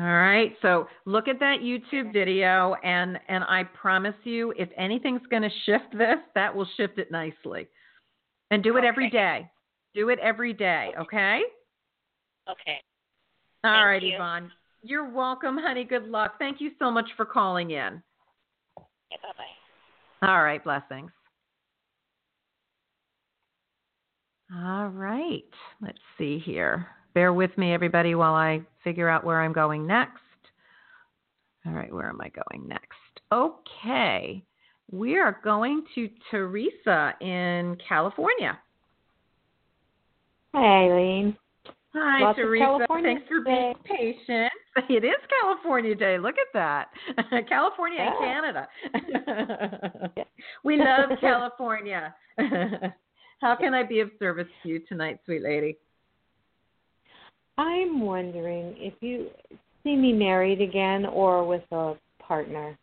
All 0.00 0.04
right. 0.04 0.54
So 0.62 0.86
look 1.04 1.28
at 1.28 1.38
that 1.40 1.60
YouTube 1.62 2.12
video 2.12 2.74
and 2.84 3.18
and 3.28 3.44
I 3.44 3.64
promise 3.64 4.14
you 4.24 4.52
if 4.56 4.68
anything's 4.76 5.26
going 5.30 5.42
to 5.42 5.50
shift 5.64 5.92
this, 5.92 6.18
that 6.34 6.54
will 6.54 6.68
shift 6.76 6.98
it 6.98 7.10
nicely. 7.10 7.68
And 8.50 8.62
do 8.62 8.76
it 8.76 8.84
every 8.84 9.06
Okay. 9.06 9.16
day. 9.16 9.50
Do 9.94 10.10
it 10.10 10.18
every 10.20 10.52
day, 10.52 10.92
okay? 10.98 11.40
Okay. 12.48 12.80
All 13.64 13.72
Thank 13.72 13.86
right, 13.86 14.02
you. 14.02 14.14
Yvonne. 14.14 14.50
You're 14.82 15.10
welcome, 15.10 15.58
honey. 15.58 15.84
Good 15.84 16.04
luck. 16.08 16.34
Thank 16.38 16.60
you 16.60 16.70
so 16.78 16.90
much 16.90 17.06
for 17.16 17.24
calling 17.24 17.70
in. 17.72 18.02
Yeah, 19.10 19.16
bye 19.22 19.32
bye. 19.36 20.28
All 20.28 20.42
right, 20.42 20.62
blessings. 20.62 21.10
All 24.54 24.88
right, 24.88 25.44
let's 25.82 25.98
see 26.16 26.38
here. 26.38 26.86
Bear 27.18 27.32
with 27.32 27.58
me, 27.58 27.74
everybody, 27.74 28.14
while 28.14 28.34
I 28.34 28.60
figure 28.84 29.08
out 29.08 29.24
where 29.24 29.42
I'm 29.42 29.52
going 29.52 29.84
next. 29.84 30.20
All 31.66 31.72
right, 31.72 31.92
where 31.92 32.08
am 32.08 32.20
I 32.20 32.28
going 32.28 32.68
next? 32.68 32.94
Okay, 33.32 34.44
we 34.92 35.18
are 35.18 35.40
going 35.42 35.82
to 35.96 36.08
Teresa 36.30 37.14
in 37.20 37.76
California. 37.88 38.56
Hi, 40.54 40.60
Ilene. 40.60 41.36
Hi, 41.92 42.22
Lots 42.22 42.36
Teresa. 42.36 42.86
Thanks 42.88 43.22
for 43.26 43.40
being 43.40 43.74
patient. 43.82 44.52
It 44.88 45.02
is 45.02 45.16
California 45.42 45.96
Day. 45.96 46.18
Look 46.18 46.36
at 46.38 46.52
that. 46.54 46.90
California 47.48 47.98
and 47.98 48.14
Canada. 48.20 48.68
We 50.64 50.76
love 50.76 51.18
California. 51.20 52.14
How 53.40 53.56
can 53.56 53.74
I 53.74 53.82
be 53.82 53.98
of 53.98 54.10
service 54.20 54.46
to 54.62 54.68
you 54.68 54.78
tonight, 54.88 55.18
sweet 55.24 55.42
lady? 55.42 55.78
I'm 57.58 58.00
wondering 58.00 58.74
if 58.78 58.94
you 59.00 59.26
see 59.82 59.96
me 59.96 60.12
married 60.12 60.60
again 60.60 61.04
or 61.06 61.46
with 61.46 61.62
a 61.72 61.94
partner. 62.20 62.78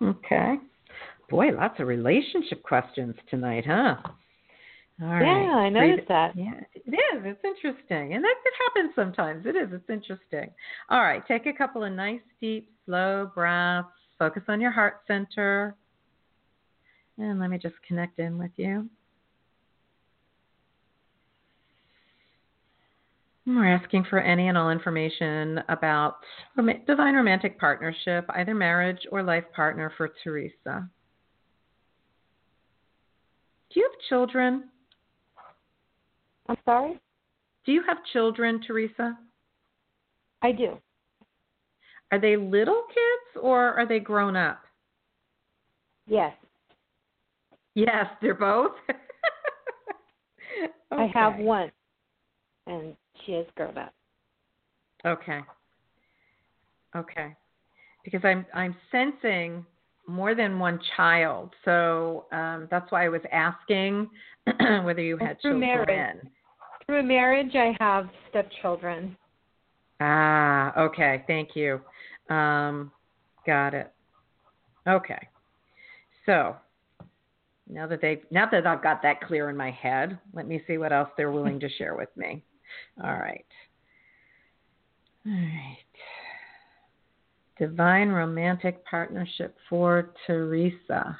Okay. 0.00 0.54
Boy, 1.28 1.50
lots 1.52 1.78
of 1.78 1.86
relationship 1.86 2.62
questions 2.62 3.14
tonight, 3.30 3.64
huh? 3.66 3.96
All 5.02 5.08
right. 5.08 5.44
Yeah, 5.44 5.56
I 5.56 5.70
Breathe- 5.70 5.90
noticed 5.90 6.08
that. 6.08 6.36
Yeah, 6.36 6.60
it 6.74 6.90
is. 6.90 7.22
It's 7.24 7.44
interesting. 7.44 8.14
And 8.14 8.24
that 8.24 8.34
it 8.44 8.52
happens 8.66 8.92
sometimes. 8.94 9.46
It 9.46 9.56
is. 9.56 9.68
It's 9.72 9.88
interesting. 9.90 10.50
All 10.90 11.02
right. 11.02 11.22
Take 11.26 11.46
a 11.46 11.52
couple 11.52 11.84
of 11.84 11.92
nice, 11.92 12.20
deep, 12.40 12.70
slow 12.86 13.30
breaths. 13.34 13.88
Focus 14.18 14.42
on 14.48 14.60
your 14.60 14.70
heart 14.70 15.00
center. 15.06 15.74
And 17.18 17.40
let 17.40 17.50
me 17.50 17.58
just 17.58 17.74
connect 17.86 18.18
in 18.18 18.38
with 18.38 18.52
you. 18.56 18.88
We're 23.44 23.74
asking 23.74 24.04
for 24.08 24.20
any 24.20 24.48
and 24.48 24.56
all 24.56 24.70
information 24.70 25.60
about 25.68 26.18
divine 26.86 27.14
romantic 27.14 27.58
partnership, 27.58 28.24
either 28.30 28.54
marriage 28.54 29.00
or 29.10 29.22
life 29.22 29.44
partner 29.54 29.92
for 29.96 30.10
Teresa. 30.22 30.88
Do 33.70 33.80
you 33.80 33.90
have 33.90 34.08
children? 34.08 34.68
I'm 36.48 36.56
sorry? 36.64 37.00
Do 37.64 37.72
you 37.72 37.82
have 37.86 37.98
children, 38.12 38.60
Teresa? 38.64 39.18
I 40.42 40.52
do. 40.52 40.78
Are 42.12 42.20
they 42.20 42.36
little 42.36 42.82
kids 42.88 43.42
or 43.42 43.74
are 43.74 43.86
they 43.86 43.98
grown 43.98 44.36
up? 44.36 44.60
Yes. 46.06 46.34
Yes, 47.74 48.06
they're 48.20 48.34
both. 48.34 48.72
I 50.92 51.10
have 51.14 51.38
one. 51.38 51.72
And 52.66 52.96
she 53.24 53.32
is 53.32 53.46
grown 53.56 53.76
up. 53.76 53.92
Okay. 55.04 55.40
Okay. 56.94 57.34
Because 58.04 58.20
I'm 58.24 58.44
I'm 58.54 58.74
sensing 58.90 59.64
more 60.08 60.34
than 60.34 60.58
one 60.58 60.80
child, 60.96 61.50
so 61.64 62.26
um, 62.32 62.66
that's 62.70 62.90
why 62.90 63.04
I 63.04 63.08
was 63.08 63.20
asking 63.30 64.10
whether 64.84 65.00
you 65.00 65.16
had 65.16 65.40
through 65.40 65.60
children. 65.60 65.86
marriage. 65.86 66.20
Through 66.86 67.02
marriage, 67.04 67.54
I 67.54 67.76
have 67.78 68.08
stepchildren. 68.28 69.16
Ah, 70.00 70.76
okay. 70.76 71.22
Thank 71.28 71.50
you. 71.54 71.80
Um, 72.28 72.90
got 73.46 73.74
it. 73.74 73.92
Okay. 74.88 75.28
So 76.26 76.56
now 77.68 77.86
that 77.86 78.00
they 78.00 78.22
now 78.30 78.48
that 78.50 78.66
I've 78.66 78.82
got 78.82 79.02
that 79.02 79.20
clear 79.20 79.48
in 79.48 79.56
my 79.56 79.70
head, 79.70 80.18
let 80.32 80.48
me 80.48 80.62
see 80.66 80.78
what 80.78 80.92
else 80.92 81.08
they're 81.16 81.30
willing 81.30 81.60
to 81.60 81.68
share 81.68 81.94
with 81.94 82.08
me. 82.16 82.44
All 83.02 83.14
right. 83.14 83.44
All 85.26 85.32
right. 85.32 85.76
Divine 87.58 88.08
romantic 88.08 88.84
partnership 88.84 89.56
for 89.68 90.12
Teresa. 90.26 91.18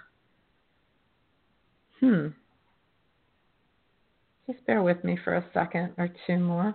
Hmm. 2.01 2.29
Just 4.47 4.67
bear 4.67 4.83
with 4.83 5.05
me 5.05 5.17
for 5.23 5.37
a 5.37 5.45
second 5.55 5.93
or 5.99 6.09
two 6.27 6.39
more. 6.39 6.75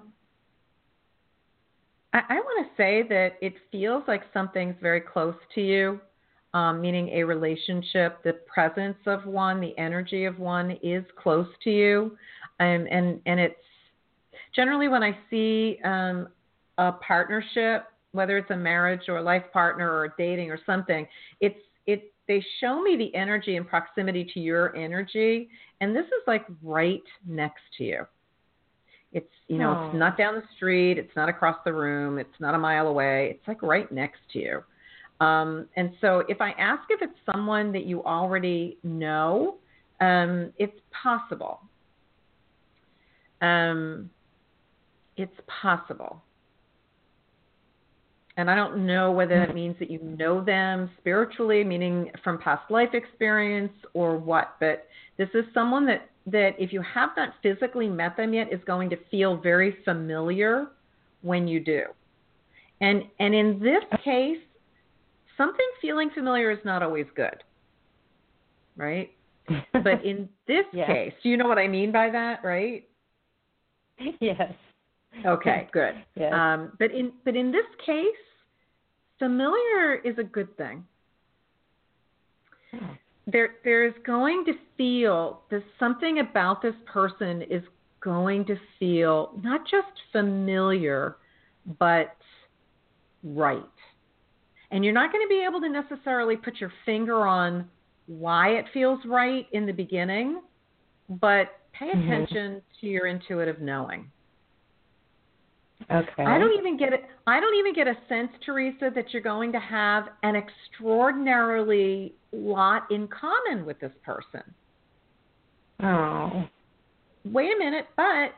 I, 2.13 2.21
I 2.29 2.35
want 2.35 2.65
to 2.65 2.81
say 2.81 3.03
that 3.09 3.33
it 3.41 3.53
feels 3.71 4.03
like 4.07 4.23
something's 4.33 4.75
very 4.81 5.01
close 5.01 5.35
to 5.55 5.61
you, 5.61 5.99
um, 6.53 6.79
meaning 6.79 7.09
a 7.09 7.23
relationship, 7.23 8.23
the 8.23 8.33
presence 8.51 8.97
of 9.05 9.25
one, 9.25 9.59
the 9.59 9.77
energy 9.77 10.25
of 10.25 10.39
one 10.39 10.77
is 10.81 11.03
close 11.21 11.47
to 11.65 11.69
you. 11.69 12.17
Um, 12.59 12.87
and, 12.89 13.19
and 13.25 13.39
it's 13.39 13.55
generally 14.55 14.87
when 14.87 15.03
I 15.03 15.17
see 15.29 15.79
um, 15.83 16.27
a 16.77 16.91
partnership, 16.93 17.85
whether 18.11 18.37
it's 18.37 18.51
a 18.51 18.55
marriage 18.55 19.01
or 19.07 19.17
a 19.17 19.21
life 19.21 19.43
partner 19.51 19.91
or 19.91 20.13
dating 20.17 20.51
or 20.51 20.59
something, 20.65 21.07
it's 21.39 21.59
it 21.85 22.13
they 22.27 22.43
show 22.59 22.81
me 22.81 22.97
the 22.97 23.13
energy 23.15 23.55
and 23.55 23.67
proximity 23.67 24.29
to 24.33 24.39
your 24.39 24.75
energy, 24.75 25.49
and 25.81 25.95
this 25.95 26.05
is 26.05 26.23
like 26.25 26.45
right 26.63 27.03
next 27.25 27.61
to 27.77 27.83
you. 27.83 28.05
It's 29.13 29.29
you 29.47 29.57
know 29.57 29.71
Aw. 29.71 29.87
it's 29.87 29.97
not 29.97 30.17
down 30.17 30.35
the 30.35 30.43
street, 30.55 30.97
it's 30.97 31.15
not 31.15 31.29
across 31.29 31.57
the 31.65 31.73
room, 31.73 32.17
it's 32.17 32.39
not 32.39 32.55
a 32.55 32.59
mile 32.59 32.87
away. 32.87 33.37
It's 33.37 33.47
like 33.47 33.61
right 33.61 33.91
next 33.91 34.19
to 34.33 34.39
you. 34.39 34.63
Um, 35.19 35.67
and 35.75 35.91
so 35.99 36.23
if 36.27 36.41
I 36.41 36.51
ask 36.51 36.83
if 36.89 37.01
it's 37.01 37.17
someone 37.31 37.71
that 37.71 37.85
you 37.85 38.03
already 38.03 38.77
know, 38.83 39.55
um, 39.99 40.53
it's 40.57 40.79
possible. 41.03 41.61
Um, 43.41 44.09
it's 45.17 45.33
possible. 45.61 46.23
And 48.37 48.51
I 48.51 48.55
don't 48.55 48.85
know 48.85 49.11
whether 49.11 49.39
that 49.45 49.55
means 49.55 49.75
that 49.79 49.89
you 49.89 49.99
know 49.99 50.43
them 50.43 50.91
spiritually, 50.99 51.63
meaning 51.63 52.11
from 52.23 52.37
past 52.37 52.69
life 52.69 52.93
experience 52.93 53.73
or 53.93 54.15
what, 54.15 54.55
but 54.59 54.85
this 55.17 55.29
is 55.33 55.43
someone 55.55 55.87
that, 55.87 56.09
that 56.27 56.51
if 56.59 56.71
you 56.71 56.83
have 56.83 57.09
not 57.17 57.33
physically 57.41 57.87
met 57.87 58.15
them 58.15 58.35
yet 58.35 58.53
is 58.53 58.61
going 58.67 58.91
to 58.91 58.97
feel 59.09 59.37
very 59.37 59.77
familiar 59.83 60.67
when 61.21 61.47
you 61.47 61.59
do. 61.59 61.83
And 62.79 63.03
and 63.19 63.33
in 63.33 63.59
this 63.59 63.83
case, 64.03 64.37
something 65.35 65.65
feeling 65.81 66.11
familiar 66.13 66.51
is 66.51 66.59
not 66.63 66.83
always 66.83 67.07
good. 67.15 67.43
Right? 68.75 69.09
But 69.73 70.05
in 70.05 70.29
this 70.47 70.65
Yeah. 70.73 70.85
case, 70.85 71.13
do 71.23 71.29
you 71.29 71.37
know 71.37 71.47
what 71.47 71.57
I 71.57 71.67
mean 71.67 71.91
by 71.91 72.11
that, 72.11 72.43
right? 72.43 72.87
yes. 74.21 74.53
Okay, 75.25 75.67
good. 75.73 75.93
Yes. 76.15 76.33
Um, 76.33 76.73
but 76.79 76.91
in 76.91 77.11
but 77.25 77.35
in 77.35 77.51
this 77.51 77.65
case, 77.85 78.05
familiar 79.19 79.95
is 80.03 80.17
a 80.17 80.23
good 80.23 80.55
thing. 80.57 80.83
there 83.25 83.55
there's 83.63 83.93
going 84.05 84.45
to 84.45 84.53
feel 84.77 85.41
there's 85.49 85.63
something 85.79 86.19
about 86.19 86.61
this 86.61 86.75
person 86.85 87.41
is 87.43 87.63
going 87.99 88.45
to 88.45 88.55
feel 88.79 89.31
not 89.43 89.61
just 89.69 89.87
familiar 90.11 91.17
but 91.79 92.15
right. 93.23 93.63
And 94.71 94.83
you're 94.83 94.93
not 94.93 95.11
going 95.11 95.25
to 95.25 95.29
be 95.29 95.43
able 95.47 95.59
to 95.61 95.69
necessarily 95.69 96.35
put 96.37 96.59
your 96.59 96.71
finger 96.85 97.25
on 97.27 97.67
why 98.05 98.49
it 98.51 98.65
feels 98.73 98.99
right 99.05 99.45
in 99.51 99.65
the 99.65 99.73
beginning, 99.73 100.41
but 101.09 101.47
pay 101.77 101.87
Mm-hmm. 101.87 102.11
attention 102.11 102.61
to 102.81 102.87
your 102.87 103.05
intuitive 103.07 103.61
knowing. 103.61 104.09
Okay. 105.89 106.23
I 106.23 106.37
don't 106.37 106.57
even 106.57 106.77
get 106.77 106.91
it. 106.91 107.05
I 107.27 107.39
don't 107.39 107.55
even 107.55 107.73
get 107.73 107.87
a 107.87 107.95
sense, 108.09 108.29
Teresa, 108.45 108.91
that 108.93 109.13
you're 109.13 109.21
going 109.21 109.51
to 109.51 109.59
have 109.59 110.09
an 110.23 110.35
extraordinarily 110.35 112.13
lot 112.33 112.91
in 112.91 113.07
common 113.07 113.65
with 113.65 113.79
this 113.79 113.91
person. 114.03 114.43
Oh. 115.81 116.47
Wait 117.23 117.51
a 117.55 117.59
minute, 117.59 117.87
but 117.95 118.33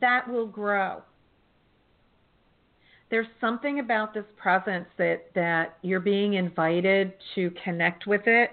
that 0.00 0.28
will 0.28 0.46
grow. 0.46 1.02
There's 3.10 3.26
something 3.40 3.78
about 3.78 4.12
this 4.12 4.24
presence 4.36 4.86
that 4.98 5.26
that 5.34 5.78
you're 5.82 6.00
being 6.00 6.34
invited 6.34 7.12
to 7.36 7.52
connect 7.62 8.06
with 8.06 8.22
it. 8.26 8.50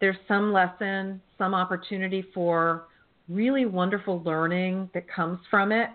There's 0.00 0.16
some 0.26 0.52
lesson, 0.52 1.20
some 1.36 1.54
opportunity 1.54 2.24
for 2.32 2.84
really 3.28 3.66
wonderful 3.66 4.22
learning 4.24 4.88
that 4.94 5.06
comes 5.08 5.38
from 5.50 5.70
it. 5.70 5.90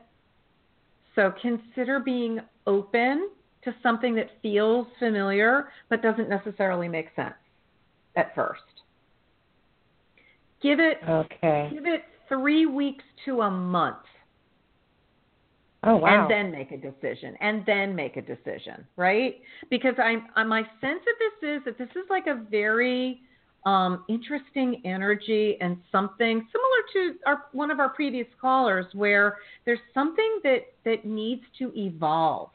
So 1.16 1.34
consider 1.42 2.00
being 2.00 2.40
open 2.66 3.30
to 3.64 3.74
something 3.82 4.16
that 4.16 4.30
feels 4.42 4.88
familiar 5.00 5.70
but 5.90 6.02
doesn't 6.02 6.30
necessarily 6.30 6.88
make 6.88 7.08
sense 7.16 7.36
at 8.16 8.34
first. 8.36 8.62
Give 10.62 10.80
it 10.80 10.98
Okay. 11.08 11.70
give 11.74 11.86
it 11.86 12.04
3 12.30 12.66
weeks 12.68 13.04
to 13.26 13.42
a 13.42 13.52
month 13.52 13.98
Oh 15.86 15.98
wow. 15.98 16.22
and 16.22 16.32
then 16.32 16.52
make 16.52 16.72
a 16.72 16.78
decision 16.78 17.36
and 17.42 17.66
then 17.66 17.94
make 17.94 18.16
a 18.16 18.22
decision 18.22 18.88
right 18.96 19.36
because 19.70 19.94
i'm 19.98 20.24
my 20.48 20.62
sense 20.80 21.02
of 21.02 21.42
this 21.42 21.50
is 21.58 21.62
that 21.66 21.78
this 21.78 21.90
is 21.90 22.10
like 22.10 22.28
a 22.28 22.46
very 22.50 23.22
um, 23.66 24.04
interesting 24.10 24.82
energy 24.86 25.58
and 25.62 25.78
something 25.92 26.46
similar 26.52 26.84
to 26.94 27.20
our 27.26 27.46
one 27.54 27.72
of 27.72 27.80
our 27.80 27.90
previous 27.90 28.28
callers 28.40 28.86
where 28.94 29.38
there's 29.66 29.80
something 29.94 30.40
that 30.44 30.66
that 30.84 31.06
needs 31.06 31.44
to 31.60 31.72
evolve 31.76 32.50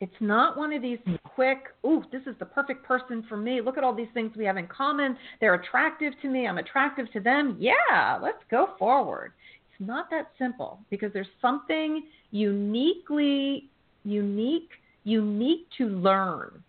it's 0.00 0.12
not 0.20 0.56
one 0.56 0.72
of 0.72 0.80
these 0.80 0.98
quick, 1.24 1.64
ooh, 1.84 2.02
this 2.10 2.22
is 2.26 2.34
the 2.38 2.46
perfect 2.46 2.84
person 2.84 3.22
for 3.28 3.36
me. 3.36 3.60
Look 3.60 3.76
at 3.76 3.84
all 3.84 3.94
these 3.94 4.08
things 4.14 4.32
we 4.34 4.46
have 4.46 4.56
in 4.56 4.66
common. 4.66 5.16
They're 5.40 5.54
attractive 5.54 6.14
to 6.22 6.28
me. 6.28 6.48
I'm 6.48 6.56
attractive 6.56 7.12
to 7.12 7.20
them. 7.20 7.56
Yeah, 7.60 8.18
let's 8.20 8.42
go 8.50 8.70
forward. 8.78 9.32
It's 9.70 9.86
not 9.86 10.08
that 10.10 10.30
simple 10.38 10.80
because 10.88 11.12
there's 11.12 11.26
something 11.42 12.04
uniquely 12.30 13.68
unique, 14.04 14.70
unique 15.04 15.66
to 15.76 15.88
learn. 15.88 16.62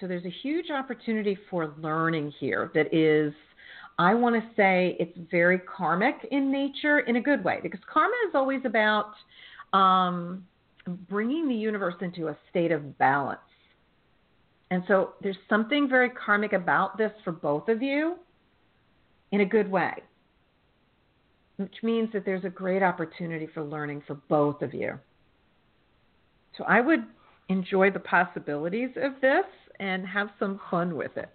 So 0.00 0.06
there's 0.06 0.24
a 0.24 0.34
huge 0.42 0.70
opportunity 0.70 1.38
for 1.48 1.74
learning 1.78 2.32
here 2.38 2.70
that 2.74 2.92
is 2.94 3.32
I 3.98 4.14
want 4.14 4.34
to 4.34 4.42
say 4.54 4.96
it's 5.00 5.16
very 5.30 5.58
karmic 5.58 6.16
in 6.30 6.52
nature 6.52 7.00
in 7.00 7.16
a 7.16 7.20
good 7.20 7.42
way 7.42 7.60
because 7.62 7.80
karma 7.90 8.14
is 8.28 8.34
always 8.34 8.60
about 8.66 9.12
um, 9.72 10.44
bringing 11.08 11.48
the 11.48 11.54
universe 11.54 11.94
into 12.02 12.28
a 12.28 12.36
state 12.50 12.72
of 12.72 12.98
balance. 12.98 13.40
And 14.70 14.82
so 14.86 15.14
there's 15.22 15.36
something 15.48 15.88
very 15.88 16.10
karmic 16.10 16.52
about 16.52 16.98
this 16.98 17.12
for 17.24 17.32
both 17.32 17.68
of 17.68 17.82
you 17.82 18.16
in 19.32 19.40
a 19.40 19.46
good 19.46 19.70
way, 19.70 19.94
which 21.56 21.76
means 21.82 22.10
that 22.12 22.24
there's 22.26 22.44
a 22.44 22.50
great 22.50 22.82
opportunity 22.82 23.48
for 23.54 23.62
learning 23.62 24.02
for 24.06 24.14
both 24.28 24.60
of 24.60 24.74
you. 24.74 24.98
So 26.58 26.64
I 26.64 26.80
would 26.80 27.04
enjoy 27.48 27.90
the 27.90 28.00
possibilities 28.00 28.90
of 28.96 29.12
this 29.22 29.44
and 29.80 30.06
have 30.06 30.28
some 30.38 30.60
fun 30.70 30.96
with 30.96 31.16
it. 31.16 31.28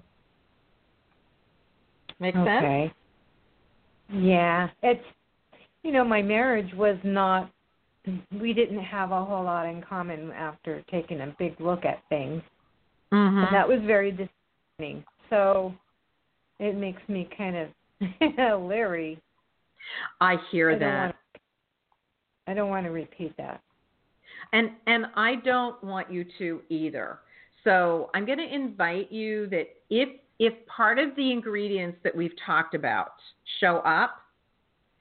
Make 2.20 2.36
sense? 2.36 2.48
Okay. 2.48 2.94
Yeah, 4.14 4.70
it's 4.84 5.04
you 5.84 5.92
know 5.92 6.04
my 6.04 6.22
marriage 6.22 6.74
was 6.76 6.98
not. 7.04 7.50
We 8.39 8.54
didn't 8.54 8.82
have 8.82 9.12
a 9.12 9.24
whole 9.24 9.44
lot 9.44 9.68
in 9.68 9.82
common 9.82 10.32
after 10.32 10.84
taking 10.89 11.22
a 11.22 11.36
big 11.39 11.56
look 11.60 11.86
at 11.86 12.02
things, 12.10 12.42
Mm-hmm. 13.14 13.38
and 13.46 13.56
that 13.56 13.68
was 13.68 13.80
very 13.86 14.12
disappointing. 14.12 15.04
So 15.30 15.74
it 16.60 16.76
makes 16.76 17.02
me 17.08 17.30
kind 17.38 17.56
of 17.58 18.62
leery. 18.68 19.20
I 20.20 20.36
hear 20.52 20.72
I 20.72 20.78
that. 20.80 21.04
want- 21.06 21.16
I 22.48 22.54
don't 22.56 22.70
want 22.70 22.86
to 22.86 22.92
repeat 22.92 23.36
that. 23.38 23.62
And 24.52 24.72
and 24.88 25.06
I 25.16 25.36
don't 25.36 25.82
want 25.84 26.12
you 26.12 26.26
to 26.39 26.62
either. 26.70 27.20
So 27.64 28.09
I'm 28.14 28.26
going 28.26 28.39
to 28.39 28.53
invite 28.53 29.12
you 29.12 29.47
that 29.49 29.68
if 29.89 30.09
if 30.39 30.53
part 30.66 30.97
of 30.97 31.16
the 31.16 31.32
ingredients 31.32 31.99
that 32.03 32.16
we've 32.16 32.34
talked 32.43 32.74
about 32.74 33.12
show 33.59 33.78
up, 33.78 34.16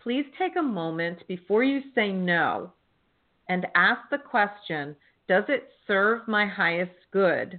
please 0.02 0.26
take 0.38 0.56
a 0.56 0.62
moment 0.62 1.26
before 1.28 1.64
you 1.64 1.80
say 1.94 2.12
no 2.12 2.70
and 3.48 3.66
ask 3.74 4.02
the 4.10 4.18
question, 4.18 4.94
does 5.28 5.44
it 5.48 5.70
serve 5.86 6.28
my 6.28 6.46
highest 6.46 6.92
good 7.10 7.58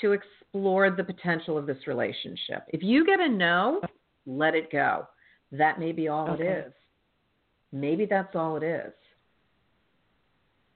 to 0.00 0.12
explore 0.12 0.90
the 0.90 1.02
potential 1.02 1.58
of 1.58 1.66
this 1.66 1.88
relationship? 1.88 2.64
If 2.68 2.84
you 2.84 3.04
get 3.04 3.18
a 3.18 3.28
no, 3.28 3.80
let 4.24 4.54
it 4.54 4.70
go. 4.70 5.08
That 5.50 5.80
may 5.80 5.90
be 5.90 6.06
all 6.06 6.30
Okay. 6.30 6.44
it 6.46 6.66
is. 6.66 6.72
Maybe 7.72 8.06
that's 8.06 8.36
all 8.36 8.56
it 8.56 8.62
is. 8.62 8.92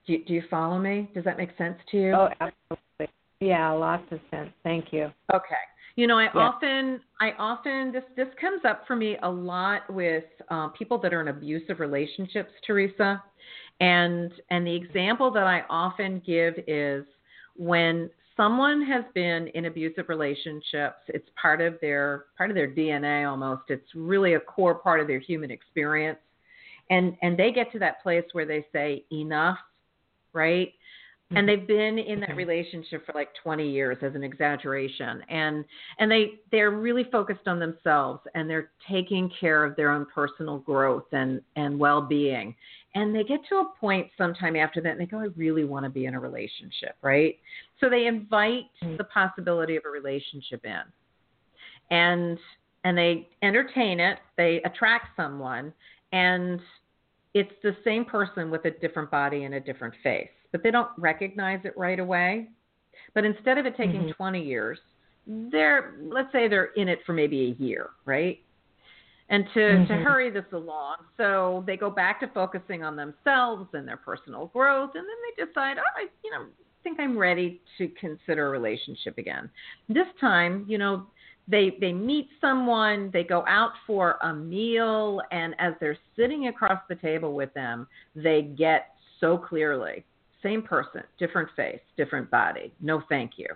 Do 0.05 0.13
you, 0.13 0.25
do 0.25 0.33
you 0.33 0.43
follow 0.49 0.77
me? 0.77 1.09
Does 1.15 1.23
that 1.23 1.37
make 1.37 1.57
sense 1.57 1.77
to 1.91 1.97
you? 1.97 2.11
Oh, 2.13 2.29
absolutely. 2.39 2.84
Yeah, 3.39 3.69
lots 3.71 4.03
of 4.11 4.19
sense. 4.31 4.49
Thank 4.63 4.93
you. 4.93 5.11
Okay. 5.33 5.55
You 5.95 6.07
know, 6.07 6.17
I 6.17 6.23
Yeah. 6.25 6.31
often, 6.33 7.01
I 7.21 7.31
often 7.33 7.91
this 7.91 8.03
this 8.15 8.27
comes 8.39 8.65
up 8.65 8.85
for 8.85 8.95
me 8.95 9.17
a 9.23 9.29
lot 9.29 9.89
with 9.89 10.25
um, 10.49 10.71
people 10.73 10.97
that 10.99 11.13
are 11.13 11.21
in 11.21 11.29
abusive 11.29 11.79
relationships, 11.79 12.51
Teresa, 12.65 13.23
and 13.79 14.31
and 14.49 14.67
the 14.67 14.75
example 14.75 15.31
that 15.31 15.47
I 15.47 15.63
often 15.69 16.19
give 16.25 16.55
is 16.67 17.05
when 17.55 18.09
someone 18.35 18.81
has 18.83 19.05
been 19.13 19.47
in 19.49 19.65
abusive 19.65 20.09
relationships, 20.09 20.99
it's 21.07 21.29
part 21.41 21.61
of 21.61 21.79
their 21.79 22.25
part 22.37 22.49
of 22.49 22.55
their 22.55 22.67
DNA 22.67 23.29
almost. 23.29 23.63
It's 23.69 23.87
really 23.95 24.33
a 24.33 24.39
core 24.39 24.75
part 24.75 24.99
of 24.99 25.07
their 25.07 25.19
human 25.19 25.49
experience, 25.51 26.19
and 26.89 27.15
and 27.21 27.37
they 27.37 27.51
get 27.51 27.71
to 27.71 27.79
that 27.79 28.03
place 28.03 28.25
where 28.33 28.45
they 28.45 28.65
say 28.73 29.05
enough, 29.13 29.57
right? 30.33 30.73
And 31.35 31.47
they've 31.47 31.67
been 31.67 31.99
in 31.99 32.19
that 32.21 32.35
relationship 32.35 33.05
for 33.05 33.13
like 33.13 33.29
20 33.43 33.69
years 33.69 33.97
as 34.01 34.15
an 34.15 34.23
exaggeration. 34.23 35.21
And 35.29 35.65
and 35.99 36.09
they 36.09 36.35
they're 36.51 36.71
really 36.71 37.05
focused 37.11 37.47
on 37.47 37.59
themselves 37.59 38.21
and 38.33 38.49
they're 38.49 38.71
taking 38.89 39.29
care 39.39 39.63
of 39.63 39.75
their 39.75 39.91
own 39.91 40.05
personal 40.13 40.59
growth 40.59 41.05
and 41.11 41.41
and 41.55 41.77
well-being. 41.77 42.55
And 42.95 43.13
they 43.13 43.23
get 43.23 43.41
to 43.49 43.55
a 43.55 43.65
point 43.79 44.07
sometime 44.17 44.55
after 44.55 44.79
that 44.81 44.91
and 44.91 45.01
they 45.01 45.05
go 45.05 45.19
i 45.19 45.27
really 45.35 45.65
want 45.65 45.83
to 45.83 45.89
be 45.89 46.05
in 46.05 46.15
a 46.15 46.19
relationship 46.19 46.95
right? 47.01 47.35
So 47.79 47.89
they 47.89 48.07
invite 48.07 48.63
Mm. 48.83 48.97
the 48.97 49.03
possibility 49.05 49.75
of 49.75 49.83
a 49.85 49.89
relationship 49.89 50.65
in. 50.65 50.81
And 51.91 52.39
and 52.83 52.97
they 52.97 53.27
entertain 53.41 53.99
it 53.99 54.19
they 54.37 54.61
attract 54.63 55.15
someone 55.15 55.73
and 56.11 56.59
it's 57.33 57.51
the 57.63 57.75
same 57.83 58.05
person 58.05 58.49
with 58.49 58.63
a 58.65 58.71
different 58.71 59.11
body 59.11 59.43
and 59.43 59.55
a 59.55 59.59
different 59.59 59.93
face 60.01 60.29
but 60.55 60.63
they 60.63 60.71
don't 60.71 60.87
recognize 60.97 61.59
it 61.65 61.77
right 61.77 61.99
away 61.99 62.47
but 63.13 63.25
instead 63.25 63.57
of 63.57 63.65
it 63.65 63.75
taking 63.75 64.03
Mhm. 64.03 64.15
20 64.15 64.41
years 64.41 64.79
they're 65.51 65.95
let's 66.01 66.31
say 66.31 66.47
they're 66.47 66.71
in 66.77 66.87
it 66.87 67.03
for 67.05 67.11
maybe 67.11 67.41
a 67.59 67.61
year 67.61 67.89
right 68.05 68.39
and 69.27 69.45
to 69.53 69.85
to 69.87 69.93
Mhm. 69.93 70.03
hurry 70.03 70.29
this 70.29 70.49
along 70.53 70.95
so 71.17 71.61
they 71.67 71.75
go 71.75 71.89
back 71.89 72.21
to 72.21 72.27
focusing 72.29 72.83
on 72.85 72.95
themselves 72.95 73.67
and 73.73 73.85
their 73.85 73.97
personal 73.97 74.47
growth 74.47 74.91
and 74.95 75.03
then 75.03 75.17
they 75.25 75.45
decide 75.45 75.77
oh 75.77 75.83
i 75.97 76.07
you 76.23 76.31
know 76.31 76.45
think 76.83 77.01
i'm 77.01 77.17
ready 77.17 77.61
to 77.77 77.89
consider 77.89 78.47
a 78.47 78.49
relationship 78.49 79.17
again 79.17 79.49
this 79.89 80.07
time 80.21 80.63
you 80.69 80.77
know 80.77 81.05
they 81.49 81.75
they 81.81 81.91
meet 81.91 82.29
someone 82.39 83.09
they 83.11 83.23
go 83.25 83.43
out 83.45 83.71
for 83.85 84.17
a 84.21 84.33
meal 84.33 85.21
and 85.31 85.53
as 85.59 85.73
they're 85.81 85.97
sitting 86.15 86.47
across 86.47 86.79
the 86.87 86.95
table 86.95 87.33
with 87.33 87.53
them 87.53 87.87
they 88.15 88.41
get 88.41 88.95
so 89.19 89.37
clearly 89.37 90.05
same 90.45 90.61
person 90.61 91.01
different 91.17 91.49
face 91.55 91.79
different 91.97 92.29
body 92.29 92.71
no 92.79 93.01
thank 93.09 93.31
you 93.37 93.47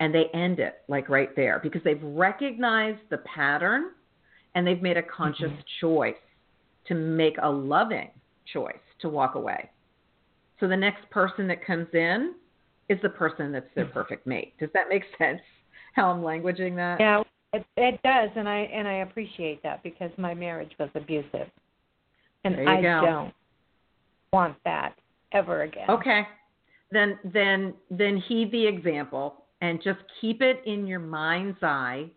and 0.00 0.14
they 0.14 0.24
end 0.34 0.58
it 0.58 0.82
like 0.88 1.08
right 1.08 1.34
there 1.36 1.60
because 1.62 1.82
they've 1.84 2.02
recognized 2.02 3.00
the 3.10 3.18
pattern 3.18 3.92
and 4.54 4.66
they've 4.66 4.82
made 4.82 4.96
a 4.96 5.02
conscious 5.02 5.50
Mhm. 5.52 5.64
choice 5.80 6.16
to 6.86 6.94
make 6.94 7.36
a 7.40 7.48
loving 7.48 8.10
choice 8.52 8.82
to 8.98 9.08
walk 9.08 9.36
away 9.36 9.70
so 10.58 10.68
the 10.68 10.76
next 10.76 11.08
person 11.10 11.46
that 11.48 11.64
comes 11.64 11.88
in 11.94 12.34
is 12.88 12.98
the 13.02 13.08
person 13.08 13.52
that's 13.52 13.66
their 13.74 13.86
perfect 13.86 14.26
mate. 14.26 14.54
Does 14.58 14.70
that 14.74 14.88
make 14.88 15.02
sense? 15.18 15.40
How 15.94 16.10
I'm 16.10 16.22
languaging 16.22 16.76
that? 16.76 17.00
Yeah, 17.00 17.22
it, 17.52 17.64
it 17.76 18.00
does, 18.02 18.30
and 18.36 18.48
I 18.48 18.58
and 18.72 18.86
I 18.86 18.98
appreciate 18.98 19.62
that 19.62 19.82
because 19.82 20.10
my 20.18 20.34
marriage 20.34 20.72
was 20.78 20.88
abusive, 20.94 21.48
and 22.44 22.56
I 22.68 22.80
go. 22.80 23.00
don't 23.00 23.34
want 24.32 24.56
that 24.64 24.94
ever 25.32 25.62
again. 25.62 25.88
Okay. 25.88 26.22
Then 26.90 27.18
then 27.24 27.74
then 27.90 28.16
heed 28.28 28.52
the 28.52 28.66
example 28.66 29.46
and 29.60 29.82
just 29.82 30.00
keep 30.20 30.42
it 30.42 30.62
in 30.66 30.86
your 30.86 30.98
mind's 31.00 31.62
eye 31.62 32.10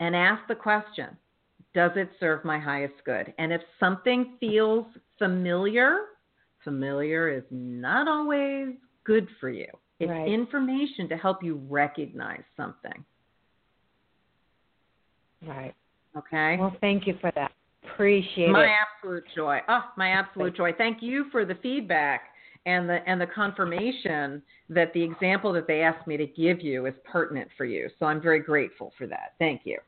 and 0.00 0.14
ask 0.14 0.46
the 0.48 0.54
question, 0.54 1.16
does 1.74 1.92
it 1.96 2.10
serve 2.20 2.44
my 2.44 2.58
highest 2.58 2.94
good? 3.04 3.32
And 3.38 3.52
if 3.52 3.60
something 3.80 4.36
feels 4.38 4.86
familiar, 5.18 5.98
familiar 6.62 7.30
is 7.30 7.44
not 7.50 8.06
always 8.06 8.74
good 9.04 9.28
for 9.40 9.50
you. 9.50 9.66
It's 10.00 10.10
Right. 10.10 10.28
information 10.28 11.08
to 11.08 11.16
help 11.16 11.42
you 11.42 11.56
recognize 11.68 12.42
something. 12.56 13.04
Right. 15.46 15.74
Okay? 16.16 16.56
Well, 16.58 16.76
thank 16.80 17.06
you 17.06 17.14
for 17.20 17.30
that. 17.32 17.52
Appreciate 17.84 18.50
my 18.50 18.64
it. 18.64 18.66
My 18.66 18.76
absolute 18.96 19.24
joy. 19.34 19.60
Oh, 19.68 19.84
my 19.96 20.10
absolute 20.10 20.54
joy. 20.54 20.72
Thank 20.72 21.02
you 21.02 21.30
for 21.30 21.44
the 21.44 21.54
feedback 21.56 22.33
and 22.66 22.88
the 22.88 23.06
and 23.06 23.20
the 23.20 23.26
confirmation 23.26 24.42
that 24.70 24.92
the 24.94 25.02
example 25.02 25.52
that 25.52 25.66
they 25.66 25.82
asked 25.82 26.06
me 26.06 26.16
to 26.16 26.26
give 26.26 26.60
you 26.62 26.86
is 26.86 26.94
pertinent 27.04 27.48
for 27.56 27.64
you. 27.64 27.88
So 27.98 28.06
I'm 28.06 28.20
very 28.20 28.40
grateful 28.40 28.92
for 28.96 29.06
that. 29.06 29.34
Thank 29.38 29.62
you. 29.64 29.78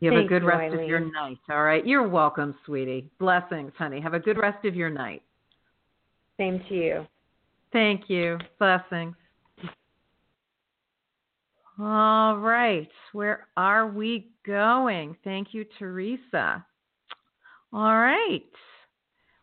You 0.00 0.12
have 0.12 0.24
a 0.24 0.26
good 0.26 0.42
rest 0.42 0.74
of 0.74 0.88
your 0.88 0.98
night. 0.98 1.38
All 1.48 1.62
right. 1.62 1.86
You're 1.86 2.08
welcome, 2.08 2.56
sweetie. 2.66 3.08
Blessings, 3.20 3.70
honey. 3.78 4.00
Have 4.00 4.14
a 4.14 4.18
good 4.18 4.36
rest 4.36 4.64
of 4.64 4.74
your 4.74 4.90
night. 4.90 5.22
Same 6.38 6.60
to 6.68 6.74
you. 6.74 7.06
Thank 7.72 8.10
you. 8.10 8.38
Blessings. 8.58 9.14
All 11.78 12.36
right. 12.38 12.88
Where 13.12 13.46
are 13.56 13.86
we 13.86 14.32
going? 14.44 15.16
Thank 15.22 15.54
you, 15.54 15.64
Teresa. 15.78 16.66
All 17.72 17.96
right. 17.96 18.42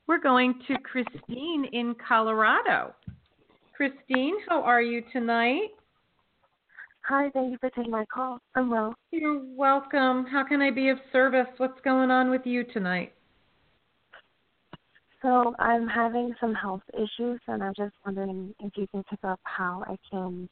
We're 0.10 0.20
going 0.20 0.56
to 0.68 0.76
Christine 0.80 1.66
in 1.72 1.96
Colorado. 2.08 2.96
Christine, 3.78 4.34
how 4.50 4.64
are 4.64 4.82
you 4.82 5.04
tonight? 5.14 5.68
Hi, 7.08 7.30
thank 7.30 7.52
you 7.52 7.60
for 7.60 7.70
taking 7.70 7.92
my 7.92 8.06
call. 8.12 8.40
I'm 8.56 8.72
well. 8.72 8.96
You're 9.12 9.40
welcome. 9.56 10.26
How 10.26 10.44
can 10.44 10.64
I 10.64 10.72
be 10.72 10.90
of 10.90 10.98
service? 11.14 11.46
What's 11.58 11.80
going 11.82 12.10
on 12.10 12.32
with 12.32 12.42
you 12.44 12.64
tonight? 12.64 13.14
So 15.22 15.54
I'm 15.60 15.88
having 15.88 16.34
some 16.42 16.56
health 16.56 16.82
issues, 16.96 17.40
and 17.48 17.62
I'm 17.62 17.76
just 17.78 17.94
wondering 18.04 18.56
if 18.62 18.72
you 18.78 18.88
can 18.88 19.04
pick 19.12 19.20
up 19.24 19.40
how 19.44 19.84
I 19.88 19.96
can 20.10 20.50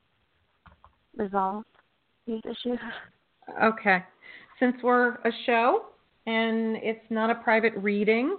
resolve 1.17 1.63
these 2.27 2.41
issues. 2.45 2.77
Okay. 3.63 4.03
Since 4.59 4.75
we're 4.83 5.13
a 5.13 5.31
show 5.47 5.85
and 6.27 6.75
it's 6.83 7.09
not 7.09 7.31
a 7.31 7.35
private 7.35 7.73
reading, 7.75 8.37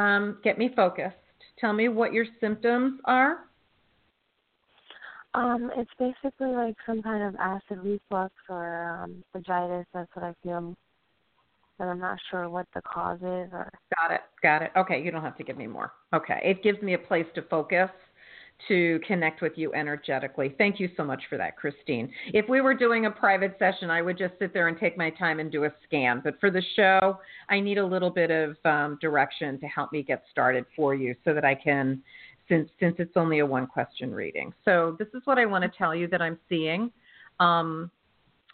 um, 0.00 0.38
get 0.42 0.58
me 0.58 0.70
focused. 0.74 1.16
Tell 1.58 1.72
me 1.72 1.88
what 1.88 2.12
your 2.12 2.24
symptoms 2.40 3.00
are. 3.04 3.40
Um, 5.34 5.70
it's 5.76 5.90
basically 5.98 6.48
like 6.48 6.74
some 6.86 7.02
kind 7.02 7.22
of 7.22 7.36
acid 7.36 7.84
reflux 7.84 8.34
or 8.48 9.02
um, 9.02 9.22
vaginitis. 9.36 9.84
That's 9.94 10.10
what 10.14 10.24
I 10.24 10.34
feel, 10.42 10.74
but 11.78 11.84
I'm 11.84 12.00
not 12.00 12.18
sure 12.30 12.48
what 12.48 12.66
the 12.74 12.80
cause 12.82 13.18
is. 13.18 13.50
Or 13.52 13.70
Got 13.94 14.12
it. 14.12 14.22
Got 14.42 14.62
it. 14.62 14.72
Okay. 14.76 15.00
You 15.02 15.10
don't 15.10 15.22
have 15.22 15.36
to 15.36 15.44
give 15.44 15.56
me 15.56 15.66
more. 15.66 15.92
Okay. 16.14 16.40
It 16.42 16.64
gives 16.64 16.82
me 16.82 16.94
a 16.94 16.98
place 16.98 17.26
to 17.34 17.42
focus 17.42 17.90
to 18.68 19.00
connect 19.06 19.40
with 19.42 19.52
you 19.56 19.72
energetically. 19.74 20.54
Thank 20.58 20.80
you 20.80 20.88
so 20.96 21.04
much 21.04 21.22
for 21.28 21.36
that, 21.38 21.56
Christine. 21.56 22.10
If 22.32 22.48
we 22.48 22.60
were 22.60 22.74
doing 22.74 23.06
a 23.06 23.10
private 23.10 23.56
session, 23.58 23.90
I 23.90 24.02
would 24.02 24.18
just 24.18 24.34
sit 24.38 24.52
there 24.52 24.68
and 24.68 24.78
take 24.78 24.96
my 24.96 25.10
time 25.10 25.40
and 25.40 25.50
do 25.50 25.64
a 25.64 25.72
scan. 25.86 26.20
But 26.22 26.38
for 26.40 26.50
the 26.50 26.62
show, 26.76 27.18
I 27.48 27.60
need 27.60 27.78
a 27.78 27.86
little 27.86 28.10
bit 28.10 28.30
of 28.30 28.56
um, 28.64 28.98
direction 29.00 29.58
to 29.60 29.66
help 29.66 29.92
me 29.92 30.02
get 30.02 30.22
started 30.30 30.64
for 30.76 30.94
you 30.94 31.14
so 31.24 31.34
that 31.34 31.44
I 31.44 31.54
can, 31.54 32.02
since 32.48 32.70
since 32.78 32.96
it's 32.98 33.16
only 33.16 33.38
a 33.40 33.46
one 33.46 33.66
question 33.66 34.12
reading. 34.12 34.52
So 34.64 34.96
this 34.98 35.08
is 35.14 35.22
what 35.24 35.38
I 35.38 35.46
want 35.46 35.62
to 35.64 35.70
tell 35.76 35.94
you 35.94 36.08
that 36.08 36.20
I'm 36.20 36.38
seeing. 36.48 36.90
Um, 37.38 37.90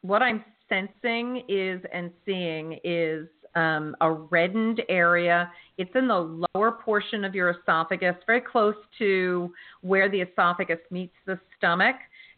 what 0.02 0.22
I'm 0.22 0.44
sensing 0.68 1.42
is 1.48 1.80
and 1.92 2.10
seeing 2.24 2.78
is 2.84 3.26
um, 3.56 3.96
a 4.00 4.12
reddened 4.12 4.82
area. 4.88 5.50
It's 5.78 5.90
in 5.94 6.06
the 6.06 6.46
lower 6.54 6.72
portion 6.72 7.24
of 7.24 7.34
your 7.34 7.50
esophagus, 7.50 8.14
very 8.26 8.40
close 8.40 8.76
to 8.98 9.52
where 9.80 10.08
the 10.08 10.20
esophagus 10.20 10.78
meets 10.90 11.14
the 11.26 11.40
stomach. 11.56 11.96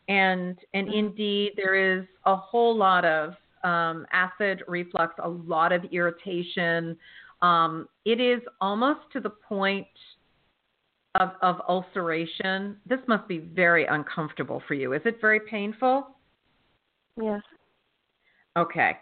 And 0.09 0.59
and 0.73 0.93
indeed, 0.93 1.53
there 1.57 1.75
is 1.75 2.07
a 2.25 2.35
whole 2.35 2.75
lot 2.75 3.05
of 3.05 3.35
um, 3.63 4.07
acid 4.13 4.63
reflux, 4.67 5.15
a 5.23 5.29
lot 5.29 5.73
of 5.73 5.85
irritation. 5.93 6.97
Um, 7.43 7.89
it 8.05 8.21
is 8.21 8.41
almost 8.61 9.01
to 9.13 9.21
the 9.21 9.31
point 9.31 9.87
of, 11.17 11.31
of 11.43 11.57
ulceration. 11.69 12.77
This 12.87 13.01
must 13.07 13.29
be 13.29 13.39
very 13.39 13.87
uncomfortable 13.87 14.63
for 14.67 14.75
you. 14.75 14.93
Is 14.93 15.03
it 15.05 15.21
very 15.21 15.41
painful? 15.41 16.09
yes, 17.21 17.43
Okay. 18.57 18.97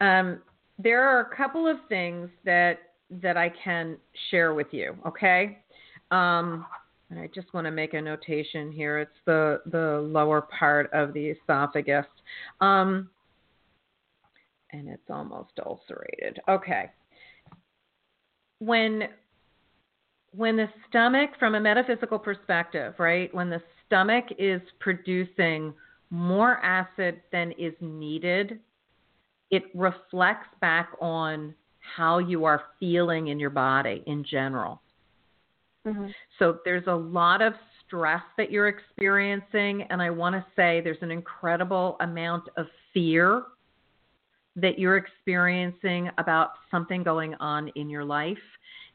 Um, 0.00 0.40
there 0.78 1.06
are 1.06 1.20
a 1.20 1.36
couple 1.36 1.66
of 1.66 1.76
things 1.88 2.28
that 2.44 2.78
that 3.10 3.36
I 3.36 3.50
can 3.64 3.96
share 4.30 4.54
with 4.54 4.68
you. 4.70 4.96
Okay. 5.06 5.58
Um, 6.10 6.66
and 7.10 7.18
I 7.18 7.28
just 7.34 7.52
want 7.54 7.66
to 7.66 7.70
make 7.70 7.94
a 7.94 8.00
notation 8.00 8.70
here. 8.70 8.98
It's 8.98 9.10
the 9.24 9.62
the 9.66 10.00
lower 10.12 10.42
part 10.42 10.90
of 10.92 11.12
the 11.14 11.30
esophagus, 11.30 12.06
um, 12.60 13.08
and 14.72 14.88
it's 14.88 15.10
almost 15.10 15.52
ulcerated. 15.64 16.38
Okay. 16.48 16.90
When 18.58 19.08
when 20.32 20.56
the 20.56 20.68
stomach, 20.88 21.30
from 21.38 21.54
a 21.54 21.60
metaphysical 21.60 22.18
perspective, 22.18 22.94
right, 22.98 23.34
when 23.34 23.48
the 23.48 23.62
stomach 23.86 24.26
is 24.38 24.60
producing 24.78 25.72
more 26.10 26.58
acid 26.58 27.22
than 27.32 27.52
is 27.52 27.72
needed, 27.80 28.60
it 29.50 29.64
reflects 29.74 30.48
back 30.60 30.90
on 31.00 31.54
how 31.96 32.18
you 32.18 32.44
are 32.44 32.62
feeling 32.78 33.28
in 33.28 33.38
your 33.38 33.50
body 33.50 34.02
in 34.06 34.24
general. 34.24 34.80
hmm 35.86 36.08
So 36.38 36.58
there's 36.64 36.86
a 36.86 36.94
lot 36.94 37.40
of 37.42 37.54
stress 37.86 38.22
that 38.36 38.50
you're 38.50 38.68
experiencing, 38.68 39.82
and 39.90 40.02
I 40.02 40.10
want 40.10 40.34
to 40.34 40.44
say 40.54 40.80
there's 40.82 41.02
an 41.02 41.10
incredible 41.10 41.96
amount 42.00 42.48
of 42.56 42.66
fear 42.92 43.44
that 44.56 44.78
you're 44.78 44.96
experiencing 44.96 46.10
about 46.18 46.50
something 46.70 47.02
going 47.02 47.34
on 47.36 47.68
in 47.68 47.88
your 47.88 48.04
life. 48.04 48.36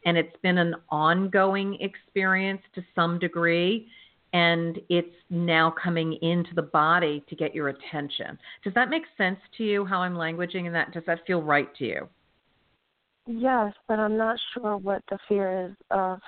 And 0.05 0.17
it's 0.17 0.35
been 0.41 0.57
an 0.57 0.75
ongoing 0.89 1.77
experience 1.79 2.61
to 2.75 2.83
some 2.93 3.17
degree, 3.17 3.87
and 4.33 4.79
it's 4.89 5.15
now 5.29 5.73
coming 5.81 6.13
into 6.21 6.53
the 6.55 6.61
body 6.61 7.23
to 7.29 7.35
get 7.35 7.55
your 7.55 7.69
attention. 7.69 8.37
Does 8.63 8.73
that 8.73 8.89
make 8.89 9.03
sense 9.17 9.39
to 9.57 9.63
you 9.63 9.85
how 9.85 10.01
I'm 10.01 10.15
languaging 10.15 10.65
and 10.65 10.75
that? 10.75 10.91
Does 10.91 11.03
that 11.07 11.25
feel 11.25 11.41
right 11.41 11.73
to 11.77 11.85
you? 11.85 12.09
yes, 13.27 13.73
but 13.87 13.99
I'm 13.99 14.17
not 14.17 14.37
sure 14.53 14.77
what 14.77 15.01
the 15.09 15.17
fear 15.27 15.67
is 15.67 15.75
of, 15.91 16.19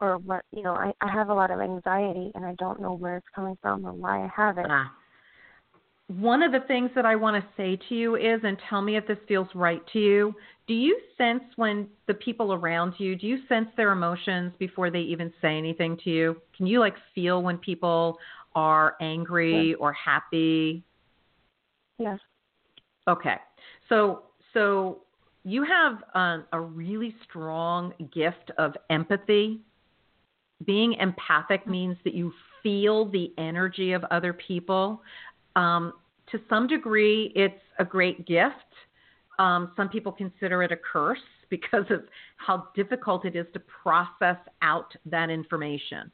or 0.00 0.18
what 0.18 0.44
you 0.52 0.62
know. 0.62 0.74
I 0.74 0.92
I 1.00 1.10
have 1.10 1.28
a 1.28 1.34
lot 1.34 1.50
of 1.50 1.60
anxiety, 1.60 2.32
and 2.34 2.44
I 2.44 2.54
don't 2.58 2.80
know 2.80 2.94
where 2.94 3.16
it's 3.16 3.26
coming 3.34 3.56
from 3.62 3.86
or 3.86 3.92
why 3.92 4.24
I 4.24 4.30
have 4.34 4.58
it. 4.58 4.66
Ah. 4.68 4.92
One 6.08 6.42
of 6.42 6.52
the 6.52 6.60
things 6.68 6.90
that 6.94 7.04
I 7.04 7.16
want 7.16 7.42
to 7.42 7.48
say 7.56 7.78
to 7.88 7.94
you 7.94 8.14
is, 8.14 8.40
and 8.44 8.56
tell 8.70 8.80
me 8.80 8.96
if 8.96 9.06
this 9.08 9.18
feels 9.26 9.48
right 9.54 9.82
to 9.92 9.98
you, 9.98 10.34
do 10.68 10.74
you 10.74 10.98
sense 11.18 11.42
when 11.56 11.88
the 12.06 12.14
people 12.14 12.52
around 12.52 12.94
you, 12.98 13.16
do 13.16 13.26
you 13.26 13.38
sense 13.48 13.68
their 13.76 13.90
emotions 13.90 14.52
before 14.58 14.90
they 14.90 15.00
even 15.00 15.32
say 15.42 15.58
anything 15.58 15.96
to 16.04 16.10
you? 16.10 16.36
Can 16.56 16.66
you 16.66 16.78
like 16.78 16.94
feel 17.14 17.42
when 17.42 17.58
people 17.58 18.18
are 18.54 18.96
angry 19.00 19.74
or 19.74 19.92
happy? 19.92 20.84
Yes. 21.98 22.20
Okay. 23.08 23.36
So 23.88 24.22
so 24.54 25.02
you 25.44 25.64
have 25.64 26.02
um, 26.14 26.44
a 26.52 26.60
really 26.60 27.14
strong 27.28 27.92
gift 28.12 28.50
of 28.58 28.74
empathy. 28.90 29.60
Being 30.64 30.94
empathic 30.94 31.66
means 31.68 31.96
that 32.04 32.14
you 32.14 32.32
feel 32.62 33.08
the 33.08 33.32
energy 33.38 33.92
of 33.92 34.02
other 34.10 34.32
people. 34.32 35.02
Um, 35.56 35.94
to 36.30 36.40
some 36.48 36.66
degree, 36.66 37.32
it's 37.34 37.60
a 37.78 37.84
great 37.84 38.26
gift. 38.26 38.54
Um, 39.38 39.72
some 39.76 39.88
people 39.88 40.12
consider 40.12 40.62
it 40.62 40.70
a 40.70 40.76
curse 40.76 41.18
because 41.50 41.84
of 41.90 42.02
how 42.36 42.68
difficult 42.74 43.24
it 43.24 43.36
is 43.36 43.46
to 43.52 43.60
process 43.60 44.36
out 44.62 44.92
that 45.06 45.30
information. 45.30 46.10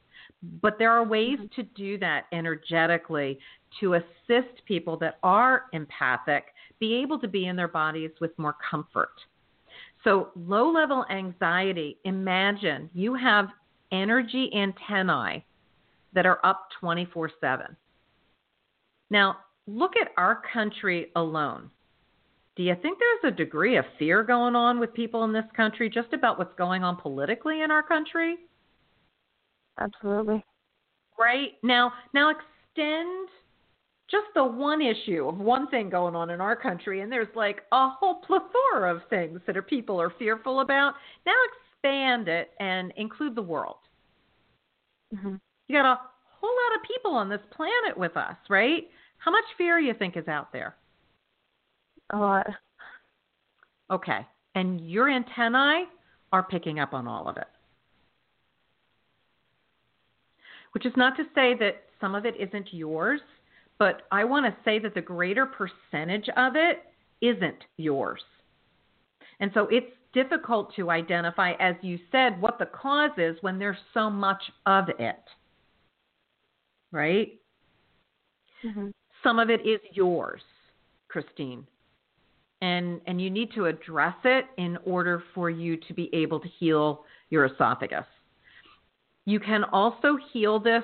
But 0.61 0.77
there 0.77 0.91
are 0.91 1.03
ways 1.03 1.39
to 1.55 1.63
do 1.63 1.97
that 1.99 2.25
energetically 2.31 3.39
to 3.79 3.95
assist 3.95 4.63
people 4.67 4.97
that 4.97 5.17
are 5.23 5.63
empathic 5.73 6.45
be 6.79 6.95
able 6.95 7.17
to 7.19 7.27
be 7.27 7.47
in 7.47 7.55
their 7.55 7.67
bodies 7.67 8.11
with 8.19 8.37
more 8.37 8.55
comfort. 8.69 9.13
So, 10.03 10.29
low 10.35 10.69
level 10.69 11.05
anxiety, 11.09 11.97
imagine 12.03 12.89
you 12.93 13.15
have 13.15 13.47
energy 13.91 14.51
antennae 14.53 15.45
that 16.13 16.25
are 16.25 16.39
up 16.43 16.67
24 16.79 17.31
7. 17.39 17.77
Now, 19.13 19.37
look 19.67 19.91
at 20.01 20.11
our 20.17 20.41
country 20.51 21.11
alone. 21.15 21.69
Do 22.55 22.63
you 22.63 22.75
think 22.81 22.97
there's 22.97 23.31
a 23.31 23.37
degree 23.37 23.77
of 23.77 23.85
fear 23.99 24.23
going 24.23 24.55
on 24.55 24.79
with 24.79 24.91
people 24.95 25.23
in 25.23 25.31
this 25.31 25.45
country 25.55 25.87
just 25.87 26.13
about 26.13 26.39
what's 26.39 26.55
going 26.57 26.83
on 26.83 26.97
politically 26.97 27.61
in 27.61 27.69
our 27.69 27.83
country? 27.83 28.37
Absolutely. 29.79 30.43
Right? 31.19 31.51
Now, 31.61 31.93
now 32.15 32.31
extend 32.31 33.29
just 34.09 34.25
the 34.33 34.43
one 34.43 34.81
issue 34.81 35.27
of 35.27 35.37
one 35.37 35.67
thing 35.67 35.91
going 35.91 36.15
on 36.15 36.31
in 36.31 36.41
our 36.41 36.55
country 36.55 37.01
and 37.01 37.11
there's 37.11 37.33
like 37.35 37.61
a 37.71 37.89
whole 37.89 38.15
plethora 38.15 38.95
of 38.95 39.01
things 39.11 39.39
that 39.45 39.55
are 39.55 39.61
people 39.61 40.01
are 40.01 40.13
fearful 40.17 40.61
about. 40.61 40.95
Now 41.27 41.33
expand 41.51 42.27
it 42.27 42.49
and 42.59 42.91
include 42.97 43.35
the 43.35 43.43
world. 43.43 43.77
Mm-hmm. 45.13 45.35
You 45.67 45.75
got 45.75 45.85
a 45.85 45.99
whole 46.39 46.49
lot 46.49 46.75
of 46.75 46.87
people 46.87 47.15
on 47.15 47.29
this 47.29 47.41
planet 47.55 47.97
with 47.97 48.17
us, 48.17 48.35
right? 48.49 48.83
How 49.23 49.31
much 49.31 49.45
fear 49.57 49.79
do 49.79 49.85
you 49.85 49.93
think 49.93 50.17
is 50.17 50.27
out 50.27 50.51
there? 50.51 50.75
A 52.11 52.17
lot. 52.17 52.47
Okay. 53.89 54.25
And 54.55 54.81
your 54.81 55.09
antennae 55.09 55.85
are 56.33 56.43
picking 56.43 56.79
up 56.79 56.93
on 56.93 57.07
all 57.07 57.29
of 57.29 57.37
it. 57.37 57.47
Which 60.73 60.85
is 60.85 60.93
not 60.97 61.15
to 61.17 61.23
say 61.35 61.55
that 61.59 61.83
some 62.01 62.15
of 62.15 62.25
it 62.25 62.35
isn't 62.37 62.73
yours, 62.73 63.21
but 63.79 64.01
I 64.11 64.25
want 64.25 64.45
to 64.45 64.55
say 64.65 64.79
that 64.79 64.93
the 64.93 65.01
greater 65.01 65.45
percentage 65.45 66.27
of 66.35 66.53
it 66.55 66.83
isn't 67.21 67.63
yours. 67.77 68.21
And 69.39 69.51
so 69.53 69.67
it's 69.71 69.91
difficult 70.13 70.75
to 70.75 70.89
identify, 70.89 71.53
as 71.59 71.75
you 71.81 71.97
said, 72.11 72.41
what 72.41 72.59
the 72.59 72.65
cause 72.65 73.11
is 73.17 73.37
when 73.41 73.57
there's 73.57 73.77
so 73.93 74.09
much 74.09 74.41
of 74.65 74.89
it. 74.99 75.23
Right? 76.91 77.39
Mm-hmm. 78.65 78.89
Some 79.23 79.39
of 79.39 79.49
it 79.49 79.65
is 79.65 79.79
yours, 79.93 80.41
Christine. 81.07 81.65
And, 82.61 83.01
and 83.07 83.21
you 83.21 83.29
need 83.29 83.51
to 83.55 83.65
address 83.65 84.15
it 84.23 84.45
in 84.57 84.77
order 84.85 85.23
for 85.33 85.49
you 85.49 85.77
to 85.77 85.93
be 85.93 86.09
able 86.13 86.39
to 86.39 86.47
heal 86.59 87.05
your 87.29 87.45
esophagus. 87.45 88.05
You 89.25 89.39
can 89.39 89.63
also 89.65 90.17
heal 90.31 90.59
this 90.59 90.83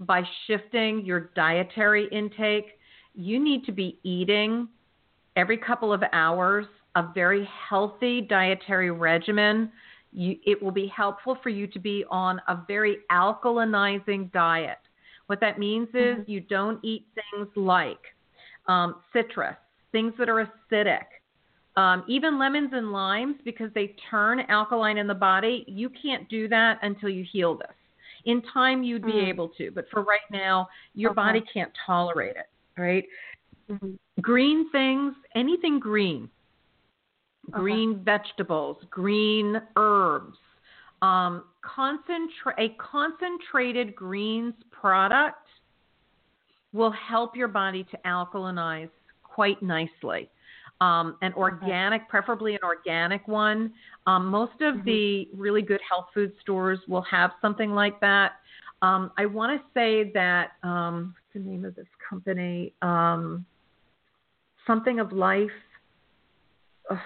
by 0.00 0.22
shifting 0.46 1.04
your 1.04 1.30
dietary 1.34 2.08
intake. 2.12 2.78
You 3.14 3.42
need 3.42 3.64
to 3.64 3.72
be 3.72 3.98
eating 4.02 4.68
every 5.36 5.56
couple 5.56 5.92
of 5.92 6.02
hours 6.12 6.66
a 6.96 7.10
very 7.14 7.48
healthy 7.68 8.22
dietary 8.22 8.90
regimen. 8.90 9.70
You, 10.12 10.36
it 10.46 10.62
will 10.62 10.72
be 10.72 10.86
helpful 10.86 11.36
for 11.42 11.50
you 11.50 11.66
to 11.68 11.78
be 11.78 12.04
on 12.10 12.40
a 12.48 12.58
very 12.66 12.98
alkalinizing 13.12 14.32
diet. 14.32 14.78
What 15.26 15.40
that 15.40 15.58
means 15.58 15.88
is 15.88 16.18
mm-hmm. 16.18 16.30
you 16.30 16.40
don't 16.40 16.78
eat 16.84 17.06
things 17.14 17.48
like 17.56 17.98
um, 18.68 18.96
citrus, 19.12 19.56
things 19.92 20.12
that 20.18 20.28
are 20.28 20.48
acidic, 20.72 21.04
um, 21.76 22.04
even 22.08 22.38
lemons 22.38 22.70
and 22.72 22.92
limes, 22.92 23.36
because 23.44 23.70
they 23.74 23.94
turn 24.10 24.40
alkaline 24.48 24.98
in 24.98 25.06
the 25.06 25.14
body. 25.14 25.64
You 25.66 25.90
can't 25.90 26.28
do 26.28 26.48
that 26.48 26.78
until 26.82 27.08
you 27.08 27.24
heal 27.30 27.56
this. 27.56 27.68
In 28.24 28.42
time, 28.52 28.82
you'd 28.82 29.04
be 29.04 29.12
mm. 29.12 29.28
able 29.28 29.50
to, 29.50 29.70
but 29.70 29.86
for 29.90 30.02
right 30.02 30.18
now, 30.32 30.68
your 30.94 31.10
okay. 31.10 31.16
body 31.16 31.44
can't 31.52 31.70
tolerate 31.86 32.36
it, 32.36 32.80
right? 32.80 33.04
Mm-hmm. 33.70 33.92
Green 34.20 34.70
things, 34.72 35.14
anything 35.34 35.78
green, 35.78 36.28
green 37.50 37.92
okay. 37.92 38.02
vegetables, 38.04 38.78
green 38.90 39.60
herbs, 39.76 40.36
um, 41.02 41.44
concentra- 41.64 42.58
a 42.58 42.76
concentrated 42.78 43.94
greens 43.94 44.54
product 44.70 45.46
will 46.72 46.92
help 46.92 47.36
your 47.36 47.48
body 47.48 47.84
to 47.90 47.98
alkalinize 48.04 48.90
quite 49.22 49.62
nicely. 49.62 50.30
Um, 50.80 51.16
an 51.22 51.32
organic, 51.34 52.02
okay. 52.02 52.10
preferably 52.10 52.54
an 52.54 52.60
organic 52.62 53.26
one. 53.26 53.72
Um, 54.06 54.26
most 54.26 54.60
of 54.60 54.74
mm-hmm. 54.74 54.84
the 54.84 55.28
really 55.34 55.62
good 55.62 55.80
health 55.88 56.06
food 56.12 56.32
stores 56.42 56.78
will 56.86 57.02
have 57.02 57.30
something 57.40 57.70
like 57.70 57.98
that. 58.00 58.32
Um, 58.82 59.10
I 59.16 59.24
want 59.24 59.58
to 59.58 59.66
say 59.72 60.10
that 60.12 60.52
um, 60.62 61.14
what's 61.14 61.44
the 61.44 61.50
name 61.50 61.64
of 61.64 61.74
this 61.74 61.86
company? 62.08 62.74
Um, 62.82 63.46
something 64.66 65.00
of 65.00 65.12
Life. 65.12 65.48
Ugh, 66.90 66.98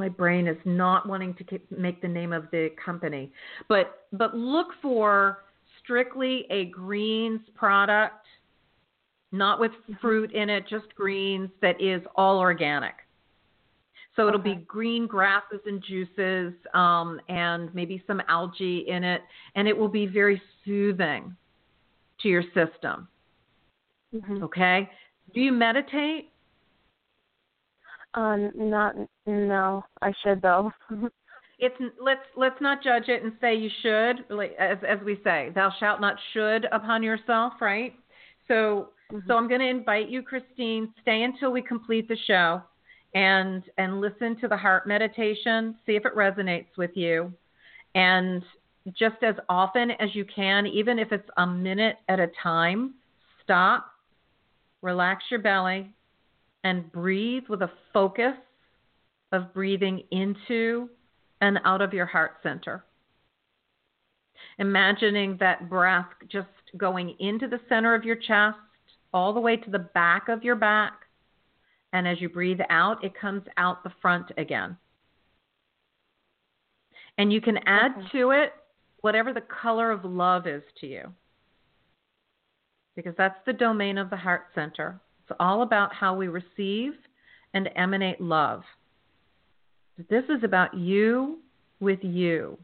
my 0.00 0.08
brain 0.08 0.48
is 0.48 0.56
not 0.64 1.08
wanting 1.08 1.34
to 1.34 1.60
make 1.70 2.02
the 2.02 2.08
name 2.08 2.32
of 2.32 2.50
the 2.50 2.70
company, 2.84 3.30
but 3.68 4.06
but 4.12 4.34
look 4.34 4.68
for 4.82 5.44
strictly 5.80 6.46
a 6.50 6.64
greens 6.64 7.40
product 7.54 8.26
not 9.32 9.60
with 9.60 9.72
fruit 10.00 10.32
in 10.32 10.50
it, 10.50 10.64
just 10.68 10.92
greens 10.94 11.50
that 11.62 11.80
is 11.80 12.02
all 12.16 12.38
organic. 12.38 12.94
So 14.16 14.26
it'll 14.26 14.40
okay. 14.40 14.54
be 14.54 14.64
green 14.64 15.06
grasses 15.06 15.60
and 15.66 15.82
juices 15.82 16.52
um, 16.74 17.20
and 17.28 17.72
maybe 17.74 18.02
some 18.06 18.20
algae 18.28 18.86
in 18.88 19.04
it, 19.04 19.22
and 19.54 19.68
it 19.68 19.76
will 19.76 19.88
be 19.88 20.06
very 20.06 20.42
soothing 20.64 21.34
to 22.20 22.28
your 22.28 22.42
system. 22.42 23.06
Mm-hmm. 24.14 24.42
Okay? 24.42 24.90
Do 25.32 25.40
you 25.40 25.52
meditate? 25.52 26.29
Um, 28.14 28.50
not 28.54 28.94
no. 29.26 29.84
I 30.02 30.12
should 30.24 30.42
though. 30.42 30.72
it's 31.58 31.76
let's 32.02 32.20
let's 32.36 32.60
not 32.60 32.82
judge 32.82 33.08
it 33.08 33.22
and 33.22 33.32
say 33.40 33.54
you 33.54 33.70
should. 33.82 34.24
As 34.58 34.78
as 34.88 34.98
we 35.04 35.20
say, 35.22 35.50
thou 35.54 35.72
shalt 35.78 36.00
not 36.00 36.16
should 36.32 36.66
upon 36.72 37.02
yourself, 37.02 37.54
right? 37.60 37.94
So 38.48 38.88
Mm-hmm. 39.12 39.26
So 39.26 39.36
I'm 39.36 39.48
going 39.48 39.60
to 39.60 39.68
invite 39.68 40.08
you, 40.08 40.22
Christine, 40.22 40.92
stay 41.02 41.22
until 41.22 41.52
we 41.52 41.62
complete 41.62 42.08
the 42.08 42.16
show 42.26 42.62
and 43.14 43.62
and 43.76 44.00
listen 44.00 44.36
to 44.40 44.48
the 44.48 44.56
heart 44.56 44.86
meditation, 44.86 45.76
see 45.84 45.96
if 45.96 46.06
it 46.06 46.14
resonates 46.14 46.76
with 46.76 46.92
you. 46.94 47.32
And 47.94 48.42
just 48.96 49.22
as 49.22 49.34
often 49.48 49.90
as 49.92 50.14
you 50.14 50.24
can, 50.24 50.66
even 50.66 50.98
if 50.98 51.10
it's 51.12 51.28
a 51.36 51.46
minute 51.46 51.96
at 52.08 52.20
a 52.20 52.28
time, 52.42 52.94
stop, 53.42 53.86
relax 54.80 55.24
your 55.30 55.40
belly, 55.40 55.92
and 56.64 56.90
breathe 56.92 57.44
with 57.48 57.62
a 57.62 57.70
focus 57.92 58.34
of 59.32 59.54
breathing 59.54 60.02
into 60.10 60.88
and 61.40 61.58
out 61.64 61.80
of 61.80 61.92
your 61.94 62.06
heart 62.06 62.32
center. 62.42 62.84
Imagining 64.58 65.36
that 65.40 65.68
breath 65.68 66.08
just 66.28 66.48
going 66.76 67.14
into 67.18 67.48
the 67.48 67.60
center 67.68 67.94
of 67.94 68.04
your 68.04 68.16
chest 68.16 68.58
all 69.12 69.32
the 69.32 69.40
way 69.40 69.56
to 69.56 69.70
the 69.70 69.78
back 69.78 70.28
of 70.28 70.42
your 70.44 70.56
back. 70.56 70.92
And 71.92 72.06
as 72.06 72.20
you 72.20 72.28
breathe 72.28 72.60
out, 72.68 73.02
it 73.02 73.18
comes 73.18 73.42
out 73.56 73.82
the 73.82 73.92
front 74.00 74.30
again. 74.36 74.76
And 77.18 77.32
you 77.32 77.40
can 77.40 77.58
add 77.66 77.92
okay. 77.98 78.08
to 78.12 78.30
it 78.30 78.52
whatever 79.00 79.32
the 79.32 79.42
color 79.42 79.90
of 79.90 80.04
love 80.04 80.46
is 80.46 80.62
to 80.80 80.86
you. 80.86 81.12
Because 82.96 83.14
that's 83.16 83.38
the 83.46 83.52
domain 83.52 83.98
of 83.98 84.10
the 84.10 84.16
heart 84.16 84.46
center. 84.54 85.00
It's 85.30 85.36
all 85.38 85.62
about 85.62 85.94
how 85.94 86.16
we 86.16 86.26
receive 86.26 86.94
and 87.54 87.70
emanate 87.76 88.20
love. 88.20 88.62
This 90.08 90.24
is 90.28 90.42
about 90.42 90.76
you 90.76 91.38
with 91.78 92.00
you. 92.02 92.58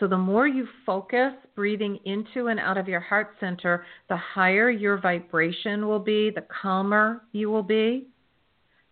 So 0.00 0.08
the 0.08 0.18
more 0.18 0.48
you 0.48 0.66
focus 0.84 1.32
breathing 1.54 2.00
into 2.04 2.48
and 2.48 2.58
out 2.58 2.76
of 2.76 2.88
your 2.88 2.98
heart 2.98 3.36
center, 3.38 3.86
the 4.08 4.16
higher 4.16 4.68
your 4.68 4.98
vibration 4.98 5.86
will 5.86 6.00
be, 6.00 6.30
the 6.34 6.44
calmer 6.60 7.22
you 7.30 7.50
will 7.50 7.62
be. 7.62 8.08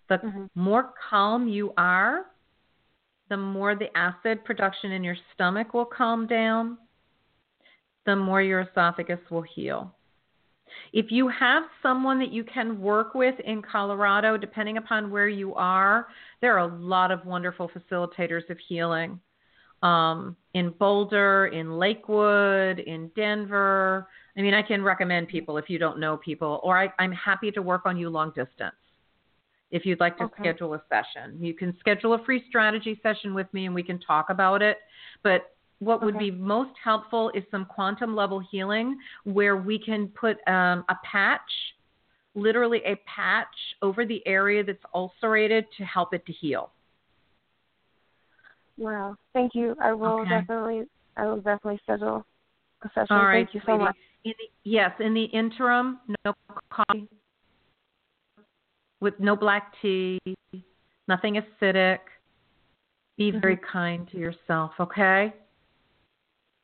The 0.09 0.19
mm-hmm. 0.19 0.45
more 0.55 0.93
calm 1.11 1.49
you 1.49 1.73
are, 1.77 2.27
the 3.29 3.37
more 3.37 3.75
the 3.75 3.89
acid 3.97 4.45
production 4.45 4.93
in 4.93 5.03
your 5.03 5.17
stomach 5.35 5.75
will 5.75 5.85
calm 5.85 6.29
down, 6.29 6.79
the 8.07 8.15
more 8.15 8.41
your 8.41 8.61
esophagus 8.61 9.19
will 9.31 9.43
heal. 9.43 9.97
If 10.93 11.07
you 11.11 11.29
have 11.29 11.64
someone 11.83 12.18
that 12.18 12.33
you 12.33 12.45
can 12.45 12.81
work 12.81 13.14
with 13.14 13.39
in 13.41 13.62
Colorado, 13.62 14.37
depending 14.37 14.77
upon 14.77 15.11
where 15.11 15.29
you 15.29 15.55
are, 15.55 16.09
there 16.41 16.57
are 16.57 16.68
a 16.68 16.77
lot 16.77 17.11
of 17.11 17.25
wonderful 17.25 17.71
facilitators 17.71 18.49
of 18.51 18.59
healing 18.68 19.21
um, 19.83 20.37
in 20.55 20.71
Boulder, 20.79 21.47
in 21.49 21.79
Lakewood, 21.79 22.81
in 22.81 23.11
Denver. 23.16 24.09
I 24.37 24.43
mean, 24.43 24.55
I 24.55 24.62
can 24.62 24.83
recommend 24.83 25.29
people 25.29 25.57
if 25.57 25.68
you 25.68 25.79
don't 25.79 25.99
know 25.99 26.16
people, 26.16 26.61
or 26.62 26.79
I, 26.79 26.93
am 26.99 27.12
happy 27.12 27.51
to 27.53 27.62
work 27.62 27.83
on 27.85 27.97
you 27.97 28.11
long 28.11 28.31
distance. 28.31 28.75
If 29.71 29.87
you'd 29.87 30.01
like 30.01 30.18
to 30.18 30.25
okay. 30.25 30.43
schedule 30.43 30.75
a 30.75 30.83
session, 30.89 31.39
you 31.41 31.55
can 31.55 31.77
schedule 31.79 32.14
a 32.14 32.25
free 32.25 32.45
strategy 32.49 32.99
session 33.03 33.35
with 33.35 33.47
me 33.55 33.66
and 33.66 33.75
we 33.75 33.85
can 33.85 34.01
talk 34.01 34.29
about 34.29 34.62
it. 34.62 34.79
But 35.23 35.55
what 35.81 36.05
would 36.05 36.18
be 36.18 36.31
most 36.31 36.72
helpful 36.83 37.31
is 37.35 37.43
some 37.51 37.64
quantum 37.64 38.14
level 38.14 38.39
healing 38.39 38.99
where 39.24 39.57
we 39.57 39.78
can 39.78 40.09
put 40.09 40.37
um, 40.47 40.85
a 40.91 40.97
patch, 41.11 41.41
literally 42.35 42.83
a 42.85 42.97
patch, 43.07 43.47
over 43.83 44.05
the 44.05 44.24
area 44.26 44.62
that's 44.62 44.83
ulcerated 44.95 45.64
to 45.78 45.85
help 45.85 46.12
it 46.12 46.24
to 46.26 46.33
heal. 46.33 46.70
Wow. 48.76 49.16
Thank 49.33 49.55
you. 49.55 49.74
I 49.83 49.93
will 49.93 50.20
okay. 50.20 50.31
definitely 50.31 50.85
I 51.16 51.26
will 51.26 51.37
definitely 51.37 51.81
schedule. 51.83 52.24
A 52.83 52.89
session. 52.89 53.07
All 53.11 53.24
right, 53.24 53.47
Thank 53.47 53.55
you 53.55 53.61
so 53.66 53.76
much. 53.76 53.97
In 54.24 54.33
the, 54.39 54.70
yes, 54.70 54.91
in 55.01 55.14
the 55.14 55.24
interim, 55.24 55.99
no 56.24 56.35
coffee 56.70 57.09
with 59.01 59.14
no 59.18 59.35
black 59.35 59.72
tea, 59.81 60.18
nothing 61.09 61.41
acidic. 61.41 61.99
Be 63.16 63.33
very 63.33 63.59
kind 63.70 64.09
to 64.12 64.18
yourself, 64.18 64.72
okay? 64.81 65.35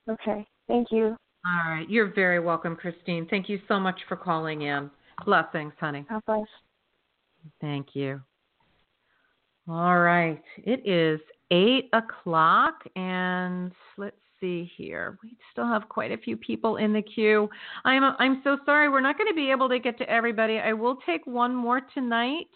Okay. 0.09 0.47
Thank 0.69 0.89
you. 0.91 1.17
All 1.47 1.71
right. 1.71 1.89
You're 1.89 2.13
very 2.13 2.41
welcome, 2.41 2.77
Christine. 2.77 3.27
Thank 3.29 3.49
you 3.49 3.61
so 3.69 3.79
much 3.79 4.01
for 4.09 4.17
calling 4.17 4.63
in. 4.63 4.91
Blessings, 5.25 5.73
honey. 5.79 6.05
God 6.09 6.23
bless. 6.27 6.47
Thank 7.61 7.89
you. 7.95 8.21
All 9.69 9.99
right. 9.99 10.43
It 10.59 10.87
is 10.87 11.21
eight 11.51 11.89
o'clock, 11.93 12.75
and 12.95 13.73
let's 13.97 14.17
see 14.41 14.71
here. 14.77 15.19
We 15.23 15.37
still 15.53 15.67
have 15.67 15.89
quite 15.89 16.13
a 16.13 16.19
few 16.19 16.37
people 16.37 16.77
in 16.77 16.93
the 16.93 17.03
queue. 17.03 17.49
I'm 17.85 18.03
I'm 18.19 18.41
so 18.45 18.59
sorry. 18.65 18.89
We're 18.89 19.01
not 19.01 19.19
going 19.19 19.29
to 19.29 19.35
be 19.35 19.51
able 19.51 19.69
to 19.69 19.79
get 19.79 19.99
to 19.99 20.11
everybody. 20.11 20.59
I 20.59 20.73
will 20.73 20.99
take 21.07 21.27
one 21.27 21.55
more 21.55 21.81
tonight. 21.95 22.49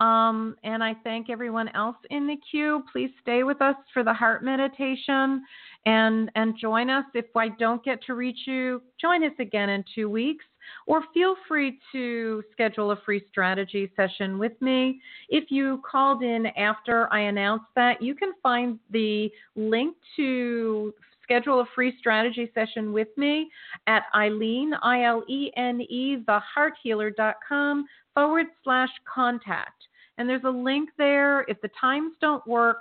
Um, 0.00 0.56
and 0.64 0.82
I 0.82 0.94
thank 1.04 1.28
everyone 1.28 1.68
else 1.74 1.96
in 2.10 2.26
the 2.26 2.36
queue. 2.50 2.82
Please 2.90 3.10
stay 3.20 3.42
with 3.42 3.60
us 3.60 3.76
for 3.92 4.02
the 4.02 4.14
heart 4.14 4.42
meditation 4.42 5.44
and 5.84 6.30
and 6.34 6.58
join 6.58 6.88
us. 6.88 7.04
If 7.14 7.26
I 7.36 7.50
don't 7.50 7.84
get 7.84 8.02
to 8.04 8.14
reach 8.14 8.46
you, 8.46 8.80
join 8.98 9.22
us 9.24 9.34
again 9.38 9.68
in 9.68 9.84
two 9.94 10.08
weeks. 10.08 10.44
Or 10.86 11.02
feel 11.12 11.34
free 11.48 11.78
to 11.92 12.42
schedule 12.52 12.92
a 12.92 12.96
free 13.04 13.24
strategy 13.28 13.90
session 13.96 14.38
with 14.38 14.52
me. 14.60 15.00
If 15.28 15.50
you 15.50 15.82
called 15.90 16.22
in 16.22 16.46
after 16.46 17.12
I 17.12 17.20
announced 17.20 17.66
that, 17.76 18.00
you 18.00 18.14
can 18.14 18.32
find 18.42 18.78
the 18.90 19.30
link 19.56 19.96
to 20.16 20.94
schedule 21.22 21.60
a 21.60 21.66
free 21.74 21.94
strategy 21.98 22.50
session 22.54 22.92
with 22.92 23.08
me 23.16 23.50
at 23.86 24.04
Ilene, 24.14 24.72
I 24.82 25.04
L 25.04 25.24
E 25.28 25.50
N 25.56 25.80
E, 25.80 26.18
thehearthealer.com 26.26 27.86
forward 28.14 28.46
slash 28.64 28.90
contact. 29.12 29.86
And 30.20 30.28
there's 30.28 30.44
a 30.44 30.50
link 30.50 30.90
there. 30.98 31.46
If 31.48 31.58
the 31.62 31.70
times 31.80 32.12
don't 32.20 32.46
work, 32.46 32.76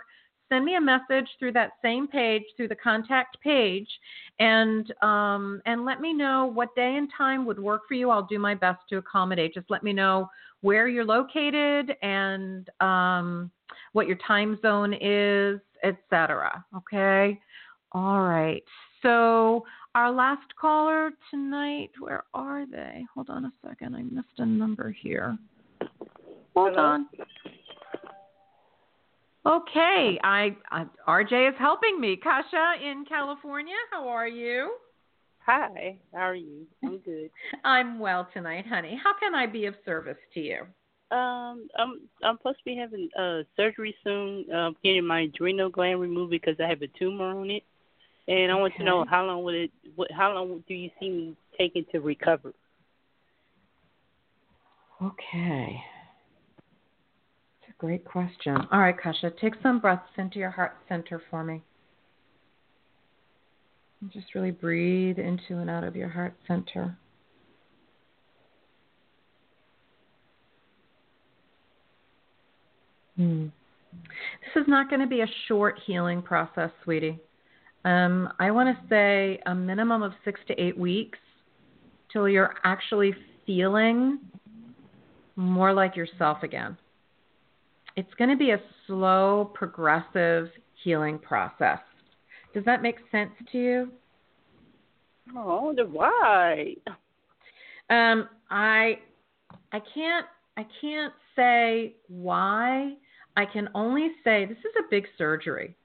send 0.49 0.65
me 0.65 0.75
a 0.75 0.81
message 0.81 1.25
through 1.39 1.53
that 1.53 1.71
same 1.81 2.05
page, 2.05 2.43
through 2.57 2.67
the 2.67 2.75
contact 2.75 3.39
page, 3.39 3.87
and 4.41 4.93
um, 5.01 5.61
and 5.65 5.85
let 5.85 6.01
me 6.01 6.11
know 6.11 6.51
what 6.53 6.75
day 6.75 6.97
and 6.97 7.07
time 7.15 7.45
would 7.45 7.57
work 7.57 7.83
for 7.87 7.93
you. 7.93 8.09
I'll 8.09 8.27
do 8.29 8.39
my 8.39 8.55
best 8.55 8.81
to 8.89 8.97
accommodate. 8.97 9.53
Just 9.53 9.69
let 9.69 9.83
me 9.83 9.93
know 9.93 10.29
where 10.59 10.89
you're 10.89 11.05
located 11.05 11.95
and 12.01 12.69
um, 12.81 13.49
what 13.93 14.05
your 14.05 14.17
time 14.27 14.59
zone 14.61 14.93
is, 14.99 15.61
etc. 15.85 16.65
Okay. 16.75 17.39
All 17.93 18.19
right. 18.19 18.63
So 19.01 19.63
our 19.95 20.11
last 20.11 20.53
caller 20.59 21.11
tonight, 21.31 21.91
where 21.99 22.25
are 22.33 22.65
they? 22.65 23.05
Hold 23.15 23.29
on 23.29 23.45
a 23.45 23.53
second. 23.65 23.95
I 23.95 24.01
missed 24.01 24.39
a 24.39 24.45
number 24.45 24.91
here. 24.91 25.37
Hold 26.55 26.75
Hello? 26.75 26.83
on. 26.83 27.07
Okay, 29.45 30.19
I, 30.23 30.55
I 30.69 30.85
RJ 31.07 31.49
is 31.49 31.55
helping 31.57 31.99
me. 31.99 32.17
Kasha 32.17 32.73
in 32.83 33.05
California, 33.07 33.75
how 33.91 34.07
are 34.07 34.27
you? 34.27 34.75
Hi, 35.45 35.97
how 36.13 36.19
are 36.19 36.35
you? 36.35 36.67
I'm 36.83 36.97
good. 36.99 37.29
I'm 37.63 37.99
well 37.99 38.27
tonight, 38.33 38.67
honey. 38.67 38.99
How 39.01 39.13
can 39.17 39.33
I 39.33 39.47
be 39.47 39.65
of 39.65 39.75
service 39.85 40.17
to 40.33 40.39
you? 40.39 40.61
Um, 41.11 41.67
I'm 41.79 42.01
I'm 42.21 42.37
supposed 42.37 42.59
to 42.59 42.65
be 42.65 42.75
having 42.75 43.09
uh 43.17 43.43
surgery 43.55 43.95
soon, 44.03 44.45
uh, 44.53 44.71
getting 44.83 45.07
my 45.07 45.21
adrenal 45.21 45.69
gland 45.69 45.99
removed 46.01 46.29
because 46.31 46.55
I 46.59 46.67
have 46.67 46.83
a 46.83 46.87
tumor 46.99 47.39
on 47.39 47.49
it, 47.49 47.63
and 48.27 48.51
I 48.51 48.55
want 48.55 48.75
to 48.75 48.83
know 48.83 49.05
how 49.09 49.25
long 49.25 49.43
would 49.43 49.55
it, 49.55 49.71
what, 49.95 50.11
how 50.11 50.33
long 50.33 50.63
do 50.67 50.73
you 50.75 50.91
see 50.99 51.09
me 51.09 51.35
taking 51.57 51.85
to 51.93 51.99
recover? 51.99 52.53
Okay. 55.01 55.81
Great 57.79 58.03
question. 58.03 58.57
All 58.71 58.79
right, 58.79 58.95
Kasha, 59.01 59.31
take 59.41 59.53
some 59.63 59.79
breaths 59.79 60.03
into 60.17 60.37
your 60.37 60.49
heart 60.49 60.73
center 60.89 61.21
for 61.31 61.45
me. 61.45 61.63
And 64.01 64.11
just 64.11 64.35
really 64.35 64.51
breathe 64.51 65.17
into 65.17 65.57
and 65.59 65.69
out 65.69 65.85
of 65.85 65.95
your 65.95 66.09
heart 66.09 66.33
center. 66.45 66.97
Hmm. 73.15 73.47
This 73.93 74.61
is 74.61 74.67
not 74.67 74.89
going 74.89 75.01
to 75.01 75.07
be 75.07 75.21
a 75.21 75.27
short 75.47 75.79
healing 75.85 76.21
process, 76.21 76.71
sweetie. 76.83 77.17
Um, 77.85 78.29
I 78.39 78.51
want 78.51 78.75
to 78.75 78.87
say 78.89 79.39
a 79.45 79.55
minimum 79.55 80.03
of 80.03 80.11
six 80.25 80.39
to 80.47 80.61
eight 80.61 80.77
weeks 80.77 81.17
till 82.11 82.27
you're 82.27 82.55
actually 82.65 83.13
feeling 83.45 84.19
more 85.37 85.73
like 85.73 85.95
yourself 85.95 86.43
again. 86.43 86.77
It's 87.99 88.13
going 88.13 88.29
to 88.29 88.37
be 88.37 88.51
a 88.51 88.61
slow, 88.87 89.51
progressive 89.53 90.47
healing 90.85 91.19
process. 91.19 91.79
Does 92.53 92.63
that 92.63 92.81
make 92.81 92.95
sense 93.11 93.31
to 93.51 93.57
you? 93.57 93.91
Oh, 95.35 95.75
why. 95.91 96.75
Um, 97.89 98.29
I 98.49 98.99
I 99.73 99.81
can't 99.93 100.25
I 100.55 100.65
can't 100.79 101.13
say 101.35 101.95
why. 102.07 102.93
I 103.35 103.43
can 103.45 103.67
only 103.75 104.11
say 104.23 104.45
this 104.45 104.57
is 104.59 104.73
a 104.79 104.89
big 104.89 105.03
surgery. 105.17 105.75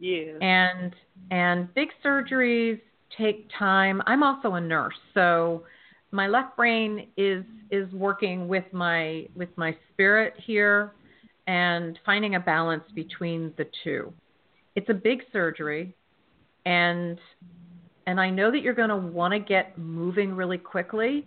Yeah. 0.00 0.32
and 0.40 0.94
and 1.30 1.72
big 1.74 1.90
surgeries 2.02 2.80
take 3.18 3.46
time 3.58 4.00
i'm 4.06 4.22
also 4.22 4.54
a 4.54 4.60
nurse 4.60 4.94
so 5.12 5.64
my 6.10 6.26
left 6.26 6.56
brain 6.56 7.08
is 7.18 7.44
is 7.70 7.92
working 7.92 8.48
with 8.48 8.64
my 8.72 9.26
with 9.36 9.50
my 9.58 9.76
spirit 9.92 10.32
here 10.46 10.94
and 11.50 11.98
finding 12.06 12.36
a 12.36 12.40
balance 12.40 12.84
between 12.94 13.52
the 13.58 13.66
two 13.82 14.12
it's 14.76 14.88
a 14.88 14.94
big 14.94 15.18
surgery 15.32 15.92
and 16.64 17.18
and 18.06 18.20
i 18.20 18.30
know 18.30 18.52
that 18.52 18.60
you're 18.60 18.74
going 18.82 18.88
to 18.88 18.96
want 18.96 19.32
to 19.32 19.40
get 19.40 19.76
moving 19.76 20.32
really 20.32 20.58
quickly 20.58 21.26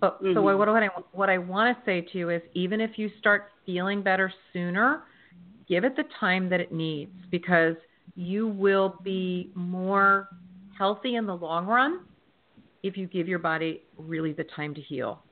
but 0.00 0.18
so 0.20 0.26
Mhm. 0.26 0.58
what, 0.58 0.68
what 0.68 0.82
i 0.82 0.88
what 1.12 1.30
i 1.30 1.38
want 1.38 1.76
to 1.76 1.84
say 1.84 2.00
to 2.00 2.18
you 2.18 2.30
is 2.30 2.42
even 2.54 2.80
if 2.80 2.98
you 2.98 3.08
start 3.20 3.42
feeling 3.64 4.02
better 4.02 4.32
sooner 4.52 5.04
give 5.68 5.84
it 5.84 5.94
the 5.94 6.04
time 6.18 6.48
that 6.48 6.60
it 6.60 6.72
needs 6.72 7.12
because 7.30 7.76
you 8.16 8.48
will 8.48 8.96
be 9.04 9.50
more 9.54 10.28
healthy 10.76 11.14
in 11.14 11.26
the 11.26 11.36
long 11.36 11.66
run 11.66 12.00
if 12.82 12.96
you 12.96 13.06
give 13.06 13.28
your 13.28 13.38
body 13.38 13.82
really 13.96 14.32
the 14.32 14.44
time 14.56 14.74
to 14.74 14.80
heal. 14.80 15.22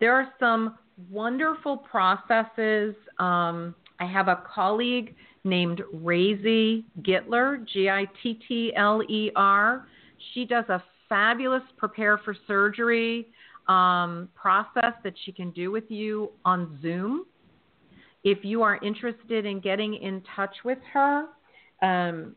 There 0.00 0.14
are 0.14 0.32
some 0.38 0.78
wonderful 1.10 1.76
processes. 1.76 2.94
Um, 3.18 3.74
I 3.98 4.06
have 4.06 4.28
a 4.28 4.42
colleague 4.52 5.14
named 5.44 5.82
Raisy 5.92 6.84
Gittler, 7.02 7.64
G 7.72 7.88
I 7.88 8.06
T 8.22 8.40
T 8.46 8.72
L 8.76 9.02
E 9.08 9.30
R. 9.36 9.86
She 10.32 10.44
does 10.44 10.64
a 10.68 10.82
fabulous 11.08 11.62
prepare 11.76 12.18
for 12.18 12.36
surgery 12.46 13.28
um, 13.68 14.28
process 14.34 14.92
that 15.04 15.14
she 15.24 15.32
can 15.32 15.50
do 15.50 15.70
with 15.70 15.84
you 15.88 16.30
on 16.44 16.78
Zoom 16.82 17.26
if 18.26 18.38
you 18.44 18.60
are 18.60 18.76
interested 18.82 19.46
in 19.46 19.60
getting 19.60 19.94
in 19.94 20.20
touch 20.34 20.56
with 20.64 20.78
her, 20.92 21.26
um, 21.80 22.34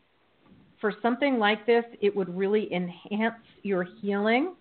for 0.80 0.94
something 1.02 1.36
like 1.40 1.66
this, 1.66 1.84
it 2.00 2.14
would 2.14 2.34
really 2.34 2.72
enhance 2.72 3.42
your 3.64 3.82
healing. 4.00 4.54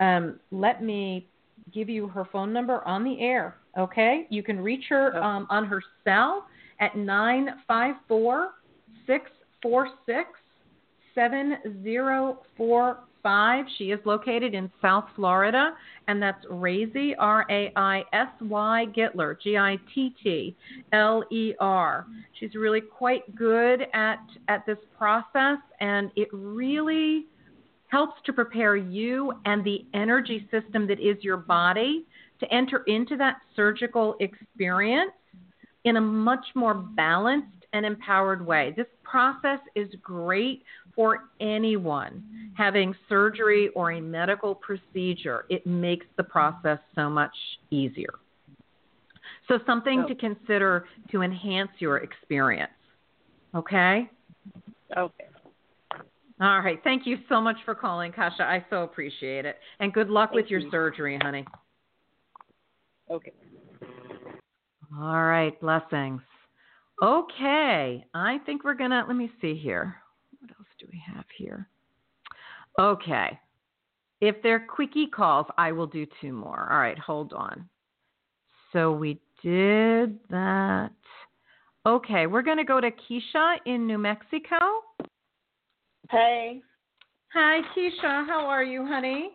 Um, 0.00 0.38
let 0.52 0.80
me 0.80 1.26
give 1.72 1.88
you 1.88 2.08
her 2.08 2.24
phone 2.32 2.52
number 2.52 2.86
on 2.86 3.04
the 3.04 3.20
air, 3.20 3.56
okay? 3.78 4.26
You 4.30 4.42
can 4.42 4.60
reach 4.60 4.84
her 4.88 5.16
um, 5.22 5.46
on 5.50 5.66
her 5.66 5.82
cell 6.04 6.46
at 6.80 6.96
nine 6.96 7.48
five 7.66 7.94
four 8.06 8.50
six 9.06 9.30
four 9.62 9.88
six 10.06 10.28
seven 11.14 11.58
zero 11.82 12.40
four 12.56 13.00
five. 13.22 13.64
She 13.76 13.90
is 13.90 13.98
located 14.04 14.54
in 14.54 14.70
South 14.80 15.04
Florida, 15.16 15.72
and 16.06 16.22
that's 16.22 16.44
Raisy, 16.48 17.14
R 17.16 17.44
A 17.50 17.72
I 17.76 18.02
S 18.12 18.28
Y 18.40 18.86
Gittler, 18.96 19.36
G 19.42 19.56
I 19.56 19.76
T 19.94 20.14
T 20.22 20.56
L 20.92 21.24
E 21.30 21.54
R. 21.58 22.06
She's 22.38 22.54
really 22.54 22.80
quite 22.80 23.34
good 23.34 23.86
at, 23.92 24.20
at 24.46 24.64
this 24.66 24.78
process, 24.96 25.58
and 25.80 26.10
it 26.16 26.28
really 26.32 27.26
helps 27.88 28.20
to 28.26 28.32
prepare 28.32 28.76
you 28.76 29.32
and 29.44 29.64
the 29.64 29.84
energy 29.94 30.48
system 30.50 30.86
that 30.86 31.00
is 31.00 31.16
your 31.22 31.36
body 31.36 32.06
to 32.40 32.52
enter 32.52 32.84
into 32.86 33.16
that 33.16 33.36
surgical 33.56 34.14
experience 34.20 35.12
in 35.84 35.96
a 35.96 36.00
much 36.00 36.44
more 36.54 36.74
balanced 36.74 37.48
and 37.72 37.84
empowered 37.84 38.44
way. 38.44 38.72
This 38.76 38.86
process 39.02 39.58
is 39.74 39.88
great 40.02 40.62
for 40.94 41.24
anyone 41.40 42.52
having 42.56 42.94
surgery 43.08 43.68
or 43.74 43.92
a 43.92 44.00
medical 44.00 44.54
procedure. 44.54 45.44
It 45.48 45.66
makes 45.66 46.06
the 46.16 46.24
process 46.24 46.78
so 46.94 47.08
much 47.08 47.34
easier. 47.70 48.14
So, 49.46 49.58
something 49.66 50.04
to 50.08 50.14
consider 50.14 50.86
to 51.10 51.22
enhance 51.22 51.70
your 51.78 51.98
experience. 51.98 52.70
Okay? 53.54 54.10
Okay. 54.96 55.24
All 56.40 56.60
right. 56.60 56.78
Thank 56.84 57.04
you 57.04 57.16
so 57.28 57.40
much 57.40 57.56
for 57.64 57.74
calling, 57.74 58.12
Kasha. 58.12 58.44
I 58.44 58.64
so 58.70 58.84
appreciate 58.84 59.44
it. 59.44 59.56
And 59.80 59.92
good 59.92 60.08
luck 60.08 60.30
Thank 60.30 60.42
with 60.42 60.50
your 60.50 60.60
you. 60.60 60.70
surgery, 60.70 61.18
honey. 61.20 61.44
Okay. 63.10 63.32
All 64.96 65.24
right. 65.24 65.60
Blessings. 65.60 66.22
Okay. 67.02 68.04
I 68.14 68.38
think 68.46 68.62
we're 68.62 68.74
going 68.74 68.90
to, 68.90 69.04
let 69.06 69.16
me 69.16 69.30
see 69.40 69.56
here. 69.56 69.96
What 70.40 70.50
else 70.50 70.68
do 70.78 70.86
we 70.92 71.02
have 71.12 71.24
here? 71.36 71.68
Okay. 72.78 73.38
If 74.20 74.36
they're 74.42 74.64
quickie 74.64 75.08
calls, 75.08 75.46
I 75.56 75.72
will 75.72 75.86
do 75.86 76.06
two 76.20 76.32
more. 76.32 76.68
All 76.70 76.78
right. 76.78 76.98
Hold 76.98 77.32
on. 77.32 77.68
So 78.72 78.92
we 78.92 79.20
did 79.42 80.18
that. 80.30 80.92
Okay. 81.84 82.28
We're 82.28 82.42
going 82.42 82.58
to 82.58 82.64
go 82.64 82.80
to 82.80 82.90
Keisha 82.90 83.56
in 83.66 83.88
New 83.88 83.98
Mexico. 83.98 84.56
Hey, 86.10 86.62
Hi, 87.34 87.60
Keisha. 87.76 88.26
How 88.26 88.46
are 88.46 88.64
you, 88.64 88.86
honey? 88.86 89.32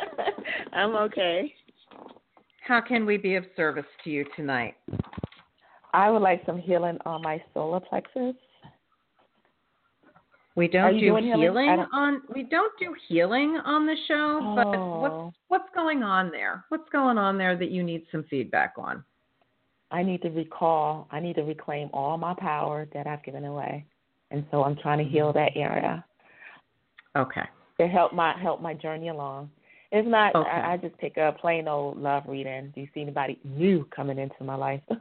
I'm 0.72 0.96
okay. 0.96 1.52
How 2.66 2.80
can 2.80 3.04
we 3.04 3.18
be 3.18 3.34
of 3.34 3.44
service 3.54 3.84
to 4.04 4.10
you 4.10 4.24
tonight? 4.34 4.74
I 5.92 6.08
would 6.08 6.22
like 6.22 6.44
some 6.46 6.58
healing 6.58 6.96
on 7.04 7.20
my 7.20 7.42
solar 7.52 7.80
plexus. 7.80 8.34
We 10.56 10.66
don't 10.66 10.98
do 10.98 11.14
healing? 11.16 11.24
healing 11.24 11.84
on 11.92 12.22
we 12.34 12.42
don't 12.44 12.72
do 12.80 12.94
healing 13.06 13.58
on 13.64 13.84
the 13.84 13.96
show, 14.06 14.52
but 14.56 14.74
Oh. 14.74 15.00
what's 15.00 15.36
what's 15.48 15.74
going 15.74 16.02
on 16.02 16.30
there? 16.30 16.64
What's 16.70 16.88
going 16.88 17.18
on 17.18 17.36
there 17.36 17.54
that 17.56 17.70
you 17.70 17.82
need 17.82 18.06
some 18.10 18.24
feedback 18.24 18.74
on? 18.78 19.04
I 19.90 20.02
need 20.02 20.22
to 20.22 20.30
recall, 20.30 21.06
I 21.10 21.20
need 21.20 21.36
to 21.36 21.42
reclaim 21.42 21.90
all 21.92 22.16
my 22.16 22.34
power 22.34 22.88
that 22.94 23.06
I've 23.06 23.22
given 23.22 23.44
away. 23.44 23.86
And 24.30 24.44
so 24.50 24.62
I'm 24.64 24.76
trying 24.76 24.98
to 24.98 25.04
mm-hmm. 25.04 25.12
heal 25.12 25.32
that 25.32 25.52
area 25.54 26.04
Okay. 27.16 27.44
to 27.80 27.86
help 27.86 28.12
my 28.12 28.36
help 28.38 28.60
my 28.60 28.74
journey 28.74 29.08
along. 29.08 29.50
It's 29.90 30.06
not 30.06 30.34
Okay. 30.34 30.48
I, 30.48 30.74
I 30.74 30.76
just 30.76 30.96
pick 30.98 31.16
a 31.16 31.34
plain 31.40 31.66
old 31.66 31.98
love 31.98 32.24
reading. 32.26 32.72
Do 32.74 32.80
you 32.82 32.88
see 32.92 33.00
anybody 33.00 33.38
new 33.44 33.86
coming 33.94 34.18
into 34.18 34.44
my 34.44 34.54
life? 34.54 34.80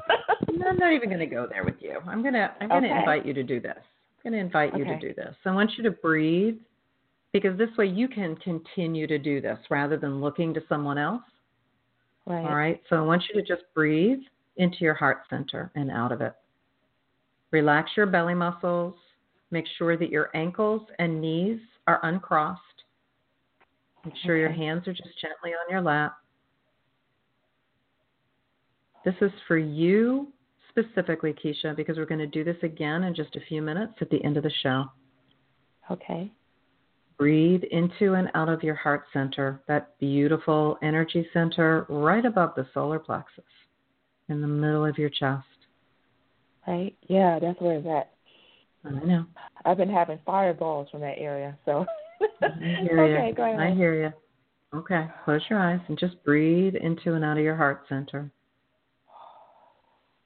No, 0.54 0.70
I'm 0.70 0.78
not 0.78 0.94
even 0.94 1.10
going 1.10 1.20
to 1.20 1.28
go 1.28 1.46
there 1.48 1.64
with 1.64 1.76
you. 1.82 2.00
I'm 2.08 2.22
going 2.22 2.34
to 2.34 2.52
I'm 2.60 2.70
going 2.70 2.82
to 2.84 2.90
Okay. 2.90 3.00
invite 3.00 3.26
you 3.26 3.34
to 3.34 3.44
do 3.44 3.60
this. 3.60 3.78
I'm 3.78 4.32
going 4.32 4.34
to 4.34 4.40
invite 4.46 4.76
you 4.76 4.86
to 4.86 4.98
do 4.98 5.14
this. 5.14 5.36
I 5.46 5.52
want 5.52 5.72
you 5.78 5.84
to 5.84 5.92
breathe 5.92 6.58
because 7.32 7.56
this 7.58 7.70
way 7.78 7.86
you 7.86 8.08
can 8.08 8.36
continue 8.38 9.06
to 9.06 9.20
do 9.20 9.40
this 9.40 9.60
rather 9.70 9.98
than 9.98 10.20
looking 10.20 10.54
to 10.56 10.64
someone 10.68 10.98
else. 10.98 11.22
right. 12.26 12.46
All 12.46 12.56
right. 12.56 12.82
So 12.90 12.96
I 12.96 13.02
want 13.02 13.24
you 13.30 13.40
to 13.40 13.48
just 13.48 13.64
breathe 13.76 14.20
into 14.56 14.78
your 14.80 14.96
heart 14.96 15.20
center 15.30 15.72
and 15.76 15.92
out 15.92 16.12
of 16.12 16.22
it. 16.22 16.34
Relax 17.52 17.92
your 17.96 18.08
belly 18.08 18.34
muscles. 18.34 18.96
Make 19.52 19.66
sure 19.78 19.98
that 19.98 20.10
your 20.10 20.30
ankles 20.36 20.82
and 21.00 21.22
knees 21.22 21.60
are 21.88 22.00
uncrossed. 22.04 22.62
Make 24.04 24.16
sure 24.26 24.38
your 24.38 24.52
hands 24.52 24.88
are 24.88 24.94
just 24.94 25.20
gently 25.22 25.52
on 25.52 25.70
your 25.70 25.82
lap. 25.82 26.18
This 29.06 29.16
is 29.22 29.32
for 29.48 29.58
you 29.58 30.28
specifically, 30.70 31.34
Keisha, 31.34 31.76
because 31.76 31.98
we're 31.98 32.06
going 32.06 32.20
to 32.20 32.28
do 32.28 32.44
this 32.44 32.58
again 32.62 33.04
in 33.04 33.16
just 33.16 33.36
a 33.36 33.42
few 33.48 33.62
minutes 33.62 33.94
at 34.02 34.10
the 34.10 34.24
end 34.24 34.38
of 34.38 34.44
the 34.44 34.52
show. 34.62 34.86
Okay. 35.90 36.32
Breathe 37.18 37.64
into 37.72 38.14
and 38.14 38.30
out 38.36 38.50
of 38.50 38.64
your 38.64 38.76
heart 38.76 39.06
center, 39.12 39.62
that 39.68 39.98
beautiful 40.00 40.78
energy 40.84 41.28
center 41.34 41.86
right 41.90 42.26
above 42.26 42.52
the 42.56 42.68
solar 42.74 43.00
plexus 43.00 43.44
in 44.30 44.42
the 44.42 44.48
middle 44.48 44.86
of 44.86 44.98
your 44.98 45.10
chest. 45.10 45.46
Right? 46.68 46.96
Yeah, 47.08 47.40
that's 47.40 47.60
where 47.60 47.78
it's 47.78 47.88
at. 47.88 48.12
I 48.86 48.90
know. 49.06 49.26
I've 49.66 49.78
been 49.78 49.90
having 49.90 50.20
fireballs 50.26 50.88
from 50.92 51.02
that 51.02 51.18
area, 51.18 51.58
so 51.66 51.86
I 52.42 52.48
hear 52.82 53.02
okay, 53.02 53.28
you. 53.30 53.36
go 53.36 53.44
ahead. 53.44 53.60
I 53.60 53.76
hear 53.76 54.04
you. 54.04 54.14
Okay, 54.78 55.08
close 55.24 55.42
your 55.50 55.60
eyes 55.60 55.80
and 55.88 55.98
just 55.98 56.22
breathe 56.24 56.76
into 56.76 57.14
and 57.14 57.24
out 57.24 57.38
of 57.38 57.44
your 57.44 57.56
heart 57.56 57.84
center. 57.88 58.32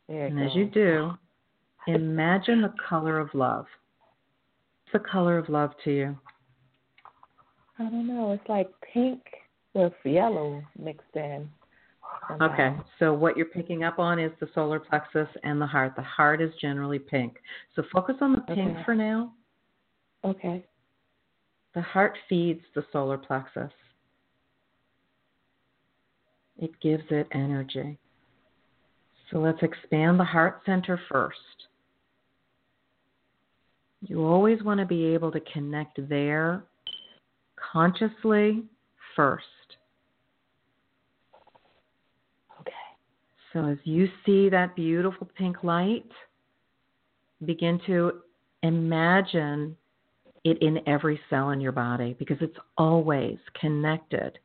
And 0.10 0.44
as 0.44 0.54
you 0.56 0.66
do, 0.66 1.12
imagine 1.88 2.62
the 2.62 2.74
color 2.90 3.20
of 3.20 3.30
love. 3.34 3.66
What's 4.92 5.04
the 5.06 5.10
color 5.10 5.38
of 5.38 5.48
love 5.48 5.72
to 5.86 5.92
you? 5.92 6.18
I 7.80 7.84
don't 7.84 8.08
know. 8.08 8.34
It's 8.34 8.50
like 8.50 8.70
pink 8.94 9.22
with 9.74 9.94
yellow 10.04 10.62
mixed 10.78 11.16
in. 11.16 11.50
Okay, 12.42 12.76
so 13.00 13.14
what 13.14 13.36
you're 13.36 13.46
picking 13.46 13.84
up 13.84 14.00
on 14.00 14.20
is 14.20 14.32
the 14.40 14.50
solar 14.56 14.80
plexus 14.80 15.28
and 15.44 15.62
the 15.62 15.66
heart. 15.66 15.94
The 15.96 16.02
heart 16.02 16.42
is 16.42 16.52
generally 16.62 17.00
pink. 17.00 17.38
So 17.76 17.84
focus 17.92 18.16
on 18.22 18.34
the 18.34 18.42
pink 18.56 18.72
Okay. 18.72 18.84
for 18.86 18.96
now. 18.96 19.34
Okay. 20.24 20.66
The 21.74 21.82
heart 21.82 22.18
feeds 22.28 22.62
the 22.76 22.86
solar 22.92 23.18
plexus, 23.18 23.72
it 26.58 26.72
gives 26.82 27.04
it 27.10 27.28
energy. 27.32 27.98
So 29.32 29.40
let's 29.40 29.62
expand 29.64 30.20
the 30.20 30.26
heart 30.26 30.62
center 30.66 31.00
first. 31.10 31.38
You 34.02 34.26
always 34.26 34.62
want 34.64 34.80
to 34.80 34.86
be 34.86 35.06
able 35.06 35.32
to 35.32 35.40
connect 35.54 36.00
there 36.10 36.64
consciously 37.72 38.64
first. 39.16 39.46
Okay. 42.60 42.72
So 43.54 43.66
as 43.66 43.78
you 43.84 44.08
see 44.26 44.50
that 44.50 44.76
beautiful 44.76 45.28
pink 45.38 45.64
light, 45.64 46.10
begin 47.46 47.80
to 47.88 48.22
imagine 48.64 49.76
it 50.44 50.62
in 50.62 50.80
every 50.88 51.20
cell 51.30 51.50
in 51.52 51.60
your 51.60 51.72
body 51.72 52.16
because 52.18 52.38
it's 52.42 52.58
always 52.78 53.38
connected 53.60 54.40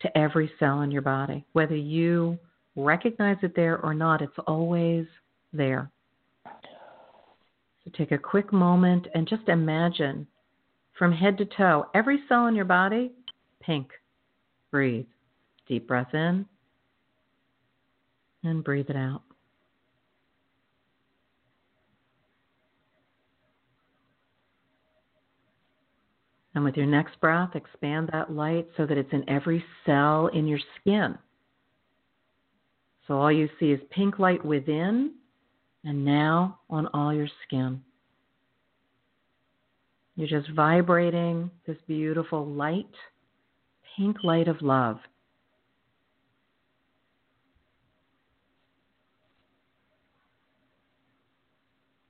to 0.00 0.18
every 0.18 0.50
cell 0.58 0.82
in 0.82 0.90
your 0.90 1.02
body. 1.02 1.44
Whether 1.52 1.76
you 1.76 2.38
recognize 2.74 3.36
it 3.42 3.54
there 3.54 3.78
or 3.78 3.94
not, 3.94 4.22
it's 4.22 4.38
always 4.46 5.06
there. 5.52 5.90
So 6.44 7.90
take 7.96 8.12
a 8.12 8.18
quick 8.18 8.52
moment 8.52 9.06
and 9.14 9.28
just 9.28 9.48
imagine 9.48 10.26
from 10.98 11.12
head 11.12 11.38
to 11.38 11.44
toe, 11.44 11.86
every 11.94 12.20
cell 12.28 12.46
in 12.46 12.54
your 12.54 12.64
body, 12.64 13.12
pink. 13.60 13.90
Breathe. 14.70 15.06
Deep 15.68 15.86
breath 15.86 16.12
in 16.14 16.46
and 18.46 18.64
breathe 18.64 18.90
it 18.90 18.96
out. 18.96 19.22
And 26.54 26.64
with 26.64 26.76
your 26.76 26.86
next 26.86 27.20
breath, 27.20 27.50
expand 27.54 28.08
that 28.12 28.32
light 28.32 28.66
so 28.78 28.86
that 28.86 28.96
it's 28.96 29.12
in 29.12 29.28
every 29.28 29.62
cell 29.84 30.28
in 30.28 30.46
your 30.46 30.58
skin. 30.80 31.18
So 33.06 33.14
all 33.14 33.30
you 33.30 33.48
see 33.60 33.72
is 33.72 33.80
pink 33.90 34.18
light 34.18 34.42
within 34.42 35.12
and 35.84 36.04
now 36.04 36.60
on 36.70 36.88
all 36.94 37.12
your 37.12 37.28
skin. 37.46 37.82
You're 40.16 40.28
just 40.40 40.50
vibrating 40.52 41.50
this 41.66 41.76
beautiful 41.86 42.46
light, 42.46 42.86
pink 43.96 44.24
light 44.24 44.48
of 44.48 44.62
love. 44.62 44.98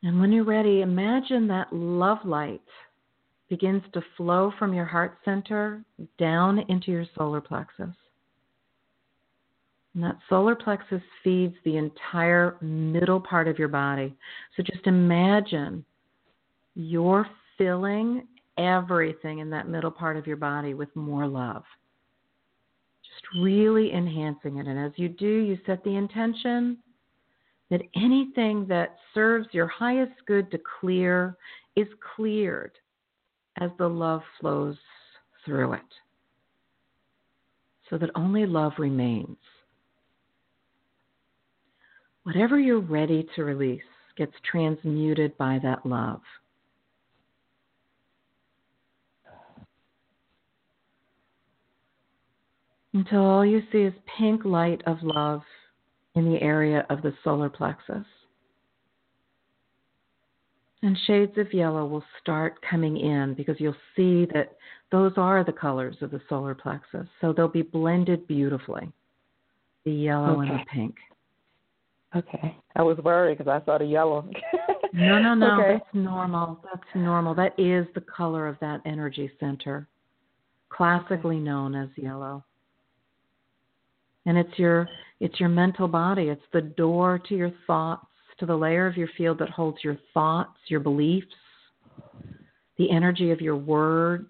And 0.07 0.20
when 0.20 0.31
you're 0.31 0.45
ready, 0.45 0.83
imagine 0.83 1.49
that 1.49 1.73
love 1.73 2.19
light 2.24 2.62
begins 3.51 3.83
to 3.93 4.01
flow 4.16 4.53
from 4.57 4.73
your 4.73 4.85
heart 4.85 5.19
center 5.24 5.83
down 6.16 6.61
into 6.69 6.93
your 6.93 7.07
solar 7.19 7.41
plexus. 7.41 7.93
And 9.95 10.05
that 10.05 10.16
solar 10.28 10.55
plexus 10.55 11.03
feeds 11.24 11.57
the 11.65 11.77
entire 11.77 12.57
middle 12.61 13.19
part 13.19 13.49
of 13.49 13.59
your 13.59 13.66
body. 13.66 14.15
So 14.57 14.62
just 14.62 14.87
imagine 14.87 15.85
you're 16.77 17.27
filling 17.59 18.28
everything 18.59 19.41
in 19.41 19.51
that 19.51 19.69
middle 19.69 19.91
part 19.91 20.16
of 20.16 20.24
your 20.24 20.37
body 20.37 20.74
with 20.74 20.95
more 20.95 21.27
love. 21.27 21.65
Just 23.03 23.43
really 23.43 23.93
enhancing 23.93 24.59
it. 24.59 24.69
And 24.69 24.78
as 24.78 24.93
you 24.95 25.09
do, 25.09 25.27
you 25.27 25.59
set 25.66 25.83
the 25.83 25.97
intention 25.97 26.78
that 27.71 27.83
anything 27.97 28.67
that 28.69 28.97
serves 29.13 29.49
your 29.53 29.67
highest 29.67 30.13
good 30.27 30.51
to 30.51 30.59
clear 30.81 31.37
is 31.75 31.89
cleared 32.15 32.73
as 33.61 33.71
the 33.79 33.89
love 33.89 34.23
flows 34.41 34.77
through 35.45 35.73
it, 35.73 35.81
so 37.91 37.99
that 37.99 38.11
only 38.15 38.47
love 38.47 38.73
remains. 38.79 39.37
Whatever 42.25 42.59
you're 42.59 42.81
ready 42.81 43.27
to 43.37 43.45
release 43.45 43.83
gets 44.17 44.33
transmuted 44.51 45.37
by 45.39 45.61
that 45.63 45.85
love. 45.87 46.21
Until 52.93 53.25
all 53.25 53.45
you 53.45 53.63
see 53.71 53.83
is 53.83 53.93
pink 54.19 54.45
light 54.45 54.83
of 54.87 54.97
love 55.03 55.43
in 56.17 56.31
the 56.31 56.43
area 56.43 56.85
of 56.91 57.03
the 57.03 57.13
solar 57.23 57.49
plexus. 57.49 58.05
And 60.83 60.97
shades 61.07 61.37
of 61.39 61.53
yellow 61.53 61.87
will 61.87 62.05
start 62.21 62.55
coming 62.69 62.97
in 62.97 63.35
because 63.35 63.57
you'll 63.59 63.75
see 63.95 64.27
that 64.35 64.57
those 64.93 65.13
are 65.17 65.45
the 65.45 65.53
colors 65.53 65.97
of 66.01 66.11
the 66.11 66.21
solar 66.29 66.55
plexus. 66.55 67.07
So 67.21 67.33
they'll 67.33 67.49
be 67.49 67.63
blended 67.63 68.27
beautifully 68.27 68.93
the 69.85 69.93
yellow 69.93 70.41
Okay. 70.41 70.51
and 70.51 70.61
the 70.61 70.65
pink. 70.73 70.97
Okay. 72.15 72.57
I 72.77 72.83
was 72.83 72.99
worried 72.99 73.39
because 73.39 73.51
I 73.51 73.65
saw 73.65 73.79
the 73.79 73.85
yellow. 73.85 74.29
No, 74.93 75.19
no, 75.19 75.35
no. 75.35 75.47
Okay. 75.61 75.73
That's 75.75 75.95
normal. 75.95 76.61
That's 76.65 76.95
normal. 76.95 77.35
That 77.35 77.59
is 77.59 77.87
the 77.95 78.01
color 78.01 78.47
of 78.47 78.57
that 78.61 78.81
energy 78.87 79.31
center, 79.39 79.87
classically 80.71 81.39
known 81.39 81.75
as 81.75 81.89
yellow. 81.97 82.45
And 84.27 84.36
it's 84.36 84.59
your 84.59 84.89
it's 85.20 85.40
your 85.40 85.48
mental 85.48 85.89
body. 85.89 86.28
It's 86.28 86.43
the 86.53 86.61
door 86.61 87.20
to 87.28 87.35
your 87.35 87.53
thoughts, 87.66 88.07
to 88.39 88.47
the 88.47 88.57
layer 88.57 88.86
of 88.86 88.97
your 88.97 89.09
field 89.16 89.39
that 89.39 89.48
holds 89.48 89.78
your 89.82 89.97
thoughts, 90.12 90.59
your 90.66 90.81
beliefs, 90.81 91.35
the 92.77 92.90
energy 92.90 93.31
of 93.31 93.40
your 93.40 93.57
words. 93.57 94.28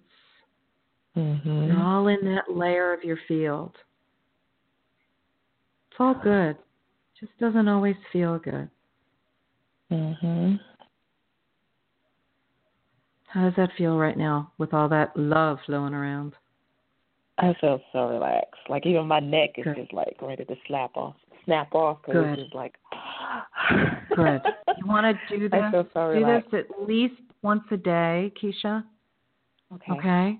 Mhm. 1.15 1.67
They're 1.67 1.83
all 1.83 2.07
in 2.07 2.23
that 2.25 2.49
layer 2.49 2.93
of 2.93 3.03
your 3.03 3.17
field. 3.27 3.75
It's 5.89 5.99
all 5.99 6.13
good. 6.13 6.57
Just 7.19 7.35
doesn't 7.39 7.67
always 7.67 7.97
feel 8.13 8.37
good. 8.37 8.69
Mhm. 9.91 10.59
How 13.25 13.43
does 13.43 13.55
that 13.55 13.73
feel 13.73 13.97
right 13.97 14.17
now 14.17 14.51
with 14.57 14.73
all 14.73 14.87
that 14.89 15.17
love 15.17 15.59
flowing 15.65 15.93
around? 15.93 16.35
I 17.39 17.53
feel 17.61 17.79
so 17.91 18.09
relaxed. 18.09 18.61
Like 18.69 18.85
even 18.85 19.07
my 19.07 19.19
neck 19.19 19.51
is 19.57 19.63
Good. 19.65 19.75
just 19.75 19.93
like 19.93 20.15
ready 20.21 20.45
to 20.45 20.55
slap 20.67 20.95
off, 20.97 21.15
snap 21.45 21.73
off 21.75 21.99
because 22.01 22.13
Good. 22.23 22.29
it's 22.33 22.41
just 22.43 22.55
like. 22.55 22.75
Good. 24.15 24.41
You 24.77 24.85
want 24.87 25.05
to 25.29 25.37
do 25.37 25.47
this? 25.49 25.61
I 25.63 25.71
feel 25.71 25.87
so 25.93 26.07
relaxed. 26.07 26.51
do 26.51 26.57
this 26.57 26.65
at 26.71 26.87
least 26.87 27.21
once 27.43 27.63
a 27.71 27.77
day, 27.77 28.31
Keisha. 28.41 28.83
Okay. 29.75 29.91
Okay. 29.93 30.39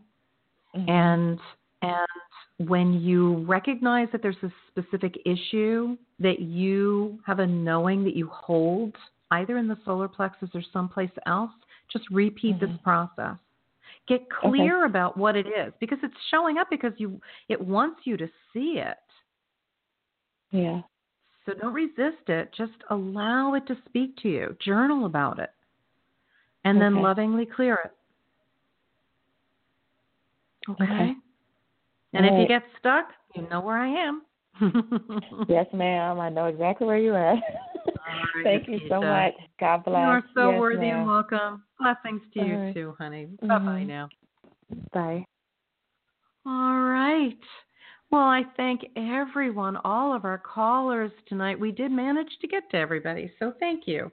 Mhm. 0.75 0.89
And 0.89 1.39
and 1.83 2.67
when 2.69 2.93
you 2.93 3.45
recognize 3.45 4.07
that 4.11 4.21
there's 4.23 4.35
a 4.41 4.51
specific 4.69 5.15
issue 5.25 5.95
that 6.19 6.39
you 6.39 7.19
have 7.25 7.39
a 7.39 7.45
knowing 7.45 8.03
that 8.03 8.15
you 8.15 8.27
hold 8.33 8.95
either 9.31 9.57
in 9.57 9.67
the 9.67 9.77
solar 9.85 10.07
plexus 10.07 10.49
or 10.55 10.63
someplace 10.73 11.11
else, 11.27 11.51
just 11.91 12.09
repeat 12.09 12.59
this 12.59 12.69
Mhm. 12.71 12.81
process. 12.81 13.37
Get 14.07 14.21
clear 14.29 14.85
about 14.85 15.17
what 15.17 15.35
it 15.35 15.47
is 15.47 15.73
because 15.79 15.97
it's 16.01 16.13
showing 16.31 16.57
up 16.57 16.67
because 16.69 16.93
you 16.97 17.19
it 17.49 17.59
wants 17.59 18.01
you 18.05 18.15
to 18.17 18.27
see 18.53 18.79
it. 18.79 18.97
Yeah. 20.51 20.81
So 21.45 21.53
don't 21.53 21.73
resist 21.73 22.27
it. 22.27 22.53
Just 22.57 22.73
allow 22.89 23.53
it 23.55 23.67
to 23.67 23.77
speak 23.87 24.15
to 24.17 24.29
you. 24.29 24.55
Journal 24.63 25.05
about 25.05 25.39
it. 25.39 25.51
And 26.63 26.81
then 26.81 26.93
Okay. 26.93 27.03
lovingly 27.03 27.45
clear 27.45 27.79
it. 27.85 27.91
Okay. 30.69 30.83
Okay. 30.83 31.15
And 32.13 32.25
if 32.25 32.39
you 32.39 32.47
get 32.47 32.63
stuck, 32.79 33.09
you 33.35 33.47
know 33.49 33.61
where 33.61 33.77
I 33.77 33.87
am. 33.87 34.21
Yes, 35.47 35.67
ma'am. 35.73 36.19
I 36.19 36.29
know 36.29 36.45
exactly 36.45 36.87
where 36.87 36.97
you're 36.97 37.17
at. 37.17 37.37
right, 38.07 38.43
Thank 38.43 38.67
you 38.67 38.79
so 38.89 39.01
much. 39.01 39.33
God 39.59 39.83
bless. 39.83 40.01
You 40.01 40.07
are 40.07 40.23
so 40.33 40.51
Yes, 40.51 40.59
worthy 40.59 40.77
ma'am. 40.87 40.99
and 40.99 41.07
welcome. 41.07 41.63
Blessings 41.79 42.21
to 42.33 42.39
you 42.45 42.55
Alright. 42.55 42.73
too, 42.73 42.95
honey. 42.97 43.25
Bye 43.41 43.47
bye 43.47 43.83
Mhm. 43.83 43.87
now. 43.87 44.09
Bye. 44.93 45.25
All 46.45 46.79
right. 46.79 47.37
Well, 48.09 48.21
I 48.21 48.43
thank 48.55 48.85
everyone, 48.95 49.75
all 49.83 50.13
of 50.13 50.23
our 50.23 50.37
callers 50.37 51.11
tonight. 51.25 51.59
We 51.59 51.73
did 51.73 51.91
manage 51.91 52.39
to 52.39 52.47
get 52.47 52.69
to 52.69 52.77
everybody, 52.77 53.29
so 53.37 53.51
thank 53.59 53.85
you. 53.85 54.09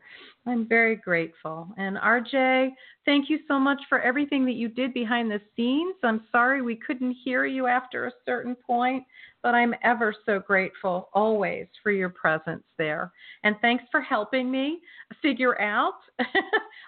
I'm 0.47 0.67
very 0.67 0.97
grateful. 0.97 1.73
And 1.79 1.97
RJ, 1.99 2.75
thank 3.05 3.31
you 3.31 3.39
so 3.47 3.57
much 3.61 3.81
for 3.89 4.01
everything 4.01 4.45
that 4.47 4.55
you 4.57 4.69
did 4.69 4.93
behind 4.95 5.31
the 5.31 5.41
scenes. 5.55 5.95
I'm 6.03 6.27
sorry 6.33 6.61
we 6.61 6.75
couldn't 6.75 7.13
hear 7.13 7.45
you 7.47 7.69
after 7.69 8.07
a 8.07 8.13
certain 8.27 8.57
point, 8.57 9.05
but 9.45 9.55
I'm 9.55 9.75
ever 9.85 10.15
so 10.25 10.41
grateful 10.41 11.11
always 11.13 11.67
for 11.83 11.93
your 11.93 12.09
presence 12.09 12.65
there. 12.79 13.13
And 13.45 13.55
thanks 13.61 13.85
for 13.93 14.01
helping 14.01 14.51
me 14.51 14.81
figure 15.21 15.61
out 15.61 15.99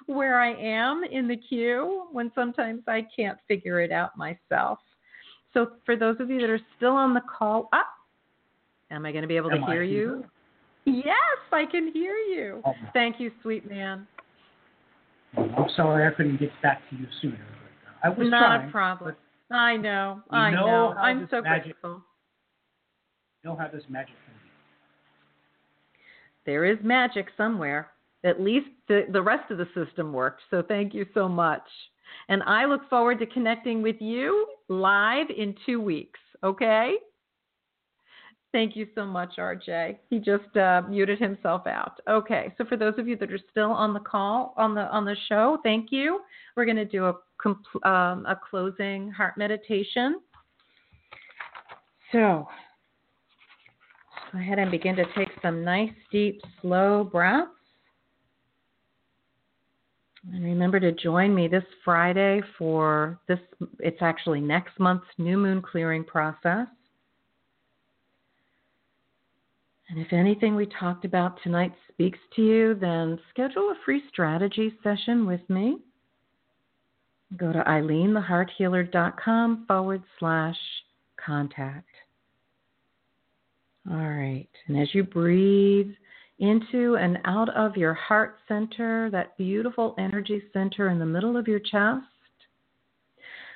where 0.07 0.41
I 0.41 0.55
am 0.55 1.05
in 1.05 1.29
the 1.29 1.37
queue 1.37 2.07
when 2.11 2.33
sometimes 2.35 2.81
I 2.89 3.07
can't 3.15 3.39
figure 3.47 3.81
it 3.81 3.93
out 3.93 4.17
myself. 4.17 4.79
So, 5.53 5.73
for 5.85 5.97
those 5.97 6.17
of 6.19 6.31
you 6.31 6.41
that 6.41 6.51
are 6.51 6.61
still 6.77 6.93
on 6.93 7.15
the 7.15 7.21
call, 7.21 7.69
up, 7.73 7.87
am 8.91 9.05
I 9.07 9.13
going 9.13 9.23
to 9.23 9.29
be 9.29 9.37
able 9.37 9.51
to 9.51 9.57
Am 9.57 9.63
hear 9.65 9.83
you? 9.83 10.25
Yes, 10.87 11.15
I 11.53 11.67
can 11.71 11.93
hear 11.93 12.15
you. 12.15 12.63
Oh. 12.65 12.75
Thank 12.95 13.21
you, 13.21 13.31
sweet 13.43 13.69
man. 13.69 14.07
I'm 15.37 15.69
sorry 15.77 16.07
I 16.07 16.11
couldn't 16.15 16.41
get 16.41 16.51
back 16.63 16.81
to 16.91 16.97
you 16.97 17.07
sooner. 17.21 17.35
Uh, 17.35 18.07
I 18.07 18.09
was 18.09 18.29
Not 18.31 18.39
trying. 18.59 18.69
a 18.69 18.73
problem. 18.73 19.17
I 19.51 19.77
know. 19.77 20.23
I 20.31 20.51
know 20.51 20.67
know. 20.67 20.95
I'm 20.99 21.29
so 21.31 21.43
grateful. 21.43 22.03
How 23.55 23.69
this 23.69 23.85
magic. 23.89 24.15
There 26.47 26.65
is 26.65 26.79
magic 26.83 27.27
somewhere. 27.37 27.91
At 28.25 28.41
least 28.41 28.69
the, 28.89 29.03
the 29.13 29.23
rest 29.23 29.51
of 29.51 29.59
the 29.59 29.69
system 29.75 30.13
worked. 30.13 30.43
So 30.51 30.63
thank 30.67 30.95
you 30.95 31.07
so 31.15 31.29
much. 31.29 31.63
And 32.29 32.43
I 32.45 32.65
look 32.65 32.89
forward 32.89 33.19
to 33.19 33.27
connecting 33.27 33.83
with 33.83 33.97
you 34.01 34.47
live 34.69 35.27
in 35.37 35.55
two 35.67 35.81
weeks. 35.81 36.21
Okay? 36.43 36.97
Thank 38.53 38.75
you 38.75 38.87
so 38.95 39.05
much, 39.05 39.35
RJ. 39.39 39.99
He 40.09 40.19
just 40.19 40.57
uh, 40.57 40.83
muted 40.89 41.19
himself 41.19 41.67
out. 41.67 42.01
Okay, 42.09 42.55
so 42.57 42.65
for 42.65 42.77
those 42.77 42.95
of 42.97 43.07
you 43.07 43.15
that 43.17 43.31
are 43.31 43.39
still 43.51 43.71
on 43.71 43.93
the 43.93 44.01
call 44.01 44.55
on 44.57 44.75
the 44.75 44.83
on 44.83 45.05
the 45.05 45.17
show, 45.29 45.59
thank 45.63 45.93
you. 45.93 46.21
We're 46.57 46.65
going 46.65 46.77
to 46.77 46.87
do 46.87 47.05
a 47.05 47.15
um, 47.87 48.25
a 48.25 48.39
closing 48.49 49.11
heart 49.11 49.37
meditation. 49.37 50.21
So 52.13 52.49
go 54.33 54.39
ahead 54.39 54.59
and 54.59 54.71
begin 54.71 54.97
to 54.97 55.05
take 55.17 55.29
some 55.43 55.65
nice, 55.65 55.93
deep, 56.11 56.41
slow 56.61 57.05
breaths. 57.05 57.51
And 60.33 60.45
remember 60.45 60.81
to 60.81 60.93
join 60.93 61.35
me 61.35 61.47
this 61.47 61.63
Friday 61.85 62.41
for 62.59 63.21
this, 63.29 63.39
it's 63.79 64.01
actually 64.01 64.41
next 64.41 64.81
month's 64.81 65.07
new 65.19 65.37
moon 65.37 65.63
clearing 65.63 66.03
process. 66.05 66.67
And 69.89 70.01
if 70.01 70.13
anything 70.13 70.57
we 70.57 70.67
talked 70.67 71.05
about 71.05 71.41
tonight 71.45 71.73
speaks 71.93 72.19
to 72.35 72.43
you, 72.43 72.75
then 72.75 73.21
schedule 73.31 73.71
a 73.71 73.77
free 73.85 74.03
strategy 74.09 74.75
session 74.83 75.27
with 75.27 75.49
me. 75.49 75.77
Go 77.37 77.53
to 77.53 77.61
ilenethehearthealer.com 77.61 79.67
forward 79.69 80.03
slash 80.19 80.59
contact. 81.25 81.96
All 83.91 83.97
right. 83.97 84.49
And 84.67 84.81
as 84.81 84.89
you 84.95 85.05
breathe 85.05 85.93
into 86.39 86.97
and 86.97 87.19
out 87.25 87.49
of 87.57 87.77
your 87.77 87.95
heart 87.95 88.37
center, 88.49 89.11
that 89.11 89.37
beautiful 89.39 89.95
energy 89.99 90.43
center 90.53 90.91
in 90.91 90.99
the 90.99 91.07
middle 91.07 91.37
of 91.37 91.49
your 91.49 91.61
chest, 91.61 92.05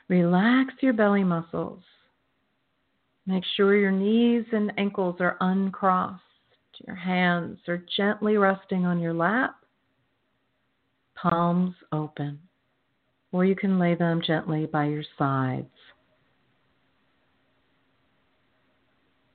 relax 0.09 0.75
your 0.81 0.93
belly 0.93 1.25
muscles. 1.25 1.83
Make 3.27 3.45
sure 3.57 3.77
your 3.77 3.91
knees 3.91 4.45
and 4.53 4.73
ankles 4.79 5.17
are 5.21 5.37
uncrossed. 5.41 6.23
Your 6.87 6.97
hands 6.97 7.59
are 7.69 7.85
gently 7.97 8.39
resting 8.39 8.87
on 8.87 9.01
your 9.01 9.13
lap, 9.13 9.57
palms 11.15 11.75
open, 11.93 12.39
or 13.33 13.45
you 13.45 13.55
can 13.55 13.79
lay 13.79 13.95
them 13.95 14.23
gently 14.27 14.65
by 14.65 14.87
your 14.87 15.05
sides. 15.19 15.69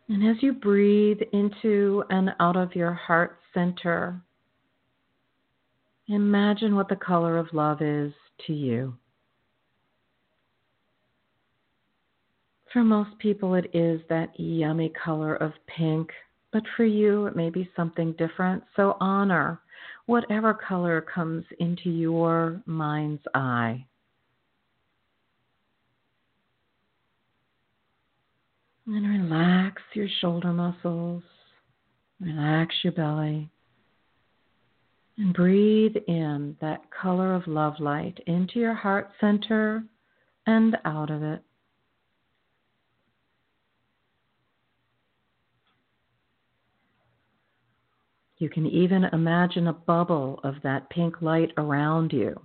And 0.07 0.27
as 0.27 0.41
you 0.41 0.53
breathe 0.53 1.19
into 1.33 2.03
and 2.09 2.29
out 2.39 2.55
of 2.55 2.75
your 2.75 2.93
heart 2.93 3.39
center, 3.53 4.21
imagine 6.07 6.75
what 6.75 6.89
the 6.89 6.95
color 6.95 7.37
of 7.37 7.53
love 7.53 7.81
is 7.81 8.13
to 8.45 8.53
you. 8.53 8.95
For 12.71 12.83
most 12.83 13.17
people, 13.19 13.55
it 13.55 13.71
is 13.73 14.01
that 14.09 14.37
yummy 14.39 14.91
color 15.03 15.35
of 15.35 15.53
pink, 15.65 16.09
but 16.51 16.63
for 16.75 16.83
you, 16.83 17.25
it 17.25 17.35
may 17.35 17.49
be 17.49 17.69
something 17.75 18.11
different. 18.13 18.63
So 18.75 18.97
honor 18.99 19.61
whatever 20.05 20.53
color 20.53 21.01
comes 21.01 21.45
into 21.59 21.89
your 21.89 22.61
mind's 22.65 23.23
eye. 23.33 23.85
And 28.87 29.09
relax 29.09 29.81
your 29.93 30.07
shoulder 30.21 30.53
muscles, 30.53 31.23
relax 32.19 32.75
your 32.83 32.93
belly, 32.93 33.49
and 35.17 35.33
breathe 35.33 35.95
in 36.07 36.55
that 36.61 36.81
color 36.91 37.33
of 37.33 37.47
love 37.47 37.79
light 37.79 38.19
into 38.27 38.59
your 38.59 38.75
heart 38.75 39.09
center 39.19 39.83
and 40.45 40.77
out 40.85 41.09
of 41.09 41.23
it. 41.23 41.41
You 48.37 48.49
can 48.49 48.67
even 48.67 49.05
imagine 49.05 49.67
a 49.67 49.73
bubble 49.73 50.39
of 50.43 50.55
that 50.63 50.89
pink 50.91 51.21
light 51.21 51.51
around 51.57 52.13
you. 52.13 52.35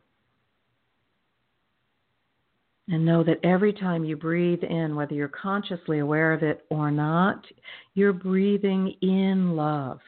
And 2.92 3.04
know 3.04 3.22
that 3.22 3.38
every 3.44 3.72
time 3.72 4.04
you 4.04 4.16
breathe 4.16 4.64
in, 4.64 4.96
whether 4.96 5.14
you're 5.14 5.28
consciously 5.28 6.00
aware 6.00 6.32
of 6.32 6.42
it 6.42 6.64
or 6.70 6.90
not, 6.90 7.44
you're 7.94 8.12
breathing 8.12 8.94
in 9.00 9.54
love 9.54 10.00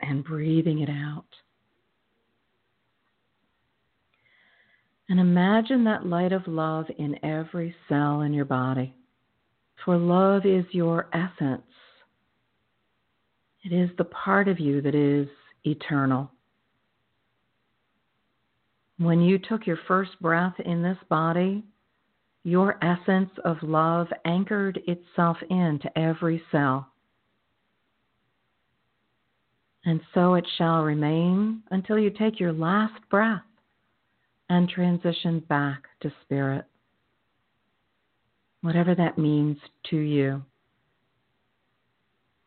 and 0.00 0.24
breathing 0.24 0.80
it 0.80 0.88
out. 0.88 1.26
And 5.10 5.20
imagine 5.20 5.84
that 5.84 6.06
light 6.06 6.32
of 6.32 6.46
love 6.46 6.86
in 6.98 7.22
every 7.22 7.74
cell 7.90 8.22
in 8.22 8.32
your 8.32 8.46
body. 8.46 8.94
For 9.84 9.98
love 9.98 10.46
is 10.46 10.64
your 10.72 11.08
essence. 11.12 11.62
It 13.64 13.72
is 13.72 13.90
the 13.98 14.04
part 14.04 14.48
of 14.48 14.58
you 14.58 14.80
that 14.80 14.94
is 14.94 15.28
eternal. 15.64 16.30
When 18.98 19.20
you 19.20 19.38
took 19.38 19.66
your 19.66 19.78
first 19.88 20.20
breath 20.20 20.54
in 20.64 20.82
this 20.82 20.98
body, 21.08 21.62
your 22.44 22.78
essence 22.82 23.30
of 23.44 23.56
love 23.62 24.06
anchored 24.24 24.80
itself 24.86 25.36
into 25.50 25.98
every 25.98 26.42
cell. 26.50 26.88
And 29.84 30.00
so 30.14 30.34
it 30.34 30.46
shall 30.56 30.82
remain 30.82 31.62
until 31.70 31.98
you 31.98 32.10
take 32.10 32.40
your 32.40 32.52
last 32.52 33.00
breath 33.10 33.42
and 34.48 34.68
transition 34.68 35.40
back 35.48 35.84
to 36.00 36.12
spirit. 36.22 36.64
Whatever 38.62 38.94
that 38.94 39.18
means 39.18 39.58
to 39.90 39.96
you. 39.96 40.42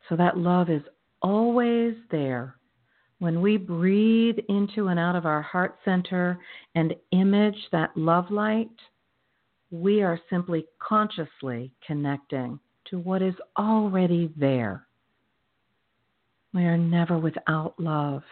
So 0.10 0.16
that 0.16 0.38
love 0.38 0.70
is 0.70 0.82
always 1.22 1.94
there. 2.10 2.56
When 3.20 3.41
we 3.41 3.58
breathe 3.58 4.38
into 4.48 4.88
and 4.88 5.00
out 5.00 5.16
of 5.16 5.26
our 5.26 5.41
heart 5.41 5.78
center 5.84 6.40
and 6.76 6.96
image 7.12 7.58
that 7.72 7.96
love 7.96 8.32
light, 8.32 8.70
we 9.72 10.02
are 10.02 10.20
simply 10.30 10.66
consciously 10.80 11.72
connecting 11.86 12.60
to 12.90 12.98
what 12.98 13.22
is 13.22 13.36
already 13.58 14.32
there. 14.38 14.88
We 16.54 16.64
are 16.64 16.78
never 16.78 17.18
without 17.18 17.76
love. 17.78 18.24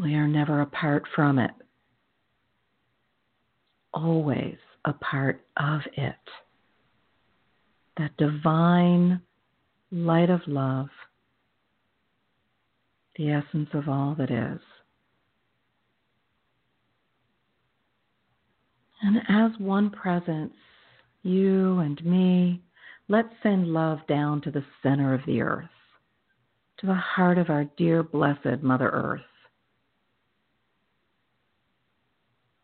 We 0.00 0.14
are 0.14 0.26
never 0.28 0.62
apart 0.62 1.04
from 1.14 1.38
it, 1.38 1.52
always 3.92 4.56
a 4.84 4.92
part 4.92 5.44
of 5.56 5.82
it. 5.96 6.14
That 7.96 8.16
divine 8.16 9.20
light 9.92 10.30
of 10.30 10.40
love, 10.48 10.88
the 13.16 13.30
essence 13.30 13.68
of 13.72 13.88
all 13.88 14.14
that 14.18 14.30
is. 14.30 14.60
And 19.02 19.18
as 19.28 19.58
one 19.60 19.90
presence, 19.90 20.54
you 21.22 21.78
and 21.80 22.02
me, 22.04 22.62
let's 23.08 23.28
send 23.42 23.68
love 23.68 23.98
down 24.08 24.40
to 24.42 24.50
the 24.50 24.64
center 24.82 25.12
of 25.12 25.20
the 25.26 25.42
earth, 25.42 25.68
to 26.78 26.86
the 26.86 26.94
heart 26.94 27.38
of 27.38 27.50
our 27.50 27.64
dear, 27.76 28.02
blessed 28.02 28.62
Mother 28.62 28.88
Earth. 28.88 29.20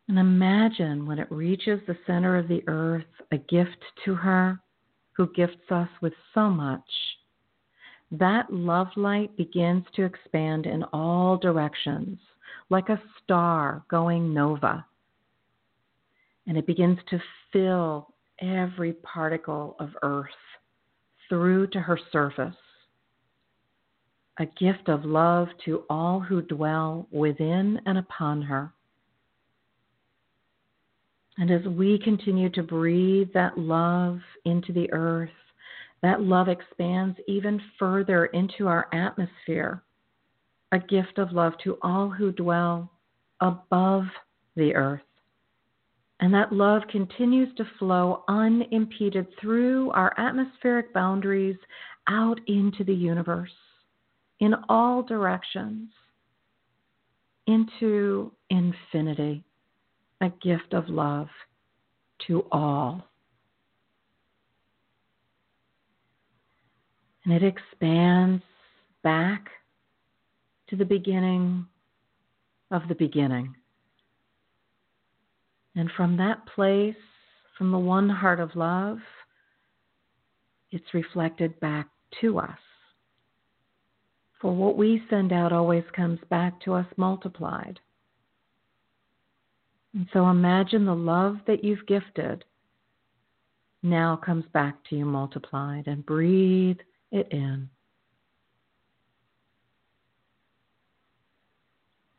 And 0.09 0.18
imagine 0.18 1.06
when 1.06 1.18
it 1.18 1.31
reaches 1.31 1.81
the 1.86 1.97
center 2.06 2.36
of 2.36 2.48
the 2.48 2.64
earth, 2.66 3.05
a 3.32 3.39
gift 3.39 3.85
to 4.05 4.14
her 4.14 4.59
who 5.12 5.32
gifts 5.35 5.70
us 5.70 5.89
with 6.01 6.14
so 6.35 6.48
much. 6.48 6.81
That 8.11 8.53
love 8.53 8.89
light 8.97 9.37
begins 9.37 9.85
to 9.95 10.05
expand 10.05 10.66
in 10.66 10.82
all 10.93 11.37
directions, 11.37 12.19
like 12.69 12.89
a 12.89 13.01
star 13.23 13.85
going 13.89 14.35
nova. 14.35 14.85
And 16.47 16.59
it 16.59 16.66
begins 16.66 16.99
to 17.11 17.20
fill 17.53 18.15
every 18.41 18.95
particle 18.95 19.77
of 19.78 19.91
earth 20.03 20.28
through 21.28 21.69
to 21.69 21.81
her 21.81 21.99
surface. 22.11 22.57
A 24.39 24.47
gift 24.47 24.89
of 24.89 25.05
love 25.05 25.49
to 25.66 25.85
all 25.89 26.19
who 26.19 26.43
dwell 26.43 27.07
within 27.12 27.81
and 27.87 27.99
upon 27.99 28.43
her. 28.43 28.73
And 31.39 31.51
as 31.51 31.65
we 31.65 31.99
continue 32.03 32.51
to 32.51 32.62
breathe 32.62 33.28
that 33.35 33.57
love 33.57 34.19
into 34.45 34.73
the 34.73 34.93
earth, 34.93 35.31
that 36.02 36.22
love 36.22 36.48
expands 36.48 37.18
even 37.28 37.60
further 37.78 38.27
into 38.27 38.66
our 38.66 38.89
atmosphere, 38.93 39.82
a 40.72 40.78
gift 40.78 41.18
of 41.18 41.32
love 41.32 41.52
to 41.64 41.78
all 41.82 42.09
who 42.09 42.32
dwell 42.32 42.90
above 43.40 44.05
the 44.56 44.74
earth. 44.74 45.01
And 46.20 46.35
that 46.35 46.52
love 46.52 46.82
continues 46.90 47.55
to 47.56 47.64
flow 47.78 48.24
unimpeded 48.28 49.27
through 49.40 49.90
our 49.93 50.12
atmospheric 50.18 50.93
boundaries 50.93 51.56
out 52.09 52.40
into 52.47 52.85
the 52.85 52.94
universe 52.94 53.51
in 54.40 54.55
all 54.68 55.02
directions 55.02 55.90
into 57.47 58.32
infinity 58.51 59.44
a 60.20 60.31
gift 60.43 60.72
of 60.72 60.89
love 60.89 61.28
to 62.27 62.44
all. 62.52 63.10
And 67.24 67.34
it 67.34 67.42
expands 67.42 68.42
back 69.02 69.48
to 70.68 70.76
the 70.76 70.84
beginning 70.84 71.66
of 72.70 72.82
the 72.88 72.94
beginning. 72.94 73.55
And 75.76 75.90
from 75.97 76.16
that 76.16 76.47
place, 76.55 76.94
from 77.59 77.70
the 77.72 77.78
one 77.78 78.09
heart 78.09 78.40
of 78.40 78.56
love, 78.56 78.98
it's 80.70 80.94
reflected 80.94 81.59
back 81.60 81.88
to 82.20 82.38
us. 82.38 82.59
For 84.40 84.55
what 84.55 84.76
we 84.76 85.02
send 85.10 85.32
out 85.32 85.52
always 85.52 85.84
comes 85.94 86.18
back 86.30 86.60
to 86.62 86.74
us 86.74 86.86
multiplied. 86.97 87.78
And 89.94 90.06
so 90.12 90.28
imagine 90.28 90.86
the 90.86 90.94
love 90.94 91.36
that 91.47 91.64
you've 91.64 91.86
gifted 91.86 92.44
now 93.82 94.16
comes 94.16 94.44
back 94.52 94.76
to 94.88 94.97
you 94.97 95.05
multiplied 95.05 95.86
and 95.86 96.06
breathe 96.06 96.78
it 97.11 97.28
in. 97.31 97.69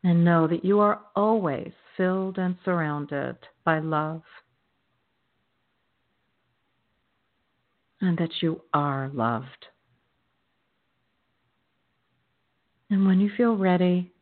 And 0.04 0.24
know 0.24 0.48
that 0.48 0.64
you 0.64 0.80
are 0.80 1.00
always 1.14 1.72
filled 1.96 2.38
and 2.38 2.56
surrounded 2.64 3.36
by 3.64 3.78
love. 3.78 4.22
And 8.00 8.18
that 8.18 8.30
you 8.40 8.62
are 8.74 9.10
loved. 9.14 9.46
And 12.90 13.06
when 13.06 13.20
you 13.20 13.30
feel 13.36 13.56
ready, 13.56 14.12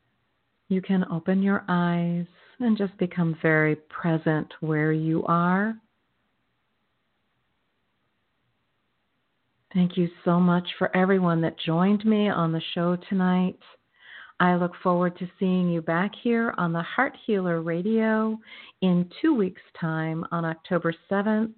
you 0.68 0.80
can 0.82 1.04
open 1.10 1.42
your 1.42 1.64
eyes 1.66 2.26
and 2.60 2.76
just 2.76 2.96
become 2.98 3.36
very 3.42 3.74
present 3.74 4.52
where 4.60 4.92
you 4.92 5.24
are. 5.26 5.74
Thank 9.72 9.96
you 9.96 10.08
so 10.24 10.40
much 10.40 10.66
for 10.78 10.94
everyone 10.96 11.40
that 11.42 11.58
joined 11.64 12.04
me 12.04 12.28
on 12.28 12.50
the 12.50 12.62
show 12.74 12.96
tonight. 13.08 13.58
I 14.40 14.56
look 14.56 14.72
forward 14.82 15.16
to 15.18 15.28
seeing 15.38 15.70
you 15.70 15.80
back 15.80 16.10
here 16.22 16.54
on 16.58 16.72
the 16.72 16.82
Heart 16.82 17.16
Healer 17.24 17.62
Radio 17.62 18.36
in 18.80 19.08
two 19.22 19.32
weeks' 19.32 19.62
time 19.80 20.24
on 20.32 20.44
October 20.44 20.92
7th. 21.08 21.52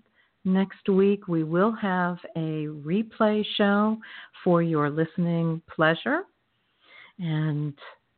Next 0.44 0.88
week, 0.90 1.26
we 1.26 1.42
will 1.42 1.72
have 1.72 2.18
a 2.36 2.66
replay 2.84 3.46
show 3.56 3.96
for 4.44 4.62
your 4.62 4.90
listening 4.90 5.62
pleasure. 5.74 6.24
And 7.18 7.72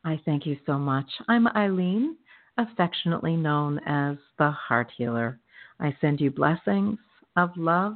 I 0.04 0.20
thank 0.24 0.44
you 0.44 0.56
so 0.66 0.76
much. 0.76 1.08
I'm 1.28 1.46
Ilene, 1.54 2.14
affectionately 2.58 3.36
known 3.36 3.78
as 3.86 4.16
the 4.38 4.50
Heart 4.50 4.90
Healer. 4.96 5.38
I 5.78 5.96
send 6.00 6.20
you 6.20 6.32
blessings 6.32 6.98
of 7.36 7.50
love 7.56 7.94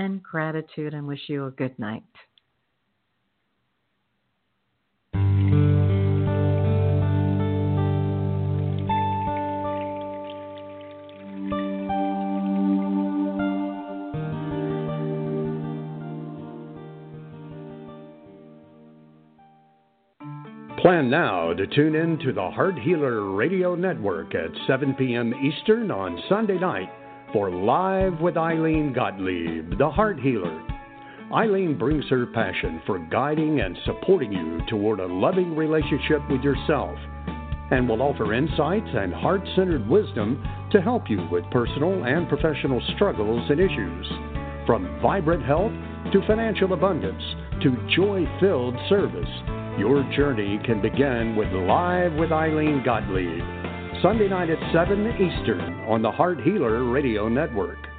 and 0.00 0.22
gratitude 0.22 0.94
and 0.94 1.06
wish 1.06 1.20
you 1.28 1.44
a 1.44 1.50
good 1.50 1.78
night. 1.78 2.02
Plan 20.80 21.10
now 21.10 21.52
to 21.52 21.66
tune 21.66 21.94
in 21.94 22.18
to 22.20 22.32
the 22.32 22.50
Heart 22.50 22.78
Healer 22.78 23.32
Radio 23.32 23.74
Network 23.74 24.34
at 24.34 24.50
7 24.66 24.94
p.m. 24.94 25.34
Eastern 25.34 25.90
on 25.90 26.18
Sunday 26.30 26.58
night 26.58 26.88
for 27.32 27.50
Live 27.50 28.20
with 28.20 28.34
Ilene 28.34 28.94
Gottlieb, 28.94 29.78
the 29.78 29.88
Heart 29.88 30.18
Healer. 30.20 30.62
Ilene 31.30 31.78
brings 31.78 32.04
her 32.08 32.26
passion 32.26 32.82
for 32.86 32.98
guiding 32.98 33.60
and 33.60 33.76
supporting 33.84 34.32
you 34.32 34.60
toward 34.68 34.98
a 34.98 35.06
loving 35.06 35.54
relationship 35.54 36.20
with 36.28 36.42
yourself 36.42 36.98
and 37.70 37.88
will 37.88 38.02
offer 38.02 38.34
insights 38.34 38.88
and 38.92 39.14
heart 39.14 39.42
centered 39.54 39.86
wisdom 39.88 40.42
to 40.72 40.80
help 40.80 41.08
you 41.08 41.24
with 41.30 41.44
personal 41.52 42.04
and 42.04 42.28
professional 42.28 42.82
struggles 42.96 43.48
and 43.48 43.60
issues. 43.60 44.06
From 44.66 44.98
vibrant 45.00 45.44
health 45.44 45.72
to 46.12 46.26
financial 46.26 46.72
abundance 46.72 47.22
to 47.62 47.76
joy 47.94 48.26
filled 48.40 48.74
service, 48.88 49.30
your 49.78 50.02
journey 50.16 50.58
can 50.64 50.82
begin 50.82 51.36
with 51.36 51.48
Live 51.52 52.12
with 52.14 52.30
Ilene 52.30 52.84
Gottlieb. 52.84 53.59
Sunday 54.02 54.28
night 54.28 54.48
at 54.48 54.72
7 54.72 55.06
Eastern 55.16 55.60
on 55.86 56.00
the 56.00 56.10
Heart 56.10 56.40
Healer 56.40 56.84
Radio 56.84 57.28
Network. 57.28 57.89